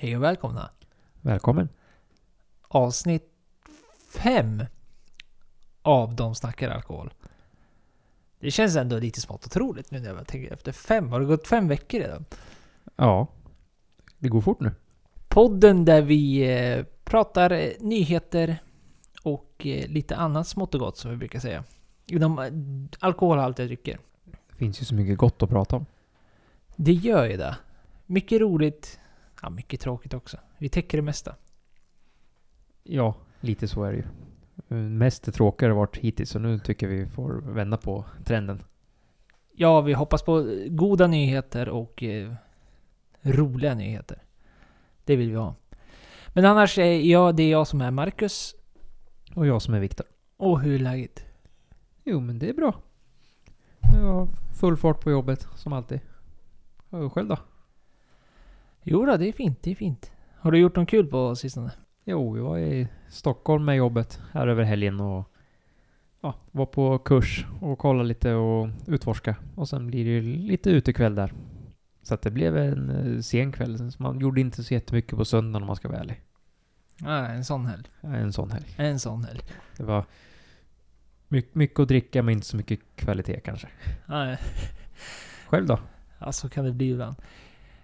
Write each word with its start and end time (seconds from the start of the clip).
Hej 0.00 0.16
och 0.16 0.22
välkomna. 0.22 0.70
Välkommen. 1.20 1.68
Avsnitt 2.68 3.30
fem 4.14 4.64
av 5.82 6.14
De 6.14 6.34
snackar 6.34 6.70
alkohol. 6.70 7.10
Det 8.40 8.50
känns 8.50 8.76
ändå 8.76 8.98
lite 8.98 9.20
smått 9.20 9.46
otroligt 9.46 9.90
nu 9.90 10.00
när 10.00 10.14
jag 10.14 10.26
tänker 10.26 10.52
efter. 10.52 10.72
Fem? 10.72 11.12
Har 11.12 11.20
det 11.20 11.26
gått 11.26 11.46
fem 11.46 11.68
veckor 11.68 11.98
redan? 12.00 12.24
Ja. 12.96 13.26
Det 14.18 14.28
går 14.28 14.40
fort 14.40 14.60
nu. 14.60 14.72
Podden 15.28 15.84
där 15.84 16.02
vi 16.02 16.52
eh, 16.56 16.84
pratar 17.04 17.50
eh, 17.50 17.70
nyheter 17.80 18.58
och 19.22 19.66
eh, 19.66 19.88
lite 19.88 20.16
annat 20.16 20.48
smått 20.48 20.74
och 20.74 20.80
gott 20.80 20.96
som 20.96 21.10
vi 21.10 21.16
brukar 21.16 21.40
säga. 21.40 21.64
Inom 22.06 22.50
alkoholhaltiga 22.98 23.66
drycker. 23.66 23.98
Det 24.24 24.56
finns 24.56 24.80
ju 24.80 24.84
så 24.84 24.94
mycket 24.94 25.18
gott 25.18 25.42
att 25.42 25.50
prata 25.50 25.76
om. 25.76 25.86
Det 26.76 26.92
gör 26.92 27.26
ju 27.26 27.36
det. 27.36 27.56
Mycket 28.06 28.40
roligt. 28.40 28.98
Ja, 29.42 29.50
mycket 29.50 29.80
tråkigt 29.80 30.14
också. 30.14 30.36
Vi 30.58 30.68
täcker 30.68 30.98
det 30.98 31.02
mesta. 31.02 31.34
Ja, 32.82 33.14
lite 33.40 33.68
så 33.68 33.84
är 33.84 33.92
det 33.92 33.96
ju. 33.98 34.04
Eh, 34.68 34.76
Mest 34.76 35.22
det 35.24 35.32
tråkiga 35.32 35.68
har 35.68 35.76
varit 35.76 35.96
hittills, 35.96 36.30
så 36.30 36.38
nu 36.38 36.58
tycker 36.58 36.88
vi 36.88 37.06
får 37.06 37.32
vända 37.32 37.76
på 37.76 38.04
trenden. 38.24 38.62
Ja, 39.52 39.80
vi 39.80 39.92
hoppas 39.92 40.22
på 40.22 40.56
goda 40.68 41.06
nyheter 41.06 41.68
och 41.68 42.02
eh, 42.02 42.32
roliga 43.22 43.74
nyheter. 43.74 44.22
Det 45.04 45.16
vill 45.16 45.30
vi 45.30 45.36
ha. 45.36 45.54
Men 46.28 46.44
annars 46.44 46.78
är 46.78 47.00
jag, 47.00 47.36
det 47.36 47.42
är 47.42 47.50
jag 47.50 47.66
som 47.66 47.80
är 47.80 47.90
Marcus. 47.90 48.54
Och 49.34 49.46
jag 49.46 49.62
som 49.62 49.74
är 49.74 49.80
Viktor. 49.80 50.06
Och 50.36 50.60
hur 50.60 50.74
är 50.74 50.78
läget? 50.78 51.24
Jo, 52.04 52.20
men 52.20 52.38
det 52.38 52.48
är 52.48 52.54
bra. 52.54 52.74
Jag 53.80 54.12
har 54.12 54.28
full 54.60 54.76
fart 54.76 55.00
på 55.00 55.10
jobbet, 55.10 55.46
som 55.56 55.72
alltid. 55.72 56.00
Och 56.90 57.12
själv 57.12 57.28
då? 57.28 57.38
Jo 58.90 59.06
då, 59.06 59.16
det 59.16 59.28
är 59.28 59.32
fint, 59.32 59.62
det 59.62 59.70
är 59.70 59.74
fint. 59.74 60.12
Har 60.36 60.52
du 60.52 60.58
gjort 60.58 60.76
något 60.76 60.88
kul 60.88 61.06
på 61.06 61.36
sistone? 61.36 61.72
Jo, 62.04 62.32
vi 62.32 62.40
var 62.40 62.58
i 62.58 62.88
Stockholm 63.08 63.64
med 63.64 63.76
jobbet 63.76 64.20
här 64.32 64.46
över 64.46 64.64
helgen 64.64 65.00
och 65.00 65.32
ja, 66.20 66.34
var 66.50 66.66
på 66.66 66.98
kurs 66.98 67.46
och 67.60 67.78
kollade 67.78 68.08
lite 68.08 68.34
och 68.34 68.68
utforska. 68.86 69.36
Och 69.54 69.68
sen 69.68 69.86
blir 69.86 70.04
det 70.04 70.10
ju 70.10 70.22
lite 70.22 70.70
utekväll 70.70 71.14
där. 71.14 71.32
Så 72.02 72.14
att 72.14 72.22
det 72.22 72.30
blev 72.30 72.56
en 72.56 72.90
eh, 72.90 73.20
sen 73.20 73.52
kväll. 73.52 73.92
Så 73.92 74.02
man 74.02 74.20
gjorde 74.20 74.40
inte 74.40 74.64
så 74.64 74.74
jättemycket 74.74 75.18
på 75.18 75.24
söndagen 75.24 75.62
om 75.62 75.66
man 75.66 75.76
ska 75.76 75.88
vara 75.88 76.00
ärlig. 76.00 76.22
Nej, 77.00 77.36
en 77.36 77.44
sån 77.44 77.66
helg. 77.66 77.84
En 78.00 78.32
sån 78.32 78.50
helg. 78.50 78.66
En 78.76 78.98
sån 78.98 79.24
helg. 79.24 79.40
Det 79.76 79.84
var 79.84 80.04
mycket, 81.28 81.54
mycket 81.54 81.80
att 81.80 81.88
dricka 81.88 82.22
men 82.22 82.34
inte 82.34 82.46
så 82.46 82.56
mycket 82.56 82.80
kvalitet 82.96 83.40
kanske. 83.40 83.68
Nej, 84.06 84.38
Själv 85.46 85.66
då? 85.66 85.78
ja, 86.18 86.32
så 86.32 86.48
kan 86.48 86.64
det 86.64 86.72
bli 86.72 86.90
ibland. 86.90 87.16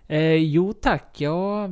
Eh, 0.07 0.35
jo 0.35 0.73
tack, 0.73 1.21
ja, 1.21 1.69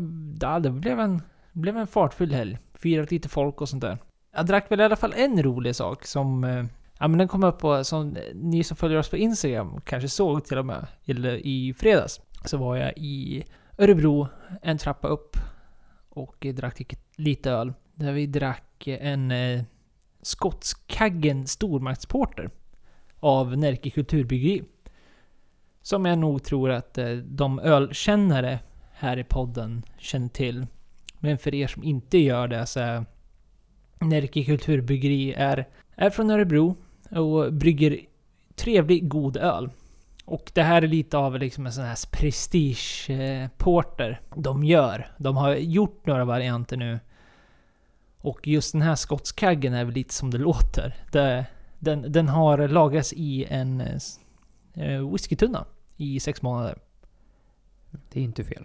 det 0.63 0.71
blev 0.71 1.01
en, 1.01 1.23
blev 1.53 1.77
en 1.77 1.87
fartfylld 1.87 2.33
helg. 2.33 2.59
Firat 2.75 3.11
lite 3.11 3.29
folk 3.29 3.61
och 3.61 3.69
sånt 3.69 3.83
där. 3.83 3.99
Jag 4.35 4.47
drack 4.47 4.71
väl 4.71 4.81
i 4.81 4.85
alla 4.85 4.97
fall 4.97 5.15
en 5.17 5.43
rolig 5.43 5.77
sak 5.77 6.07
som... 6.07 6.45
Eh, 6.45 6.65
ja 6.99 7.09
men 7.09 7.19
den 7.19 7.29
kom 7.29 7.45
upp 7.45 7.59
på, 7.59 7.85
som 7.85 8.17
ni 8.35 8.65
som 8.65 8.77
följer 8.77 8.99
oss 8.99 9.11
på 9.11 9.17
Instagram 9.17 9.81
kanske 9.85 10.09
såg 10.09 10.45
till 10.45 10.59
och 10.59 10.67
med, 10.67 10.87
eller 11.05 11.47
i 11.47 11.75
fredags. 11.75 12.21
Så 12.45 12.57
var 12.57 12.77
jag 12.77 12.93
i 12.97 13.45
Örebro, 13.79 14.29
en 14.63 14.79
trappa 14.79 15.09
upp. 15.09 15.37
Och 16.09 16.47
drack 16.55 16.95
lite 17.17 17.51
öl. 17.51 17.73
Där 17.95 18.13
vi 18.13 18.27
drack 18.27 18.87
en 18.87 19.31
eh, 19.31 19.63
skotskaggen 20.23 21.47
stormaktsporter. 21.47 22.51
Av 23.21 23.59
Närke 23.59 23.91
Kulturbryggeri. 23.91 24.63
Som 25.83 26.05
jag 26.05 26.19
nog 26.19 26.43
tror 26.43 26.71
att 26.71 26.99
eh, 26.99 27.13
de 27.13 27.59
ölkännare 27.59 28.59
här 28.93 29.17
i 29.17 29.25
podden 29.25 29.83
känner 29.99 30.29
till. 30.29 30.67
Men 31.19 31.39
för 31.39 31.55
er 31.55 31.67
som 31.67 31.85
inte 31.85 32.19
gör 32.19 32.49
det 32.49 32.67
så 32.67 32.81
är 32.81 33.05
Närke 34.01 34.45
Kulturbryggeri 34.45 35.33
är, 35.33 35.69
är 35.97 36.11
från 36.11 36.31
Örebro 36.31 36.77
och 37.11 37.53
brygger 37.53 38.01
trevlig, 38.55 39.09
god 39.09 39.37
öl. 39.37 39.71
Och 40.25 40.51
det 40.55 40.63
här 40.63 40.83
är 40.83 40.87
lite 40.87 41.19
av 41.19 41.39
liksom 41.39 41.67
en 41.67 41.73
sån 41.73 41.85
här 41.85 41.99
prestige-porter 42.11 44.21
de 44.37 44.65
gör. 44.65 45.13
De 45.19 45.37
har 45.37 45.55
gjort 45.55 46.07
några 46.07 46.25
varianter 46.25 46.77
nu. 46.77 47.01
Och 48.19 48.49
just 48.49 48.73
den 48.73 48.83
här 48.83 48.95
skotskaggen 48.95 49.75
är 49.75 49.85
väl 49.85 49.95
lite 49.95 50.15
som 50.15 50.31
det 50.31 50.39
låter. 50.39 50.95
Det, 51.13 51.47
den, 51.79 52.13
den 52.13 52.29
har 52.29 52.69
lagrats 52.69 53.13
i 53.13 53.45
en 53.45 53.81
eh, 53.81 53.99
whiskytunna 55.13 55.65
i 55.97 56.21
sex 56.21 56.43
månader. 56.43 56.79
Det 58.13 58.21
är 58.21 58.25
inte 58.25 58.45
fel. 58.45 58.65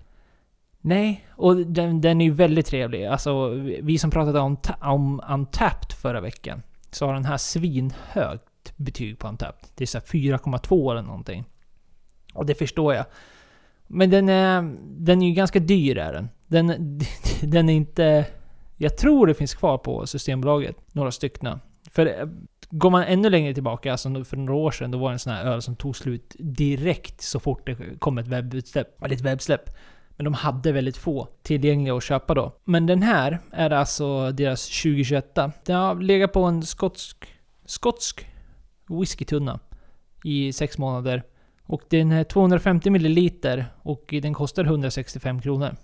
Nej, 0.82 1.28
och 1.30 1.56
den, 1.56 2.02
den 2.02 2.22
är 2.22 2.26
ju 2.26 2.32
väldigt 2.32 2.66
trevlig. 2.66 3.06
Alltså, 3.06 3.50
vi 3.82 3.98
som 3.98 4.12
pratade 4.12 4.40
om, 4.40 4.58
om 4.82 5.22
Untapped 5.30 5.92
förra 5.92 6.22
veckan, 6.22 6.62
så 6.92 7.06
har 7.06 7.14
den 7.14 7.26
här 7.26 7.38
svinhögt 7.38 8.74
betyg 8.76 9.20
på 9.20 9.28
Untapped. 9.28 9.70
Det 9.76 9.84
är 9.84 9.86
så 9.86 9.98
här 9.98 10.06
4,2 10.06 10.92
eller 10.92 11.02
någonting. 11.02 11.46
Och 12.34 12.46
det 12.46 12.56
förstår 12.56 12.94
jag. 12.94 13.06
Men 13.88 14.10
den 14.10 14.30
är, 14.30 14.76
den 14.82 15.22
är 15.22 15.28
ju 15.28 15.34
ganska 15.34 15.60
dyr 15.60 15.98
är 15.98 16.14
den. 16.14 16.30
Den, 16.48 17.00
den 17.42 17.70
är 17.70 17.74
inte... 17.74 18.26
Jag 18.78 18.98
tror 18.98 19.28
det 19.28 19.34
finns 19.34 19.56
kvar 19.56 19.78
på 19.78 20.08
Systembolaget, 20.08 20.76
några 20.94 21.12
stycken. 21.12 21.60
För 21.92 22.06
eh, 22.06 22.28
går 22.70 22.90
man 22.90 23.04
ännu 23.04 23.30
längre 23.30 23.54
tillbaka, 23.54 23.92
alltså 23.92 24.24
för 24.24 24.38
några 24.38 24.54
år 24.54 24.72
sedan, 24.72 24.92
då 24.92 24.98
var 24.98 25.10
det 25.10 25.16
en 25.16 25.20
sån 25.20 25.34
här 25.34 25.46
öl 25.46 25.62
som 25.62 25.76
tog 25.76 25.96
slut 25.96 26.36
direkt 26.40 27.22
så 27.22 27.40
fort 27.40 27.66
det 27.66 28.00
kom 28.00 28.18
ett 28.18 28.28
webbutsläpp. 28.28 29.04
Eller 29.04 29.16
ett 29.16 29.22
webbsläpp. 29.22 29.70
Men 30.10 30.24
de 30.24 30.34
hade 30.34 30.72
väldigt 30.72 30.98
få 30.98 31.28
tillgängliga 31.44 31.96
att 31.96 32.04
köpa 32.04 32.34
då. 32.34 32.56
Men 32.64 32.86
den 32.86 33.02
här 33.02 33.40
är 33.52 33.70
alltså 33.70 34.32
deras 34.32 34.68
2021. 34.68 35.36
Den 35.66 35.76
har 35.76 36.02
legat 36.02 36.34
på 36.34 36.44
en 36.44 36.64
skotsk, 36.64 37.26
skotsk 37.66 38.28
whiskytunna 38.90 39.60
i 40.24 40.54
sex 40.54 40.78
månader. 40.78 41.24
Och 41.64 41.82
den 41.90 42.12
är 42.12 42.24
250 42.24 42.90
milliliter 42.90 43.66
och 43.82 44.06
den 44.22 44.34
kostar 44.34 44.64
165 44.64 45.42
kronor. 45.42 45.76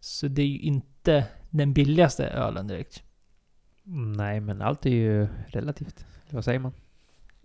Så 0.00 0.28
det 0.28 0.42
är 0.42 0.46
ju 0.46 0.58
inte 0.58 1.24
den 1.50 1.72
billigaste 1.72 2.26
ölen 2.26 2.66
direkt. 2.66 3.02
Nej, 3.84 4.40
men 4.40 4.62
allt 4.62 4.86
är 4.86 4.90
ju 4.90 5.28
relativt. 5.46 6.06
Vad 6.30 6.44
säger 6.44 6.58
man? 6.58 6.72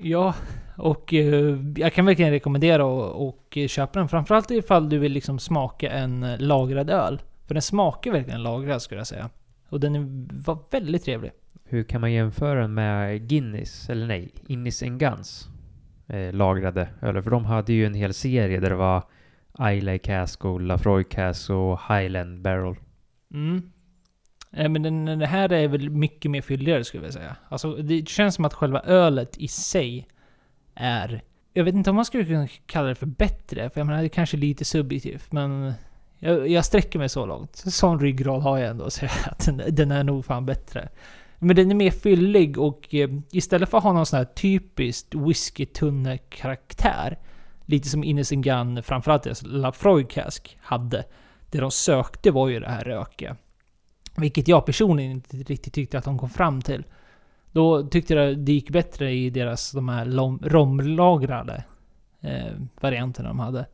Ja, 0.02 0.36
och 0.78 1.14
eh, 1.14 1.58
jag 1.76 1.94
kan 1.94 2.06
verkligen 2.06 2.32
rekommendera 2.32 2.84
att 2.84 3.16
och 3.16 3.58
köpa 3.68 4.00
den. 4.00 4.08
Framförallt 4.08 4.52
ifall 4.52 4.90
du 4.90 4.98
vill 4.98 5.12
liksom 5.12 5.40
smaka 5.40 5.90
en 5.90 6.36
lagrad 6.40 6.90
öl. 6.90 7.22
För 7.48 7.54
den 7.54 7.62
smakar 7.62 8.12
verkligen 8.12 8.44
lagrad 8.44 8.82
skulle 8.82 9.00
jag 9.00 9.08
säga. 9.08 9.30
Och 9.70 9.80
den 9.80 9.96
är, 9.96 10.28
var 10.46 10.60
väldigt 10.72 11.04
trevlig. 11.04 11.32
Hur 11.64 11.84
kan 11.84 12.02
man 12.02 12.12
jämföra 12.12 12.62
den 12.62 12.74
med 12.74 13.30
Guinness, 13.30 13.90
eller 13.90 14.08
nej, 14.08 14.32
Innis 14.48 14.82
Guns 14.82 15.50
eh, 16.08 16.34
lagrade 16.34 16.90
öler? 17.02 17.22
För 17.22 17.32
de 17.32 17.46
hade 17.46 17.74
ju 17.74 17.86
en 17.86 17.94
hel 17.94 18.14
serie 18.14 18.60
där 18.60 18.70
det 18.70 18.76
var 18.76 19.04
Islay 19.60 20.00
Cask 20.00 20.46
och 20.46 20.62
Lafroy 20.62 21.04
Cask 21.04 21.50
och 21.50 21.80
Highland 21.90 22.42
Barrel. 22.42 22.76
Mm. 23.34 23.72
Eh, 24.52 24.70
men 24.70 24.84
den, 24.84 25.06
den 25.06 25.22
här 25.22 25.54
är 25.54 25.68
väl 25.68 25.90
mycket 25.90 26.32
mer 26.32 26.42
fylligare 26.42 26.84
skulle 26.84 27.04
jag 27.04 27.14
säga. 27.14 27.36
Alltså 27.50 27.76
det 27.76 28.10
känns 28.10 28.36
som 28.36 28.46
att 28.46 28.54
själva 28.54 28.82
ölet 28.82 29.38
i 29.38 29.48
sig 29.48 30.08
är... 30.76 31.24
Jag 31.54 31.64
vet 31.64 31.76
inte 31.76 31.90
om 31.90 31.96
man 31.96 32.06
skulle 32.06 32.26
kunna 32.26 32.48
kalla 32.66 32.88
det 32.88 32.96
för 32.96 33.06
bättre, 33.06 33.70
för 33.70 33.80
jag 33.80 33.88
menar 33.88 34.00
det 34.00 34.06
är 34.06 34.10
kanske 34.10 34.38
lite 34.38 34.66
subjektivt, 34.66 35.32
men... 35.32 35.74
Jag, 36.20 36.48
jag 36.48 36.66
sträcker 36.66 37.00
mig 37.00 37.10
så 37.10 37.26
långt. 37.26 37.56
Sån 37.56 38.00
ryggrad 38.00 38.42
har 38.42 38.58
jag 38.58 38.70
ändå 38.70 38.90
så 38.90 39.06
att 39.06 39.46
den, 39.46 39.62
den 39.70 39.92
är 39.92 40.04
nog 40.04 40.26
fan 40.26 40.46
bättre. 40.46 40.90
Men 41.40 41.56
den 41.56 41.72
är 41.72 41.76
mer 41.76 41.92
fyllig 41.92 42.58
och 42.58 42.96
eh, 42.96 43.10
istället 43.32 43.70
för 43.70 43.78
att 43.78 43.84
ha 43.84 43.94
någon 43.94 44.06
sån 44.06 44.18
här 44.18 44.26
typiskt 44.26 45.16
whiskytunne-karaktär, 45.16 47.18
lite 47.66 47.90
som 47.90 48.04
Innes 48.04 48.30
Gun, 48.30 48.84
framförallt 48.84 49.24
deras 49.24 49.44
Lafroy 49.44 50.04
Cask, 50.04 50.58
hade. 50.62 51.04
Det 51.52 51.60
de 51.60 51.72
sökte 51.72 52.32
var 52.32 52.48
ju 52.48 52.60
det 52.60 52.70
här 52.70 52.84
rökiga. 52.84 53.36
Vilket 54.18 54.48
jag 54.48 54.66
personligen 54.66 55.12
inte 55.12 55.38
riktigt 55.38 55.74
tyckte 55.74 55.98
att 55.98 56.04
de 56.04 56.20
kom 56.20 56.30
fram 56.30 56.62
till. 56.62 56.84
Då 57.52 57.88
tyckte 57.88 58.14
jag 58.14 58.38
det 58.38 58.52
gick 58.52 58.70
bättre 58.70 59.12
i 59.12 59.30
deras 59.30 59.72
de 59.72 59.90
här 59.90 60.06
romlagrade 60.50 61.64
eh, 62.22 62.54
varianterna 62.82 63.30
de 63.30 63.40
hade. 63.40 63.66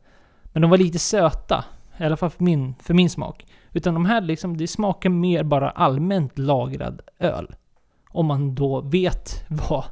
Men 0.44 0.62
de 0.62 0.70
var 0.70 0.78
lite 0.78 0.98
söta. 0.98 1.64
I 1.98 2.04
alla 2.04 2.16
fall 2.16 2.30
för 2.30 2.44
min, 2.44 2.74
för 2.74 2.94
min 2.94 3.10
smak. 3.10 3.46
Utan 3.72 3.94
de 3.94 4.04
här 4.04 4.20
liksom, 4.20 4.56
det 4.56 4.66
smakar 4.66 5.10
mer 5.10 5.42
bara 5.42 5.70
allmänt 5.70 6.38
lagrad 6.38 7.00
öl. 7.18 7.54
Om 8.08 8.26
man 8.26 8.54
då 8.54 8.80
vet 8.80 9.44
vad, 9.48 9.84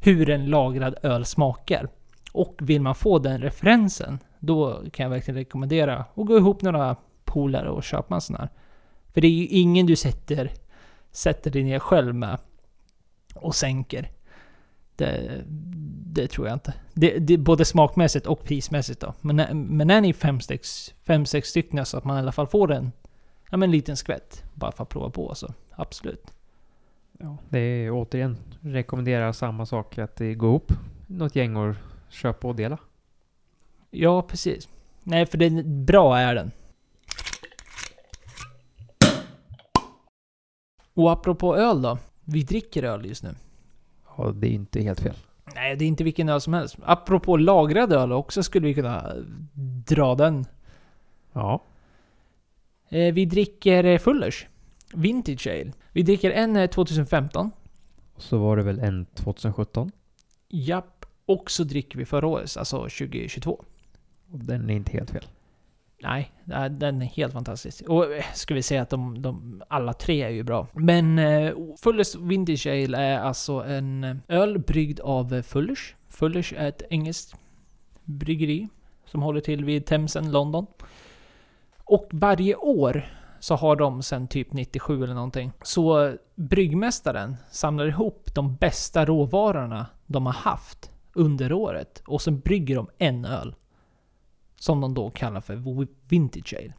hur 0.00 0.30
en 0.30 0.46
lagrad 0.46 0.94
öl 1.02 1.24
smakar. 1.24 1.88
Och 2.32 2.56
vill 2.60 2.82
man 2.82 2.94
få 2.94 3.18
den 3.18 3.40
referensen, 3.40 4.18
då 4.38 4.82
kan 4.92 5.04
jag 5.04 5.10
verkligen 5.10 5.38
rekommendera 5.38 5.96
att 5.96 6.26
gå 6.26 6.36
ihop 6.36 6.62
några 6.62 6.96
polare 7.24 7.70
och 7.70 7.84
köpa 7.84 8.14
en 8.14 8.20
sån 8.20 8.36
här. 8.36 8.48
För 9.16 9.20
det 9.20 9.26
är 9.26 9.32
ju 9.32 9.46
ingen 9.46 9.86
du 9.86 9.96
sätter, 9.96 10.50
sätter 11.10 11.50
dig 11.50 11.62
ner 11.62 11.78
själv 11.78 12.14
med 12.14 12.38
och 13.34 13.54
sänker. 13.54 14.10
Det, 14.96 15.42
det 16.06 16.28
tror 16.28 16.46
jag 16.46 16.56
inte. 16.56 16.74
Det, 16.94 17.18
det, 17.18 17.36
både 17.36 17.64
smakmässigt 17.64 18.26
och 18.26 18.44
prismässigt 18.44 19.00
då. 19.00 19.14
Men, 19.20 19.66
men 19.66 19.90
är 19.90 20.00
ni 20.00 20.12
fem, 20.12 20.40
sex, 20.40 20.94
fem, 21.04 21.26
sex 21.26 21.48
stycken 21.48 21.86
så 21.86 21.98
att 21.98 22.04
man 22.04 22.16
i 22.16 22.20
alla 22.20 22.32
fall 22.32 22.46
får 22.46 22.72
en, 22.72 22.92
ja, 23.50 23.56
men 23.56 23.62
en 23.62 23.70
liten 23.70 23.96
skvätt. 23.96 24.44
Bara 24.54 24.72
för 24.72 24.82
att 24.82 24.88
prova 24.88 25.10
på 25.10 25.34
så 25.34 25.52
absolut. 25.70 26.26
Ja, 27.18 27.36
det 27.48 27.58
är 27.58 27.90
återigen, 27.90 28.36
rekommenderar 28.60 29.32
samma 29.32 29.66
sak, 29.66 29.98
att 29.98 30.16
det 30.16 30.34
går 30.34 30.48
ihop 30.48 30.72
något 31.06 31.36
gäng 31.36 31.56
och 31.56 31.74
köpa 32.08 32.48
och 32.48 32.56
dela. 32.56 32.78
Ja, 33.90 34.22
precis. 34.22 34.68
Nej, 35.02 35.26
för 35.26 35.38
den 35.38 35.84
bra 35.84 36.18
är 36.18 36.34
den. 36.34 36.50
Och 40.96 41.12
apropå 41.12 41.56
öl 41.56 41.82
då. 41.82 41.98
Vi 42.24 42.42
dricker 42.42 42.82
öl 42.82 43.06
just 43.06 43.22
nu. 43.22 43.34
Ja, 44.16 44.30
det 44.32 44.46
är 44.46 44.50
inte 44.52 44.80
helt 44.82 45.00
fel. 45.00 45.14
Nej, 45.54 45.76
det 45.76 45.84
är 45.84 45.88
inte 45.88 46.04
vilken 46.04 46.28
öl 46.28 46.40
som 46.40 46.52
helst. 46.54 46.76
Apropå 46.84 47.36
lagrad 47.36 47.92
öl 47.92 48.12
också 48.12 48.42
skulle 48.42 48.66
vi 48.66 48.74
kunna 48.74 49.12
dra 49.86 50.14
den. 50.14 50.44
Ja, 51.32 51.62
Eh, 52.88 53.14
Vi 53.14 53.24
dricker 53.24 53.84
eh, 53.84 53.98
Fullers. 53.98 54.46
Vintage 54.94 55.46
Ale. 55.46 55.72
Vi 55.92 56.02
dricker 56.02 56.30
en 56.30 56.56
eh, 56.56 56.70
2015. 56.70 57.50
och 58.14 58.22
så 58.22 58.38
var 58.38 58.56
det 58.56 58.62
väl 58.62 58.78
en 58.78 59.06
2017. 59.06 59.90
Japp. 60.48 61.06
Och 61.26 61.50
så 61.50 61.64
dricker 61.64 61.98
vi 61.98 62.04
förra 62.04 62.26
året, 62.26 62.56
alltså 62.56 62.78
2022. 62.78 63.64
Och 64.32 64.38
den 64.38 64.70
är 64.70 64.74
inte 64.74 64.92
helt 64.92 65.10
fel. 65.10 65.24
Nej, 66.02 66.32
den 66.70 67.02
är 67.02 67.06
helt 67.06 67.32
fantastisk. 67.32 67.88
Och 67.88 68.14
eh, 68.14 68.24
ska 68.34 68.54
vi 68.54 68.62
säga 68.62 68.82
att 68.82 68.90
de, 68.90 69.22
de 69.22 69.62
alla 69.68 69.92
tre 69.92 70.22
är 70.22 70.30
ju 70.30 70.42
bra. 70.42 70.66
Men 70.72 71.18
eh, 71.18 71.52
Fullers 71.82 72.14
Vintage 72.14 72.66
Ale 72.66 72.98
är 72.98 73.18
alltså 73.18 73.52
en 73.52 74.04
eh, 74.04 74.16
öl 74.28 74.58
bryggd 74.58 75.00
av 75.00 75.34
eh, 75.34 75.42
Fullers. 75.42 75.94
Fullers 76.08 76.52
är 76.52 76.68
ett 76.68 76.82
engelskt 76.90 77.34
bryggeri 78.04 78.68
som 79.06 79.22
håller 79.22 79.40
till 79.40 79.64
vid 79.64 79.86
Themsen, 79.86 80.30
London. 80.30 80.66
Och 81.84 82.08
varje 82.12 82.54
år 82.54 83.04
så 83.40 83.54
har 83.54 83.76
de 83.76 84.02
sen 84.02 84.28
typ 84.28 84.52
97 84.52 85.04
eller 85.04 85.14
någonting. 85.14 85.52
Så 85.62 86.14
bryggmästaren 86.34 87.36
samlar 87.50 87.86
ihop 87.86 88.34
de 88.34 88.54
bästa 88.54 89.04
råvarorna 89.04 89.86
de 90.06 90.26
har 90.26 90.32
haft 90.32 90.90
under 91.12 91.52
året. 91.52 92.02
Och 92.06 92.22
sen 92.22 92.40
brygger 92.40 92.76
de 92.76 92.88
en 92.98 93.24
öl. 93.24 93.54
Som 94.66 94.80
de 94.80 94.94
då 94.94 95.10
kallar 95.10 95.40
för 95.40 95.86
Vintage 96.08 96.54
Ale. 96.58 96.72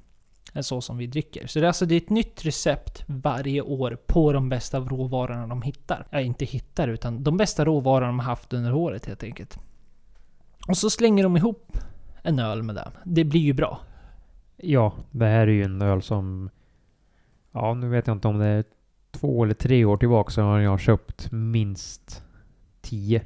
En 0.53 0.63
så 0.63 0.81
som 0.81 0.97
vi 0.97 1.07
dricker. 1.07 1.47
Så 1.47 1.59
det 1.59 1.65
är 1.65 1.67
alltså 1.67 1.85
det 1.85 1.95
är 1.95 2.01
ett 2.01 2.09
nytt 2.09 2.45
recept 2.45 3.03
varje 3.07 3.61
år 3.61 3.97
på 4.07 4.33
de 4.33 4.49
bästa 4.49 4.79
råvarorna 4.79 5.47
de 5.47 5.61
hittar. 5.61 6.07
Ja, 6.09 6.19
inte 6.19 6.45
hittar, 6.45 6.87
utan 6.87 7.23
de 7.23 7.37
bästa 7.37 7.65
råvarorna 7.65 8.07
de 8.07 8.19
har 8.19 8.25
haft 8.25 8.53
under 8.53 8.73
året 8.73 9.05
helt 9.05 9.23
enkelt. 9.23 9.59
Och 10.67 10.77
så 10.77 10.89
slänger 10.89 11.23
de 11.23 11.37
ihop 11.37 11.77
en 12.23 12.39
öl 12.39 12.63
med 12.63 12.75
det. 12.75 12.91
Det 13.03 13.23
blir 13.23 13.41
ju 13.41 13.53
bra. 13.53 13.79
Ja, 14.57 14.93
det 15.11 15.25
här 15.25 15.47
är 15.47 15.51
ju 15.51 15.63
en 15.63 15.81
öl 15.81 16.01
som... 16.01 16.49
Ja, 17.51 17.73
nu 17.73 17.89
vet 17.89 18.07
jag 18.07 18.15
inte 18.15 18.27
om 18.27 18.37
det 18.37 18.45
är 18.45 18.63
två 19.11 19.43
eller 19.43 19.53
tre 19.53 19.85
år 19.85 19.97
tillbaka 19.97 20.31
så 20.31 20.41
har 20.41 20.59
jag 20.59 20.79
köpt 20.79 21.31
minst 21.31 22.23
tio 22.81 23.21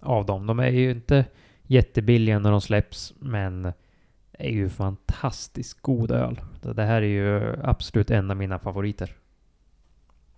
av 0.00 0.26
dem. 0.26 0.46
De 0.46 0.58
är 0.58 0.70
ju 0.70 0.90
inte 0.90 1.24
jättebilliga 1.62 2.38
när 2.38 2.50
de 2.50 2.60
släpps, 2.60 3.14
men 3.18 3.72
är 4.44 4.52
ju 4.52 4.68
fantastiskt 4.68 5.80
god 5.80 6.10
öl. 6.10 6.40
Det 6.60 6.82
här 6.82 7.02
är 7.02 7.06
ju 7.06 7.56
absolut 7.62 8.10
en 8.10 8.30
av 8.30 8.36
mina 8.36 8.58
favoriter. 8.58 9.12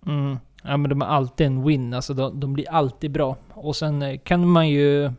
Mm. 0.05 0.37
Ja 0.63 0.77
men 0.77 0.89
de 0.89 1.01
är 1.01 1.05
alltid 1.05 1.47
en 1.47 1.63
win, 1.63 1.93
alltså 1.93 2.13
de, 2.13 2.39
de 2.39 2.53
blir 2.53 2.69
alltid 2.69 3.11
bra. 3.11 3.37
Och 3.49 3.75
sen 3.75 4.01
eh, 4.01 4.19
kan 4.19 4.47
man 4.47 4.69
ju... 4.69 5.11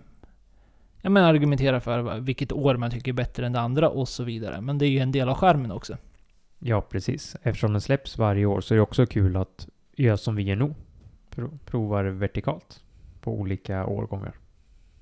Jag 1.02 1.12
menar 1.12 1.28
argumentera 1.28 1.80
för 1.80 2.20
vilket 2.20 2.52
år 2.52 2.76
man 2.76 2.90
tycker 2.90 3.12
är 3.12 3.14
bättre 3.14 3.46
än 3.46 3.52
det 3.52 3.60
andra 3.60 3.88
och 3.88 4.08
så 4.08 4.24
vidare. 4.24 4.60
Men 4.60 4.78
det 4.78 4.86
är 4.86 4.90
ju 4.90 4.98
en 4.98 5.12
del 5.12 5.28
av 5.28 5.34
skärmen 5.34 5.72
också. 5.72 5.96
Ja, 6.58 6.80
precis. 6.80 7.36
Eftersom 7.42 7.72
den 7.72 7.80
släpps 7.80 8.18
varje 8.18 8.46
år 8.46 8.60
så 8.60 8.74
är 8.74 8.76
det 8.76 8.82
också 8.82 9.06
kul 9.06 9.36
att 9.36 9.68
göra 9.96 10.16
som 10.16 10.36
vi 10.36 10.42
gör 10.42 10.56
nu. 10.56 10.74
Pro- 11.30 11.58
provar 11.64 12.04
vertikalt 12.04 12.84
på 13.20 13.32
olika 13.32 13.86
årgångar. 13.86 14.34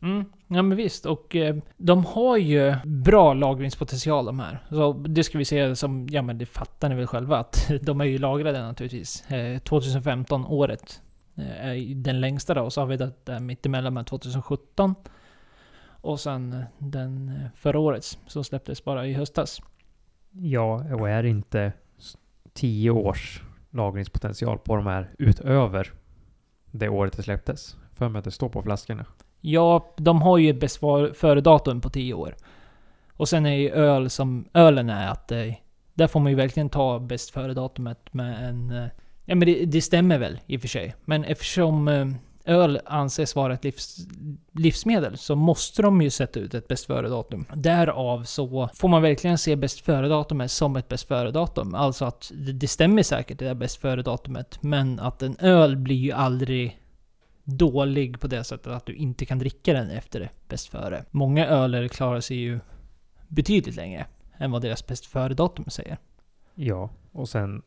Mm, 0.03 0.25
ja 0.49 0.63
men 0.63 0.77
visst. 0.77 1.07
Och 1.07 1.37
eh, 1.37 1.57
de 1.77 2.05
har 2.05 2.37
ju 2.37 2.75
bra 2.85 3.35
lagringspotential 3.35 4.25
de 4.25 4.41
här. 4.41 4.67
Så 4.71 4.93
det 4.93 5.25
ska 5.25 5.39
vi 5.39 5.45
se 5.45 5.77
som, 5.77 6.07
ja 6.11 6.23
men 6.23 6.39
det 6.39 6.47
fattar 6.47 6.89
ni 6.89 6.95
väl 6.95 7.07
själva 7.07 7.39
att 7.39 7.71
de 7.83 8.01
är 8.01 8.05
ju 8.05 8.19
lagrade 8.19 8.63
naturligtvis. 8.63 9.31
Eh, 9.31 9.59
2015 9.59 10.45
året 10.47 11.03
eh, 11.37 11.67
är 11.67 11.95
den 11.95 12.21
längsta 12.21 12.55
då. 12.55 12.63
Och 12.63 12.73
så 12.73 12.81
har 12.81 12.87
vi 12.87 12.97
det 12.97 13.13
där 13.25 13.41
mittemellan 13.41 13.95
med 13.95 14.07
2017. 14.07 14.95
Och 16.01 16.21
sen 16.21 16.53
eh, 16.53 16.61
den 16.79 17.29
eh, 17.29 17.51
förra 17.55 17.79
årets 17.79 18.19
som 18.27 18.45
släpptes 18.45 18.85
bara 18.85 19.07
i 19.07 19.13
höstas. 19.13 19.61
Ja, 20.31 20.95
och 20.95 21.09
är 21.11 21.25
inte 21.25 21.73
s- 21.99 22.17
tio 22.55 22.91
års 22.91 23.43
lagringspotential 23.71 24.59
på 24.59 24.77
de 24.77 24.87
här 24.87 25.11
utöver 25.19 25.93
det 26.71 26.89
året 26.89 27.17
det 27.17 27.23
släpptes? 27.23 27.77
För 27.93 28.09
mig 28.09 28.19
att 28.19 28.25
det 28.25 28.31
står 28.31 28.49
på 28.49 28.63
flaskorna. 28.63 29.05
Ja, 29.49 29.95
de 29.97 30.23
har 30.23 30.39
ju 30.39 30.51
ett 30.51 30.61
bäst 30.61 30.81
före-datum 31.15 31.81
på 31.81 31.91
10 31.91 32.15
år. 32.15 32.37
Och 33.13 33.29
sen 33.29 33.47
är 33.47 33.55
ju 33.55 33.71
öl 33.71 34.11
som 34.11 34.49
ölen 34.55 34.91
är 34.91 35.09
att 35.09 35.33
eh, 35.33 35.55
där 35.95 36.07
får 36.07 36.21
man 36.21 36.33
ju 36.33 36.37
verkligen 36.37 36.69
ta 36.69 36.99
bäst 36.99 37.31
före-datumet 37.31 38.15
med 38.15 38.49
en... 38.49 38.71
Eh, 38.71 38.87
ja 39.25 39.35
men 39.35 39.47
det, 39.47 39.65
det 39.65 39.83
stämmer 39.83 40.19
väl 40.19 40.39
i 40.47 40.57
och 40.57 40.61
för 40.61 40.69
sig. 40.69 40.95
Men 41.05 41.25
eftersom 41.25 41.89
eh, 41.89 42.07
öl 42.45 42.81
anses 42.85 43.37
vara 43.37 43.55
ett 43.55 43.65
livs, 43.65 43.97
livsmedel 44.53 45.17
så 45.17 45.35
måste 45.35 45.83
de 45.83 46.03
ju 46.03 46.11
sätta 46.11 46.41
ut 46.41 46.55
ett 46.55 46.69
bäst 46.69 46.87
före-datum. 46.87 47.45
Därav 47.55 48.25
så 48.25 48.69
får 48.75 48.89
man 48.89 49.03
verkligen 49.03 49.39
se 49.39 49.57
bäst 49.57 49.81
före-datumet 49.81 50.51
som 50.51 50.77
ett 50.77 50.89
bäst 50.89 51.09
före-datum. 51.09 51.75
Alltså 51.75 52.05
att 52.05 52.33
det, 52.35 52.53
det 52.53 52.69
stämmer 52.69 53.03
säkert 53.03 53.39
det 53.39 53.45
där 53.45 53.55
bäst 53.55 53.81
före-datumet. 53.81 54.59
Men 54.63 55.01
att 55.01 55.23
en 55.23 55.37
öl 55.39 55.77
blir 55.77 55.97
ju 55.97 56.13
aldrig 56.13 56.81
dålig 57.47 58.21
på 58.21 58.27
det 58.27 58.45
sättet 58.45 58.73
att 58.73 58.87
du 58.87 58.95
inte 58.95 59.27
kan 59.27 59.39
dricka 59.39 59.73
den 59.73 59.91
efter 59.91 60.31
bäst 60.49 60.69
före. 60.69 61.05
Många 61.11 61.47
öler 61.47 61.89
klarar 61.89 62.21
sig 62.21 62.37
ju 62.37 62.61
betydligt 63.29 63.77
längre 63.77 64.07
än 64.39 64.51
vad 64.51 64.63
deras 64.63 64.87
bäst 64.87 65.07
före-datum 65.07 65.65
säger. 65.69 65.99
Ja, 66.55 66.91
och 67.13 67.29
sen 67.29 67.63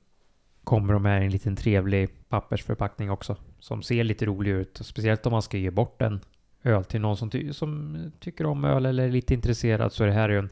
kommer 0.63 0.93
de 0.93 1.07
i 1.07 1.09
en 1.09 1.29
liten 1.31 1.55
trevlig 1.55 2.29
pappersförpackning 2.29 3.11
också. 3.11 3.35
Som 3.59 3.81
ser 3.81 4.03
lite 4.03 4.25
rolig 4.25 4.51
ut. 4.51 4.79
Speciellt 4.81 5.25
om 5.25 5.31
man 5.31 5.41
ska 5.41 5.57
ge 5.57 5.71
bort 5.71 6.01
en 6.01 6.19
öl 6.63 6.83
till 6.83 7.01
någon 7.01 7.17
som, 7.17 7.29
ty- 7.29 7.53
som 7.53 7.97
tycker 8.19 8.45
om 8.45 8.65
öl 8.65 8.85
eller 8.85 9.03
är 9.03 9.11
lite 9.11 9.33
intresserad 9.33 9.93
så 9.93 10.03
är 10.03 10.07
det 10.07 10.13
här 10.13 10.29
ju 10.29 10.39
en 10.39 10.49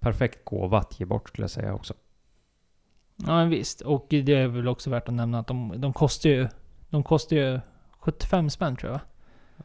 perfekt 0.00 0.44
gåva 0.44 0.78
att 0.78 1.00
ge 1.00 1.06
bort 1.06 1.28
skulle 1.28 1.42
jag 1.44 1.50
säga 1.50 1.74
också. 1.74 1.94
Ja 3.16 3.44
visst, 3.44 3.80
och 3.80 4.06
det 4.08 4.34
är 4.34 4.46
väl 4.48 4.68
också 4.68 4.90
värt 4.90 5.08
att 5.08 5.14
nämna 5.14 5.38
att 5.38 5.46
de, 5.46 5.74
de 5.76 5.92
kostar 5.92 6.30
ju... 6.30 6.48
De 6.90 7.02
kostar 7.02 7.36
ju 7.36 7.60
75 8.02 8.50
spänn 8.50 8.76
tror 8.76 8.92
jag. 8.92 9.00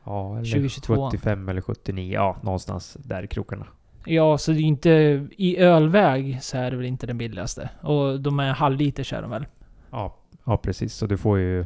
Ja, 0.03 0.37
eller 0.37 0.51
2022. 0.51 1.09
75 1.09 1.49
eller 1.49 1.61
79. 1.61 2.13
Ja, 2.13 2.37
någonstans 2.43 2.97
där 2.99 3.23
i 3.23 3.27
krokarna. 3.27 3.67
Ja, 4.05 4.37
så 4.37 4.51
det 4.51 4.57
är 4.57 4.61
inte... 4.61 4.91
I 5.37 5.57
ölväg 5.57 6.37
så 6.41 6.57
är 6.57 6.71
det 6.71 6.77
väl 6.77 6.85
inte 6.85 7.07
den 7.07 7.17
billigaste. 7.17 7.69
Och 7.81 8.21
de 8.21 8.39
är 8.39 8.53
halvliters 8.53 9.13
är 9.13 9.21
de 9.21 9.31
väl? 9.31 9.45
Ja, 9.91 10.17
ja 10.43 10.57
precis. 10.57 10.93
Så 10.93 11.05
du 11.05 11.17
får 11.17 11.39
ju 11.39 11.65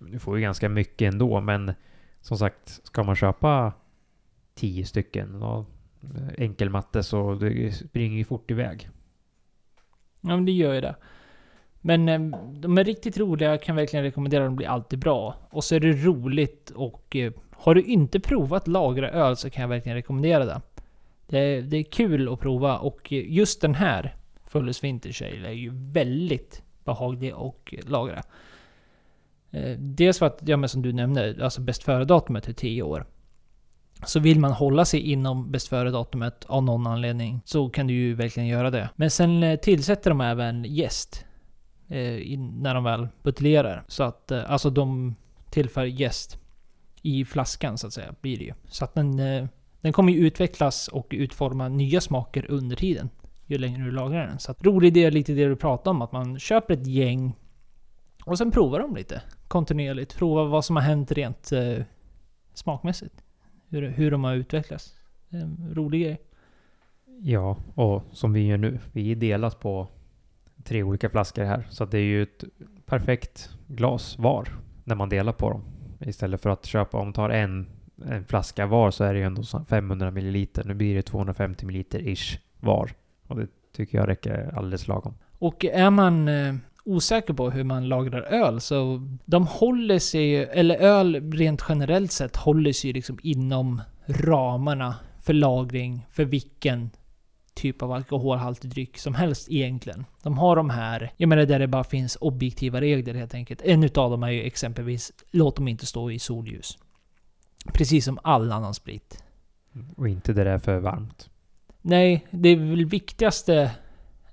du 0.00 0.18
får 0.18 0.36
ju 0.36 0.42
ganska 0.42 0.68
mycket 0.68 1.12
ändå. 1.12 1.40
Men 1.40 1.72
som 2.20 2.38
sagt, 2.38 2.80
ska 2.86 3.02
man 3.02 3.16
köpa 3.16 3.72
10 4.54 4.84
stycken 4.84 5.38
ja, 5.40 5.66
enkel 6.38 6.70
matte 6.70 7.02
så 7.02 7.34
det 7.34 7.72
springer 7.72 8.18
ju 8.18 8.24
fort 8.24 8.50
iväg. 8.50 8.88
Ja 10.20 10.28
men 10.28 10.44
det 10.44 10.52
gör 10.52 10.74
ju 10.74 10.80
det. 10.80 10.96
Men 11.80 12.08
eh, 12.08 12.20
de 12.52 12.78
är 12.78 12.84
riktigt 12.84 13.18
roliga, 13.18 13.50
jag 13.50 13.62
kan 13.62 13.76
verkligen 13.76 14.04
rekommendera 14.04 14.44
dem, 14.44 14.52
de 14.52 14.56
blir 14.56 14.68
alltid 14.68 14.98
bra. 14.98 15.34
Och 15.50 15.64
så 15.64 15.74
är 15.74 15.80
det 15.80 15.92
roligt 15.92 16.70
och 16.70 17.16
eh, 17.16 17.32
har 17.50 17.74
du 17.74 17.82
inte 17.82 18.20
provat 18.20 18.68
lagra 18.68 19.10
öl 19.10 19.36
så 19.36 19.50
kan 19.50 19.62
jag 19.62 19.68
verkligen 19.68 19.96
rekommendera 19.96 20.44
det. 20.44 20.60
Det 21.26 21.38
är, 21.38 21.62
det 21.62 21.76
är 21.76 21.82
kul 21.82 22.32
att 22.32 22.40
prova 22.40 22.78
och 22.78 23.12
eh, 23.12 23.32
just 23.32 23.60
den 23.60 23.74
här 23.74 24.16
Fulles 24.44 24.84
Vintage 24.84 25.22
Ale 25.22 25.48
är 25.48 25.52
ju 25.52 25.70
väldigt 25.74 26.62
behaglig 26.84 27.32
att 27.32 27.88
lagra. 27.88 28.22
Dels 29.78 30.18
för 30.18 30.26
att, 30.26 30.42
ja 30.46 30.56
men 30.56 30.68
som 30.68 30.82
du 30.82 30.92
nämnde, 30.92 31.44
alltså 31.44 31.60
bäst 31.60 31.82
före-datumet 31.82 32.48
är 32.48 32.52
10 32.52 32.82
år. 32.82 33.06
Så 34.04 34.20
vill 34.20 34.40
man 34.40 34.52
hålla 34.52 34.84
sig 34.84 35.00
inom 35.00 35.50
bäst 35.50 35.68
före-datumet 35.68 36.44
av 36.44 36.62
någon 36.62 36.86
anledning 36.86 37.40
så 37.44 37.68
kan 37.68 37.86
du 37.86 37.94
ju 37.94 38.14
verkligen 38.14 38.48
göra 38.48 38.70
det. 38.70 38.90
Men 38.96 39.10
sen 39.10 39.58
tillsätter 39.62 40.10
de 40.10 40.20
även 40.20 40.64
jäst 40.64 41.26
eh, 41.88 42.32
in, 42.32 42.62
när 42.62 42.74
de 42.74 42.84
väl 42.84 43.08
buteljerar. 43.22 43.84
Så 43.88 44.02
att, 44.02 44.30
eh, 44.30 44.50
alltså 44.50 44.70
de 44.70 45.14
tillför 45.50 45.84
jäst 45.84 46.38
i 47.02 47.24
flaskan 47.24 47.78
så 47.78 47.86
att 47.86 47.92
säga, 47.92 48.14
blir 48.20 48.38
det 48.38 48.44
ju. 48.44 48.52
Så 48.64 48.84
att 48.84 48.94
den, 48.94 49.18
eh, 49.18 49.46
den 49.80 49.92
kommer 49.92 50.12
ju 50.12 50.18
utvecklas 50.18 50.88
och 50.88 51.06
utforma 51.10 51.68
nya 51.68 52.00
smaker 52.00 52.46
under 52.48 52.76
tiden. 52.76 53.10
Ju 53.46 53.58
längre 53.58 53.84
du 53.84 53.90
lagrar 53.90 54.26
den. 54.26 54.38
Så 54.38 54.50
att, 54.50 54.64
rolig 54.64 54.88
idé 54.88 55.04
är 55.04 55.10
lite 55.10 55.32
det 55.32 55.48
du 55.48 55.56
pratar 55.56 55.90
om, 55.90 56.02
att 56.02 56.12
man 56.12 56.38
köper 56.38 56.74
ett 56.74 56.86
gäng 56.86 57.36
och 58.24 58.38
sen 58.38 58.50
provar 58.50 58.80
de 58.80 58.96
lite 58.96 59.22
kontinuerligt. 59.48 60.16
Prova 60.16 60.44
vad 60.44 60.64
som 60.64 60.76
har 60.76 60.82
hänt 60.82 61.12
rent 61.12 61.52
eh, 61.52 61.84
smakmässigt. 62.54 63.14
Hur, 63.68 63.88
hur 63.88 64.10
de 64.10 64.24
har 64.24 64.34
utvecklats. 64.34 64.94
Det 65.28 65.36
är 65.36 65.40
en 65.40 65.72
rolig 65.74 66.02
grej. 66.02 66.20
Ja, 67.20 67.56
och 67.74 68.02
som 68.12 68.32
vi 68.32 68.46
gör 68.46 68.56
nu. 68.56 68.78
Vi 68.92 69.12
är 69.12 69.16
delat 69.16 69.60
på 69.60 69.88
tre 70.68 70.82
olika 70.82 71.10
flaskor 71.10 71.44
här. 71.44 71.66
Så 71.70 71.84
det 71.84 71.98
är 71.98 72.02
ju 72.02 72.22
ett 72.22 72.44
perfekt 72.86 73.50
glas 73.66 74.18
var 74.18 74.48
när 74.84 74.94
man 74.94 75.08
delar 75.08 75.32
på 75.32 75.50
dem. 75.50 75.62
Istället 76.00 76.40
för 76.40 76.50
att 76.50 76.66
köpa, 76.66 76.98
om 76.98 77.06
man 77.06 77.12
tar 77.12 77.30
en, 77.30 77.66
en 78.04 78.24
flaska 78.24 78.66
var 78.66 78.90
så 78.90 79.04
är 79.04 79.12
det 79.14 79.18
ju 79.18 79.26
ändå 79.26 79.42
500 79.68 80.10
milliliter. 80.10 80.64
Nu 80.64 80.74
blir 80.74 80.94
det 80.94 81.02
250 81.02 81.66
milliliter 81.66 82.08
ish 82.08 82.38
var. 82.60 82.90
Och 83.26 83.36
det 83.36 83.46
tycker 83.76 83.98
jag 83.98 84.08
räcker 84.08 84.54
alldeles 84.56 84.88
lagom. 84.88 85.14
Och 85.38 85.64
är 85.64 85.90
man 85.90 86.28
eh, 86.28 86.54
osäker 86.84 87.34
på 87.34 87.50
hur 87.50 87.64
man 87.64 87.88
lagrar 87.88 88.22
öl 88.22 88.60
så 88.60 89.08
de 89.24 89.46
håller 89.46 89.98
sig, 89.98 90.36
eller 90.36 90.76
öl 90.76 91.32
rent 91.32 91.64
generellt 91.68 92.12
sett 92.12 92.36
håller 92.36 92.72
sig 92.72 92.92
liksom 92.92 93.18
inom 93.22 93.82
ramarna 94.06 94.94
för 95.20 95.32
lagring 95.32 96.06
för 96.10 96.24
vilken 96.24 96.90
typ 97.58 97.82
av 97.82 97.92
alkoholhaltig 97.92 98.70
dryck 98.70 98.98
som 98.98 99.14
helst 99.14 99.50
egentligen. 99.50 100.04
De 100.22 100.38
har 100.38 100.56
de 100.56 100.70
här, 100.70 101.12
jag 101.16 101.28
menar 101.28 101.46
där 101.46 101.58
det 101.58 101.66
bara 101.66 101.84
finns 101.84 102.18
objektiva 102.20 102.80
regler 102.80 103.14
helt 103.14 103.34
enkelt. 103.34 103.62
En 103.62 103.84
utav 103.84 104.10
dem 104.10 104.22
är 104.22 104.30
ju 104.30 104.42
exempelvis, 104.42 105.12
låt 105.30 105.56
dem 105.56 105.68
inte 105.68 105.86
stå 105.86 106.10
i 106.10 106.18
solljus. 106.18 106.78
Precis 107.72 108.04
som 108.04 108.18
all 108.22 108.52
annan 108.52 108.74
sprit. 108.74 109.24
Och 109.96 110.08
inte 110.08 110.32
där 110.32 110.44
det 110.44 110.50
är 110.50 110.58
för 110.58 110.78
varmt. 110.78 111.30
Nej, 111.82 112.26
det 112.30 112.48
är 112.48 112.56
väl 112.56 112.84
viktigaste 112.84 113.70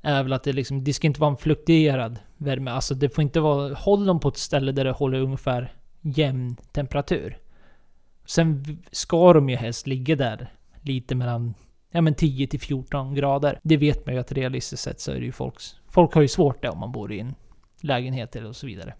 är 0.01 0.23
väl 0.23 0.33
att 0.33 0.43
det 0.43 0.53
liksom, 0.53 0.83
det 0.83 0.93
ska 0.93 1.07
inte 1.07 1.21
vara 1.21 1.31
en 1.31 1.37
fluktuerad 1.37 2.19
värme. 2.37 2.71
Alltså 2.71 2.95
det 2.95 3.09
får 3.09 3.21
inte 3.21 3.39
vara, 3.39 3.73
håll 3.73 4.05
dem 4.05 4.19
på 4.19 4.27
ett 4.27 4.37
ställe 4.37 4.71
där 4.71 4.85
det 4.85 4.91
håller 4.91 5.21
ungefär 5.21 5.73
jämn 6.01 6.55
temperatur. 6.71 7.37
Sen 8.25 8.77
ska 8.91 9.33
de 9.33 9.49
ju 9.49 9.55
helst 9.55 9.87
ligga 9.87 10.15
där 10.15 10.53
lite 10.81 11.15
mellan 11.15 11.53
ja, 11.95 12.01
men 12.01 12.15
10 12.15 12.47
till 12.47 12.59
14 12.59 13.15
grader. 13.15 13.59
Det 13.63 13.77
vet 13.77 14.05
man 14.05 14.15
ju 14.15 14.21
att 14.21 14.31
realistiskt 14.31 14.83
sett 14.83 14.99
så 14.99 15.11
är 15.11 15.19
det 15.19 15.25
ju 15.25 15.31
folks... 15.31 15.75
Folk 15.87 16.13
har 16.13 16.21
ju 16.21 16.27
svårt 16.27 16.61
det 16.61 16.69
om 16.69 16.79
man 16.79 16.91
bor 16.91 17.11
i 17.13 17.19
en 17.19 17.35
lägenhet 17.81 18.35
eller 18.35 18.49
och 18.49 18.55
så 18.55 18.67
vidare. 18.67 18.93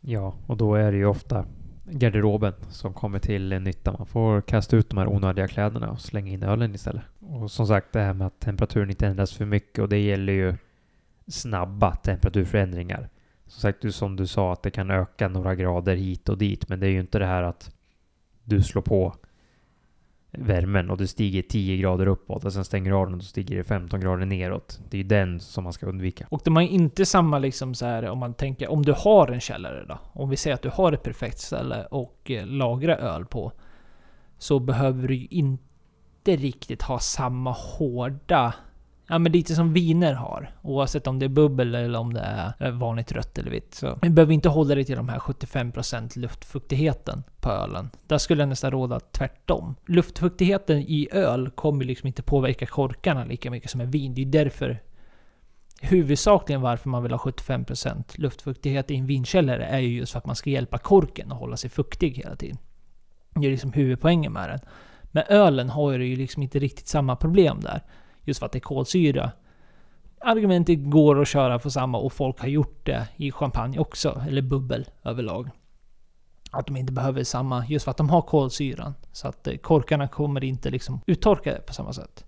Ja, 0.00 0.34
och 0.46 0.56
då 0.56 0.74
är 0.74 0.92
det 0.92 0.98
ju 0.98 1.06
ofta 1.06 1.46
garderoben 1.90 2.52
som 2.70 2.94
kommer 2.94 3.18
till 3.18 3.60
nytta. 3.60 3.92
Man 3.92 4.06
får 4.06 4.40
kasta 4.40 4.76
ut 4.76 4.90
de 4.90 4.98
här 4.98 5.06
onödiga 5.06 5.48
kläderna 5.48 5.90
och 5.90 6.00
slänga 6.00 6.32
in 6.32 6.42
ölen 6.42 6.74
istället. 6.74 7.02
Och 7.20 7.50
som 7.50 7.66
sagt, 7.66 7.92
det 7.92 8.00
här 8.00 8.14
med 8.14 8.26
att 8.26 8.40
temperaturen 8.40 8.90
inte 8.90 9.06
ändras 9.06 9.32
för 9.32 9.44
mycket 9.44 9.78
och 9.78 9.88
det 9.88 9.98
gäller 9.98 10.32
ju 10.32 10.54
snabba 11.26 11.94
temperaturförändringar. 11.94 13.08
Som 13.46 13.60
sagt, 13.60 13.94
som 13.94 14.16
du 14.16 14.26
sa, 14.26 14.52
att 14.52 14.62
det 14.62 14.70
kan 14.70 14.90
öka 14.90 15.28
några 15.28 15.54
grader 15.54 15.96
hit 15.96 16.28
och 16.28 16.38
dit, 16.38 16.68
men 16.68 16.80
det 16.80 16.86
är 16.86 16.90
ju 16.90 17.00
inte 17.00 17.18
det 17.18 17.26
här 17.26 17.42
att 17.42 17.74
du 18.44 18.62
slår 18.62 18.82
på 18.82 19.14
värmen 20.30 20.90
och 20.90 20.96
det 20.96 21.08
stiger 21.08 21.42
10 21.42 21.76
grader 21.76 22.06
uppåt 22.06 22.44
och 22.44 22.52
sen 22.52 22.64
stänger 22.64 22.92
av 22.92 23.06
den 23.06 23.12
och 23.14 23.18
då 23.18 23.24
stiger 23.24 23.56
det 23.56 23.64
15 23.64 24.00
grader 24.00 24.26
neråt. 24.26 24.80
Det 24.90 24.96
är 24.96 25.02
ju 25.02 25.08
den 25.08 25.40
som 25.40 25.64
man 25.64 25.72
ska 25.72 25.86
undvika. 25.86 26.26
Och 26.30 26.40
de 26.44 26.56
har 26.56 26.62
inte 26.62 27.06
samma 27.06 27.38
liksom 27.38 27.74
så 27.74 27.86
här 27.86 28.08
om 28.08 28.18
man 28.18 28.34
tänker 28.34 28.70
om 28.70 28.82
du 28.82 28.94
har 28.96 29.28
en 29.28 29.40
källare 29.40 29.84
då. 29.88 29.98
Om 30.12 30.30
vi 30.30 30.36
säger 30.36 30.54
att 30.54 30.62
du 30.62 30.70
har 30.72 30.92
ett 30.92 31.02
perfekt 31.02 31.38
ställe 31.38 31.84
och 31.84 32.30
eh, 32.30 32.46
lagra 32.46 32.96
öl 32.96 33.26
på. 33.26 33.52
Så 34.38 34.58
behöver 34.58 35.08
du 35.08 35.14
ju 35.14 35.26
inte 35.30 36.36
riktigt 36.36 36.82
ha 36.82 36.98
samma 36.98 37.50
hårda 37.50 38.54
Ja 39.10 39.18
men 39.18 39.32
lite 39.32 39.54
som 39.54 39.72
viner 39.72 40.12
har. 40.12 40.50
Oavsett 40.62 41.06
om 41.06 41.18
det 41.18 41.26
är 41.26 41.28
bubbel 41.28 41.74
eller 41.74 41.98
om 41.98 42.14
det 42.14 42.20
är 42.20 42.52
eh, 42.58 42.70
vanligt 42.70 43.12
rött 43.12 43.38
eller 43.38 43.50
vitt. 43.50 43.74
Så 43.74 43.98
du 44.02 44.10
behöver 44.10 44.32
inte 44.32 44.48
hålla 44.48 44.74
dig 44.74 44.84
till 44.84 44.96
de 44.96 45.08
här 45.08 45.18
75% 45.18 46.18
luftfuktigheten 46.18 47.22
på 47.40 47.50
ölen. 47.50 47.90
Där 48.06 48.18
skulle 48.18 48.42
jag 48.42 48.48
nästan 48.48 48.70
råda 48.70 49.00
tvärtom. 49.00 49.76
Luftfuktigheten 49.86 50.78
i 50.78 51.08
öl 51.12 51.50
kommer 51.50 51.84
liksom 51.84 52.06
inte 52.06 52.22
påverka 52.22 52.66
korkarna 52.66 53.24
lika 53.24 53.50
mycket 53.50 53.70
som 53.70 53.80
en 53.80 53.90
vin. 53.90 54.14
Det 54.14 54.22
är 54.22 54.26
därför 54.26 54.82
huvudsakligen 55.80 56.60
varför 56.60 56.88
man 56.88 57.02
vill 57.02 57.12
ha 57.12 57.18
75% 57.18 58.04
luftfuktighet 58.14 58.90
i 58.90 58.96
en 58.96 59.06
vinkällare 59.06 59.64
är 59.64 59.78
ju 59.78 59.96
just 59.96 60.12
för 60.12 60.18
att 60.18 60.26
man 60.26 60.36
ska 60.36 60.50
hjälpa 60.50 60.78
korken 60.78 61.32
att 61.32 61.38
hålla 61.38 61.56
sig 61.56 61.70
fuktig 61.70 62.16
hela 62.16 62.36
tiden. 62.36 62.58
Det 63.34 63.46
är 63.46 63.50
liksom 63.50 63.72
huvudpoängen 63.72 64.32
med 64.32 64.48
den. 64.48 64.60
Men 65.02 65.24
ölen 65.28 65.70
har 65.70 65.92
ju 65.92 66.16
liksom 66.16 66.42
inte 66.42 66.58
riktigt 66.58 66.88
samma 66.88 67.16
problem 67.16 67.60
där. 67.60 67.82
Just 68.28 68.38
för 68.38 68.46
att 68.46 68.52
det 68.52 68.58
är 68.58 68.60
kolsyra. 68.60 69.30
Argumentet 70.20 70.78
går 70.90 71.22
att 71.22 71.28
köra 71.28 71.58
på 71.58 71.70
samma 71.70 71.98
och 71.98 72.12
folk 72.12 72.40
har 72.40 72.48
gjort 72.48 72.86
det 72.86 73.08
i 73.16 73.32
champagne 73.32 73.78
också, 73.78 74.22
eller 74.28 74.42
bubbel 74.42 74.86
överlag. 75.04 75.50
Att 76.50 76.66
de 76.66 76.76
inte 76.76 76.92
behöver 76.92 77.24
samma, 77.24 77.66
just 77.66 77.84
för 77.84 77.90
att 77.90 77.96
de 77.96 78.10
har 78.10 78.22
kolsyran. 78.22 78.94
Så 79.12 79.28
att 79.28 79.46
eh, 79.46 79.56
korkarna 79.56 80.08
kommer 80.08 80.44
inte 80.44 80.70
liksom 80.70 81.00
uttorkade 81.06 81.60
på 81.60 81.72
samma 81.72 81.92
sätt. 81.92 82.24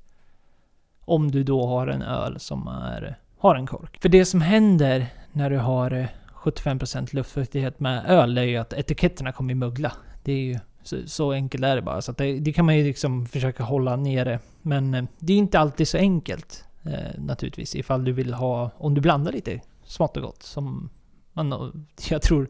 Om 1.05 1.31
du 1.31 1.45
då 1.45 1.67
har 1.67 1.87
en 1.87 2.03
öl 2.03 2.41
som 2.41 2.69
är, 2.69 3.17
har 3.39 3.55
en 3.55 3.67
kork. 3.67 4.03
För 4.03 4.09
det 4.09 4.25
som 4.25 4.41
händer 4.41 5.07
när 5.33 5.51
du 5.51 5.59
har 5.59 5.91
eh, 5.91 6.07
75% 6.35 7.15
luftfuktighet 7.15 7.81
med 7.81 8.05
öl 8.07 8.39
är 8.39 8.43
ju 8.43 8.57
att 8.57 8.73
etiketterna 8.73 9.33
kommer 9.33 9.55
mögla. 9.55 9.93
Det 10.25 10.33
är 10.33 10.41
ju 10.43 10.59
så, 10.83 10.97
så 11.07 11.33
enkelt 11.33 11.65
är 11.65 11.77
det 11.77 11.83
bara. 11.83 12.03
Så 12.03 12.13
det, 12.13 12.41
det, 12.41 12.53
kan 12.53 12.67
man 12.67 12.77
ju 12.77 12.85
liksom 12.85 13.27
försöka 13.27 13.63
hålla 13.63 13.97
nere. 13.97 14.39
Men 14.63 14.95
eh, 14.95 15.05
det 15.19 15.33
är 15.33 15.37
inte 15.37 15.59
alltid 15.59 15.89
så 15.89 15.99
enkelt. 15.99 16.65
Eh, 16.83 17.19
naturligtvis. 17.19 17.77
Ifall 17.77 18.05
du 18.05 18.13
vill 18.13 18.35
ha... 18.35 18.71
Om 18.77 18.95
du 18.95 19.01
blandar 19.01 19.33
lite 19.33 19.61
smått 19.85 20.17
och 20.17 20.23
gott. 20.23 20.43
Som 20.43 20.91
man, 21.33 21.87
jag 22.11 22.23
tror 22.23 22.49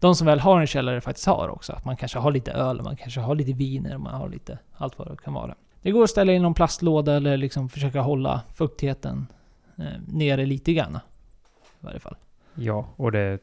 de 0.00 0.14
som 0.14 0.26
väl 0.26 0.40
har 0.40 0.60
en 0.60 0.66
källare 0.66 1.00
faktiskt 1.00 1.26
har 1.26 1.48
också. 1.48 1.72
Att 1.72 1.84
man 1.84 1.96
kanske 1.96 2.18
har 2.18 2.32
lite 2.32 2.52
öl, 2.52 2.82
man 2.82 2.96
kanske 2.96 3.20
har 3.20 3.34
lite 3.34 3.52
viner, 3.52 3.98
man 3.98 4.14
har 4.14 4.28
lite 4.28 4.58
allt 4.76 4.98
vad 4.98 5.08
det 5.08 5.16
kan 5.16 5.34
vara. 5.34 5.54
Det 5.82 5.90
går 5.90 6.04
att 6.04 6.10
ställa 6.10 6.32
in 6.32 6.42
någon 6.42 6.54
plastlåda 6.54 7.16
eller 7.16 7.36
liksom 7.36 7.68
försöka 7.68 8.00
hålla 8.00 8.42
fuktigheten 8.54 9.26
eh, 9.76 9.84
nere 10.06 10.46
lite 10.46 10.72
grann. 10.72 10.98
I 11.80 11.84
varje 11.84 12.00
fall. 12.00 12.16
Ja, 12.54 12.88
och 12.96 13.12
det 13.12 13.40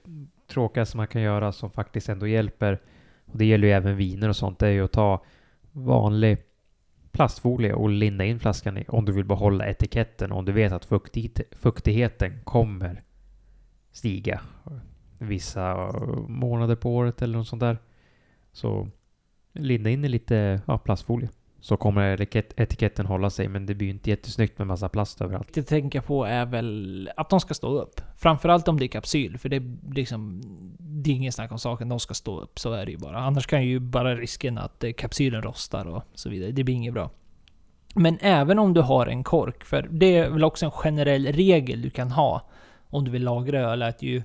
tråkigaste 0.47 0.97
man 0.97 1.07
kan 1.07 1.21
göra 1.21 1.51
som 1.51 1.71
faktiskt 1.71 2.09
ändå 2.09 2.27
hjälper 2.27 2.79
och 3.35 3.39
det 3.39 3.45
gäller 3.45 3.67
ju 3.67 3.73
även 3.73 3.97
viner 3.97 4.29
och 4.29 4.35
sånt, 4.35 4.59
det 4.59 4.67
är 4.67 4.71
ju 4.71 4.85
att 4.85 4.91
ta 4.91 5.23
vanlig 5.71 6.37
plastfolie 7.11 7.73
och 7.73 7.89
linda 7.89 8.25
in 8.25 8.39
flaskan 8.39 8.77
i 8.77 8.85
om 8.87 9.05
du 9.05 9.11
vill 9.11 9.25
behålla 9.25 9.67
etiketten 9.67 10.31
om 10.31 10.45
du 10.45 10.51
vet 10.51 10.71
att 10.71 10.87
fuktigheten 11.51 12.43
kommer 12.43 13.03
stiga 13.91 14.41
vissa 15.19 15.91
månader 16.27 16.75
på 16.75 16.95
året 16.95 17.21
eller 17.21 17.37
något 17.37 17.47
sånt 17.47 17.59
där. 17.59 17.77
Så 18.51 18.87
linda 19.51 19.89
in 19.89 20.05
i 20.05 20.09
lite 20.09 20.61
ja, 20.67 20.77
plastfolie 20.77 21.29
så 21.65 21.77
kommer 21.77 22.21
etiketten 22.61 23.05
hålla 23.05 23.29
sig, 23.29 23.47
men 23.47 23.65
det 23.65 23.75
blir 23.75 23.87
ju 23.87 23.93
inte 23.93 24.09
jättesnyggt 24.09 24.57
med 24.57 24.67
massa 24.67 24.89
plast 24.89 25.21
överallt. 25.21 25.53
Det 25.53 25.59
jag 25.59 25.67
tänker 25.67 26.01
på 26.01 26.25
är 26.25 26.45
väl 26.45 27.09
att 27.17 27.29
de 27.29 27.39
ska 27.39 27.53
stå 27.53 27.67
upp. 27.67 28.01
Framförallt 28.17 28.67
om 28.67 28.79
det 28.79 28.85
är 28.85 28.87
kapsyl, 28.87 29.37
för 29.37 29.49
det 29.49 29.55
är 29.55 29.77
liksom... 29.91 30.41
Det 30.79 31.11
är 31.11 31.15
ingen 31.15 31.31
snack 31.31 31.51
om 31.51 31.59
saken, 31.59 31.89
de 31.89 31.99
ska 31.99 32.13
stå 32.13 32.39
upp. 32.39 32.59
Så 32.59 32.73
är 32.73 32.85
det 32.85 32.91
ju 32.91 32.97
bara. 32.97 33.17
Annars 33.17 33.47
kan 33.47 33.65
ju 33.65 33.79
bara 33.79 34.15
risken 34.15 34.57
att 34.57 34.83
eh, 34.83 34.91
kapsylen 34.91 35.41
rostar 35.41 35.85
och 35.85 36.03
så 36.13 36.29
vidare. 36.29 36.51
Det 36.51 36.63
blir 36.63 36.75
inget 36.75 36.93
bra. 36.93 37.09
Men 37.95 38.17
även 38.21 38.59
om 38.59 38.73
du 38.73 38.81
har 38.81 39.07
en 39.07 39.23
kork, 39.23 39.63
för 39.63 39.87
det 39.91 40.17
är 40.17 40.29
väl 40.29 40.43
också 40.43 40.65
en 40.65 40.71
generell 40.71 41.25
regel 41.25 41.81
du 41.81 41.89
kan 41.89 42.11
ha 42.11 42.49
om 42.89 43.05
du 43.05 43.11
vill 43.11 43.23
lagra 43.23 43.59
öl, 43.59 43.81
att 43.81 44.01
ju, 44.01 44.23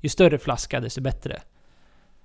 ju 0.00 0.08
större 0.08 0.38
flaska 0.38 0.80
desto 0.80 1.00
bättre. 1.00 1.42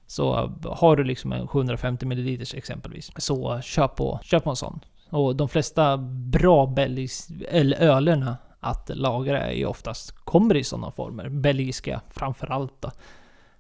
Så 0.10 0.52
har 0.64 0.96
du 0.96 1.04
liksom 1.04 1.32
en 1.32 1.48
750 1.48 2.06
ml 2.06 2.42
exempelvis, 2.54 3.12
så 3.18 3.62
köp 3.62 3.96
på, 3.96 4.20
köp 4.24 4.44
på 4.44 4.50
en 4.50 4.56
sån. 4.56 4.80
Och 5.10 5.36
de 5.36 5.50
flesta 5.50 5.98
bra 6.32 6.66
belgis, 6.66 7.30
eller 7.50 7.78
ölerna 7.78 8.38
att 8.60 8.92
lagra 8.94 9.40
är 9.40 9.52
ju 9.52 9.66
oftast, 9.66 10.12
kommer 10.12 10.56
i 10.56 10.64
sådana 10.64 10.92
former. 10.92 11.30
Belgiska 11.30 12.02
framförallt 12.10 12.74
då. 12.80 12.92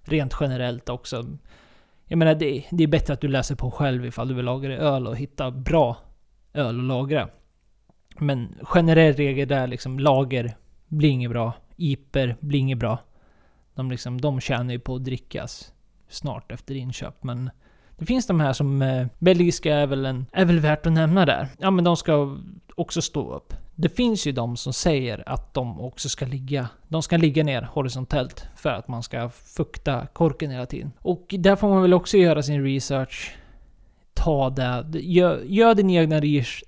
Rent 0.01 0.33
generellt 0.39 0.89
också. 0.89 1.25
Jag 2.05 2.17
menar, 2.17 2.35
det, 2.35 2.65
det 2.71 2.83
är 2.83 2.87
bättre 2.87 3.13
att 3.13 3.21
du 3.21 3.27
läser 3.27 3.55
på 3.55 3.71
själv 3.71 4.05
ifall 4.05 4.27
du 4.27 4.33
vill 4.33 4.45
lagra 4.45 4.77
öl 4.77 5.07
och 5.07 5.17
hitta 5.17 5.51
bra 5.51 5.97
öl 6.53 6.79
att 6.79 6.85
lagra. 6.85 7.29
Men 8.17 8.55
generell 8.61 9.13
regel 9.13 9.47
där 9.47 9.67
liksom, 9.67 9.99
lager 9.99 10.55
blir 10.87 11.09
inget 11.09 11.31
bra. 11.31 11.53
Iper 11.75 12.35
blir 12.39 12.59
inget 12.59 12.77
bra. 12.77 12.99
De, 13.75 13.91
liksom, 13.91 14.21
de 14.21 14.39
tjänar 14.39 14.73
ju 14.73 14.79
på 14.79 14.95
att 14.95 15.05
drickas 15.05 15.73
snart 16.09 16.51
efter 16.51 16.75
inköp. 16.75 17.23
Men 17.23 17.49
det 17.99 18.05
finns 18.05 18.27
de 18.27 18.39
här 18.39 18.53
som... 18.53 18.81
Eh, 18.81 19.07
belgiska 19.19 19.75
är 19.75 19.87
väl, 19.87 20.05
en, 20.05 20.25
är 20.31 20.45
väl 20.45 20.59
värt 20.59 20.85
att 20.85 20.93
nämna 20.93 21.25
där. 21.25 21.47
Ja, 21.57 21.71
men 21.71 21.83
de 21.83 21.97
ska 21.97 22.37
också 22.75 23.01
stå 23.01 23.33
upp. 23.33 23.53
Det 23.75 23.89
finns 23.89 24.27
ju 24.27 24.31
de 24.31 24.57
som 24.57 24.73
säger 24.73 25.29
att 25.29 25.53
de 25.53 25.81
också 25.81 26.09
ska 26.09 26.25
ligga... 26.25 26.69
De 26.87 27.03
ska 27.03 27.17
ligga 27.17 27.43
ner 27.43 27.61
horisontellt 27.61 28.45
för 28.55 28.69
att 28.69 28.87
man 28.87 29.03
ska 29.03 29.29
fukta 29.29 30.07
korken 30.13 30.51
hela 30.51 30.65
tiden. 30.65 30.91
Och 30.99 31.35
där 31.39 31.55
får 31.55 31.69
man 31.69 31.81
väl 31.81 31.93
också 31.93 32.17
göra 32.17 32.43
sin 32.43 32.63
research. 32.63 33.35
Ta 34.13 34.49
det. 34.49 34.85
Gör, 34.99 35.41
gör 35.45 35.75
din 35.75 35.89
egna 35.89 36.19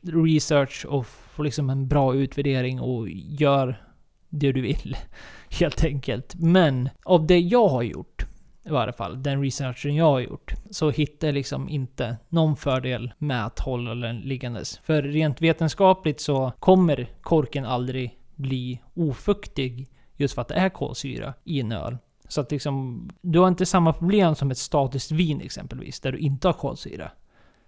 research 0.01 0.86
och 0.86 1.07
få 1.07 1.43
liksom 1.43 1.69
en 1.69 1.88
bra 1.88 2.15
utvärdering 2.15 2.81
och 2.81 3.10
gör 3.10 3.83
det 4.29 4.51
du 4.51 4.62
vill. 4.62 4.98
Helt 5.60 5.83
enkelt. 5.83 6.36
Men 6.36 6.89
av 7.03 7.27
det 7.27 7.39
jag 7.39 7.67
har 7.67 7.81
gjort 7.81 8.25
i 8.65 8.70
varje 8.70 8.94
fall, 8.94 9.24
den 9.24 9.41
researchen 9.41 9.96
jag 9.96 10.06
har 10.06 10.20
gjort, 10.20 10.53
så 10.70 10.89
hittar 10.89 11.27
jag 11.27 11.34
liksom 11.34 11.70
inte 11.70 12.18
någon 12.30 12.56
fördel 12.56 13.13
med 13.18 13.46
att 13.46 13.60
hålla 13.60 13.96
den 13.96 14.20
liggandes. 14.20 14.77
För 14.84 15.01
rent 15.01 15.41
vetenskapligt 15.41 16.22
så 16.22 16.51
kommer 16.60 17.10
korken 17.22 17.65
aldrig 17.65 18.20
bli 18.36 18.82
ofuktig 18.94 19.88
just 20.18 20.34
för 20.34 20.41
att 20.41 20.48
det 20.48 20.56
är 20.56 20.70
kolsyra 20.70 21.34
i 21.44 21.60
en 21.60 21.72
öl. 21.72 21.98
Så 22.27 22.41
att 22.41 22.51
liksom, 22.51 23.10
du 23.22 23.39
har 23.39 23.48
inte 23.48 23.65
samma 23.65 23.94
problem 23.94 24.36
som 24.36 24.51
ett 24.51 24.58
statiskt 24.58 25.12
vin 25.12 25.41
exempelvis, 25.41 26.00
där 26.00 26.12
du 26.12 26.18
inte 26.18 26.48
har 26.48 26.53
kolsyra. 26.53 27.12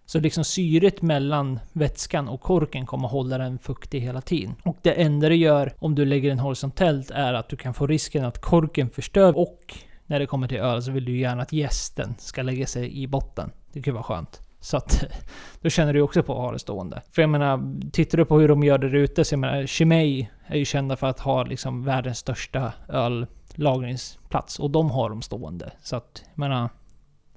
Så 0.05 0.19
liksom 0.19 0.43
syret 0.43 1.01
mellan 1.01 1.59
vätskan 1.73 2.27
och 2.27 2.41
korken 2.41 2.85
kommer 2.85 3.07
hålla 3.07 3.37
den 3.37 3.59
fuktig 3.59 4.01
hela 4.01 4.21
tiden. 4.21 4.55
Och 4.63 4.77
det 4.81 4.91
enda 4.91 5.29
det 5.29 5.35
gör 5.35 5.73
om 5.79 5.95
du 5.95 6.05
lägger 6.05 6.29
den 6.29 6.39
horisontellt 6.39 7.11
är 7.11 7.33
att 7.33 7.49
du 7.49 7.55
kan 7.55 7.73
få 7.73 7.87
risken 7.87 8.25
att 8.25 8.41
korken 8.41 8.89
förstör 8.89 9.37
och 9.37 9.75
när 10.05 10.19
det 10.19 10.25
kommer 10.25 10.47
till 10.47 10.57
öl 10.57 10.83
så 10.83 10.91
vill 10.91 11.05
du 11.05 11.17
gärna 11.17 11.41
att 11.41 11.53
gästen 11.53 12.15
ska 12.17 12.41
lägga 12.41 12.67
sig 12.67 13.01
i 13.03 13.07
botten. 13.07 13.51
Det 13.71 13.81
kan 13.81 13.91
ju 13.91 13.93
vara 13.93 14.03
skönt. 14.03 14.41
Så 14.59 14.77
att 14.77 15.03
då 15.61 15.69
känner 15.69 15.93
du 15.93 16.01
också 16.01 16.23
på 16.23 16.33
att 16.33 16.39
ha 16.39 16.51
det 16.51 16.59
stående. 16.59 17.01
För 17.11 17.21
jag 17.21 17.29
menar, 17.29 17.79
tittar 17.91 18.17
du 18.17 18.25
på 18.25 18.39
hur 18.39 18.47
de 18.47 18.63
gör 18.63 18.77
det 18.77 18.89
där 18.89 18.97
ute, 18.97 19.25
så 19.25 19.33
jag 19.33 19.39
menar, 19.39 19.65
Chimay 19.65 20.27
är 20.45 20.57
ju 20.57 20.65
kända 20.65 20.95
för 20.95 21.07
att 21.07 21.19
ha 21.19 21.43
liksom 21.43 21.83
världens 21.83 22.17
största 22.17 22.73
öllagringsplats. 22.89 24.59
Och 24.59 24.71
de 24.71 24.91
har 24.91 25.09
dem 25.09 25.21
stående. 25.21 25.71
Så 25.81 25.95
att, 25.95 26.23
jag 26.29 26.39
menar, 26.39 26.69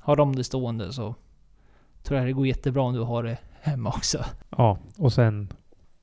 har 0.01 0.17
de 0.17 0.37
det 0.37 0.45
stående 0.45 0.93
så 0.93 1.15
tror 2.03 2.19
jag 2.19 2.29
det 2.29 2.33
går 2.33 2.47
jättebra 2.47 2.83
om 2.83 2.95
du 2.95 3.01
har 3.01 3.23
det 3.23 3.39
hemma 3.61 3.89
också. 3.89 4.25
Ja, 4.51 4.79
och 4.99 5.13
sen 5.13 5.53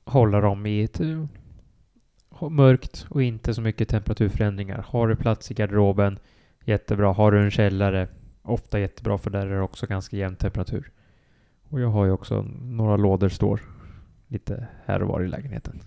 hålla 0.04 0.40
dem 0.40 0.66
i 0.66 0.84
ett 0.84 1.00
eh, 1.00 1.24
mörkt 2.50 3.06
och 3.10 3.22
inte 3.22 3.54
så 3.54 3.60
mycket 3.60 3.88
temperaturförändringar. 3.88 4.86
Har 4.88 5.08
du 5.08 5.16
plats 5.16 5.50
i 5.50 5.54
garderoben, 5.54 6.18
jättebra. 6.64 7.12
Har 7.12 7.32
du 7.32 7.44
en 7.44 7.50
källare, 7.50 8.08
ofta 8.42 8.80
jättebra 8.80 9.18
för 9.18 9.30
där 9.30 9.46
är 9.46 9.54
det 9.54 9.62
också 9.62 9.86
ganska 9.86 10.16
jämn 10.16 10.36
temperatur. 10.36 10.90
Och 11.68 11.80
jag 11.80 11.88
har 11.88 12.04
ju 12.04 12.10
också 12.10 12.42
några 12.60 12.96
lådor 12.96 13.28
står 13.28 13.60
lite 14.28 14.66
här 14.84 15.02
och 15.02 15.08
var 15.08 15.22
i 15.22 15.28
lägenheten. 15.28 15.80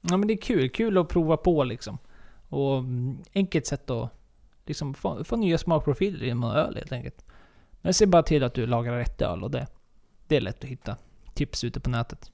Ja 0.00 0.16
men 0.16 0.28
det 0.28 0.34
är 0.34 0.40
kul. 0.42 0.70
Kul 0.70 0.98
att 0.98 1.08
prova 1.08 1.36
på 1.36 1.64
liksom. 1.64 1.98
Och 2.48 2.78
mm, 2.78 3.18
enkelt 3.34 3.66
sätt 3.66 3.90
att 3.90 4.10
liksom 4.66 4.94
få, 4.94 5.24
få 5.24 5.36
nya 5.36 5.58
smakprofiler 5.58 6.26
genom 6.26 6.50
öl 6.50 6.74
helt 6.76 6.92
enkelt. 6.92 7.24
Men 7.80 7.94
se 7.94 8.06
bara 8.06 8.22
till 8.22 8.44
att 8.44 8.54
du 8.54 8.66
lagar 8.66 8.96
rätt 8.96 9.22
öl 9.22 9.42
och 9.42 9.50
det, 9.50 9.66
det 10.26 10.36
är 10.36 10.40
lätt 10.40 10.64
att 10.64 10.70
hitta 10.70 10.96
tips 11.34 11.64
ute 11.64 11.80
på 11.80 11.90
nätet. 11.90 12.32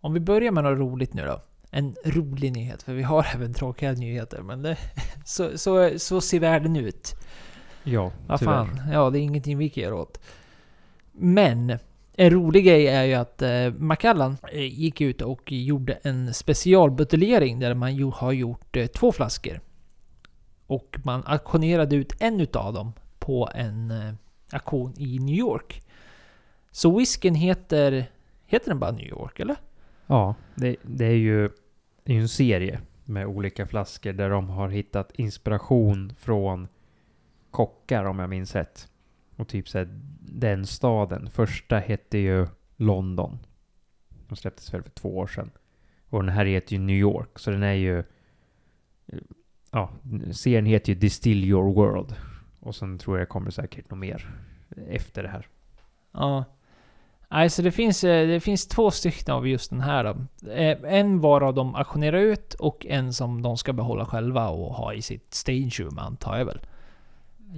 Om 0.00 0.12
vi 0.12 0.20
börjar 0.20 0.52
med 0.52 0.64
något 0.64 0.78
roligt 0.78 1.14
nu 1.14 1.26
då. 1.26 1.42
En 1.74 1.96
rolig 2.04 2.52
nyhet, 2.52 2.82
för 2.82 2.94
vi 2.94 3.02
har 3.02 3.26
även 3.34 3.54
tråkiga 3.54 3.92
nyheter. 3.92 4.42
Men 4.42 4.62
det, 4.62 4.76
så, 5.24 5.58
så, 5.58 5.98
så 5.98 6.20
ser 6.20 6.40
världen 6.40 6.76
ut. 6.76 7.14
Ja, 7.84 8.12
Vad 8.26 8.38
tyvärr. 8.38 8.52
fan, 8.52 8.80
ja 8.92 9.10
det 9.10 9.18
är 9.18 9.22
ingenting 9.22 9.58
vi 9.58 9.68
kan 9.70 9.82
göra 9.82 9.94
åt. 9.96 10.20
Men 11.12 11.78
en 12.12 12.30
rolig 12.30 12.64
grej 12.64 12.86
är 12.86 13.04
ju 13.04 13.14
att 13.14 13.42
eh, 13.42 13.70
Macallan 13.78 14.36
eh, 14.52 14.80
gick 14.80 15.00
ut 15.00 15.22
och 15.22 15.52
gjorde 15.52 15.92
en 15.92 16.34
specialbuteljering 16.34 17.58
där 17.58 17.74
man 17.74 17.96
ju 17.96 18.04
har 18.04 18.32
gjort 18.32 18.76
eh, 18.76 18.86
två 18.86 19.12
flaskor. 19.12 19.60
Och 20.66 20.96
man 21.04 21.22
auktionerade 21.26 21.96
ut 21.96 22.12
en 22.20 22.40
utav 22.40 22.72
dem 22.72 22.92
på 23.18 23.50
en 23.54 23.90
eh, 23.90 24.14
auktion 24.52 24.94
i 24.98 25.18
New 25.18 25.34
York. 25.34 25.82
Så 26.70 26.98
whiskyn 26.98 27.34
heter... 27.34 28.06
Heter 28.46 28.68
den 28.68 28.78
bara 28.78 28.90
New 28.90 29.08
York 29.08 29.40
eller? 29.40 29.56
Ja, 30.06 30.34
det, 30.54 30.76
det 30.82 31.06
är 31.06 31.16
ju 31.16 31.50
är 32.04 32.14
ju 32.14 32.20
en 32.20 32.28
serie 32.28 32.80
med 33.04 33.26
olika 33.26 33.66
flaskor 33.66 34.12
där 34.12 34.30
de 34.30 34.48
har 34.50 34.68
hittat 34.68 35.12
inspiration 35.14 36.12
från 36.14 36.68
kockar 37.50 38.04
om 38.04 38.18
jag 38.18 38.30
minns 38.30 38.54
rätt. 38.54 38.88
Och 39.36 39.48
typ 39.48 39.68
såhär 39.68 40.00
den 40.20 40.66
staden. 40.66 41.30
Första 41.30 41.78
hette 41.78 42.18
ju 42.18 42.46
London. 42.76 43.38
De 44.28 44.36
släpptes 44.36 44.74
väl 44.74 44.82
för 44.82 44.90
två 44.90 45.18
år 45.18 45.26
sedan. 45.26 45.50
Och 46.08 46.22
den 46.22 46.34
här 46.34 46.44
heter 46.44 46.72
ju 46.72 46.78
New 46.78 46.96
York. 46.96 47.38
Så 47.38 47.50
den 47.50 47.62
är 47.62 47.72
ju... 47.72 48.04
Ja, 49.70 49.90
serien 50.32 50.66
heter 50.66 50.92
ju 50.92 50.98
Distill 50.98 51.44
Your 51.44 51.74
World. 51.74 52.14
Och 52.60 52.74
sen 52.74 52.98
tror 52.98 53.18
jag 53.18 53.26
det 53.26 53.30
kommer 53.30 53.50
säkert 53.50 53.90
något 53.90 53.98
mer 53.98 54.34
efter 54.88 55.22
det 55.22 55.28
här. 55.28 55.46
Ja. 56.12 56.44
Alltså 57.34 57.62
det 57.62 57.70
finns, 57.72 58.04
eh, 58.04 58.26
det 58.28 58.40
finns 58.40 58.68
två 58.68 58.90
stycken 58.90 59.34
av 59.34 59.48
just 59.48 59.70
den 59.70 59.80
här. 59.80 60.04
då. 60.04 60.50
Eh, 60.50 60.78
En 60.84 61.20
varav 61.20 61.54
de 61.54 61.74
auktionerar 61.74 62.18
ut 62.18 62.54
och 62.54 62.86
en 62.86 63.12
som 63.12 63.42
de 63.42 63.56
ska 63.56 63.72
behålla 63.72 64.04
själva 64.06 64.48
och 64.48 64.74
ha 64.74 64.94
i 64.94 65.02
sitt 65.02 65.34
stage 65.34 65.80
room 65.80 65.98
antar 65.98 66.38
jag 66.38 66.44
väl. 66.44 66.60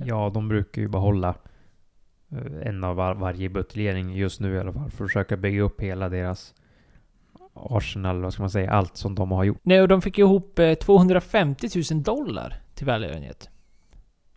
Ja, 0.04 0.30
de 0.34 0.48
brukar 0.48 0.82
ju 0.82 0.88
behålla 0.88 1.34
eh, 2.32 2.68
en 2.68 2.84
av 2.84 2.96
var, 2.96 3.14
varje 3.14 3.48
buteljering 3.48 4.16
just 4.16 4.40
nu 4.40 4.54
i 4.54 4.58
alla 4.60 4.72
fall. 4.72 4.90
För 4.90 5.04
att 5.04 5.10
försöka 5.10 5.36
bygga 5.36 5.62
upp 5.62 5.80
hela 5.80 6.08
deras 6.08 6.54
arsenal, 7.54 8.22
vad 8.22 8.32
ska 8.32 8.42
man 8.42 8.50
säga, 8.50 8.70
allt 8.70 8.96
som 8.96 9.14
de 9.14 9.30
har 9.32 9.44
gjort. 9.44 9.60
Nej, 9.62 9.82
och 9.82 9.88
de 9.88 10.02
fick 10.02 10.18
ihop 10.18 10.58
eh, 10.58 10.74
250 10.74 11.68
000 11.92 12.02
dollar 12.02 12.54
till 12.74 12.86
välgörenhet. 12.86 13.50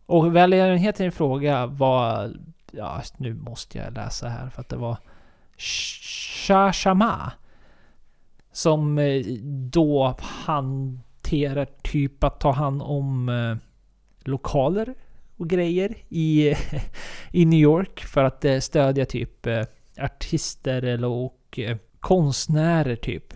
Och 0.06 0.36
välgörenheten 0.36 1.06
i 1.06 1.12
fråga 1.12 1.66
var... 1.66 2.32
Ja, 2.72 3.02
nu 3.18 3.34
måste 3.34 3.78
jag 3.78 3.94
läsa 3.94 4.28
här 4.30 4.50
för 4.50 4.62
att 4.62 4.70
det 4.70 4.78
var... 4.78 4.98
Shashama. 5.58 7.32
Som 8.52 8.98
eh, 8.98 9.26
då 9.72 10.16
hanterar 10.20 11.68
typ 11.82 12.24
att 12.24 12.40
ta 12.40 12.52
hand 12.52 12.82
om 12.82 13.30
eh, 13.30 13.58
lokaler 14.30 14.94
och 15.38 15.50
grejer 15.50 15.96
i, 16.10 16.54
i 17.32 17.46
New 17.46 17.60
York 17.60 18.00
för 18.00 18.24
att 18.24 18.46
eh, 18.46 18.60
stödja 18.60 19.06
typ 19.06 19.48
artister 20.02 20.82
eller 20.82 21.08
och 21.08 21.60
konstnärer 22.00 22.96
typ. 22.96 23.34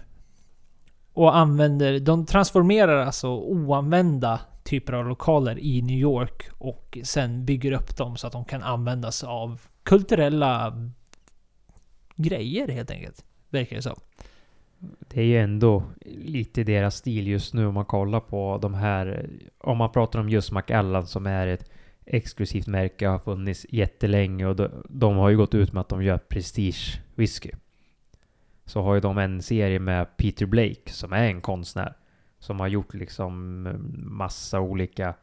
Och 1.14 1.38
använder, 1.38 2.00
de 2.00 2.26
transformerar 2.26 3.06
alltså 3.06 3.30
oanvända 3.30 4.40
typer 4.64 4.94
av 4.94 5.08
lokaler 5.08 5.60
i 5.60 5.82
New 5.82 5.98
York 5.98 6.50
och 6.58 6.98
sen 7.04 7.46
bygger 7.46 7.72
upp 7.72 7.98
dem 7.98 8.18
så 8.18 8.28
att 8.28 8.34
de 8.34 8.46
kan 8.46 8.64
användas 8.64 9.24
av 9.24 9.62
kulturella 9.84 10.74
grejer 12.16 12.68
helt 12.68 12.92
enkelt. 12.92 13.26
Verkar 13.50 13.76
det 13.76 13.82
som. 13.82 13.96
Det 15.00 15.22
är 15.22 15.26
ju 15.26 15.38
ändå 15.38 15.84
lite 16.06 16.64
deras 16.64 16.96
stil 16.96 17.28
just 17.28 17.54
nu 17.54 17.66
om 17.66 17.74
man 17.74 17.86
kollar 17.86 18.20
på 18.20 18.60
de 18.62 18.74
här, 18.74 19.30
om 19.58 19.78
man 19.78 19.92
pratar 19.92 20.20
om 20.20 20.30
just 20.30 20.52
McAllen 20.52 21.08
som 21.08 21.26
är 21.26 21.48
ett 21.48 21.70
exklusivt 22.06 22.68
märke, 22.68 23.08
har 23.08 23.20
funnits 23.20 23.66
jättelänge 23.70 24.46
och 24.46 24.56
de, 24.56 24.70
de 24.90 25.18
har 25.18 25.30
ju 25.30 25.38
gått 25.38 25.54
ut 25.54 25.74
med 25.74 25.82
att 25.82 25.90
de 25.90 26.04
gör 26.04 26.18
prestige 26.18 27.02
whisky. 27.16 27.52
Så 28.66 28.82
har 28.82 28.94
ju 28.96 29.02
de 29.02 29.18
en 29.18 29.42
serie 29.42 29.80
med 29.80 30.18
Peter 30.18 30.46
Blake 30.46 30.92
som 30.92 31.14
är 31.14 31.24
en 31.24 31.42
konstnär 31.42 31.94
som 32.40 32.60
har 32.60 32.68
gjort 32.68 32.94
liksom 32.94 33.66
mm, 33.68 34.04
massa 34.06 34.60
olika 34.60 35.14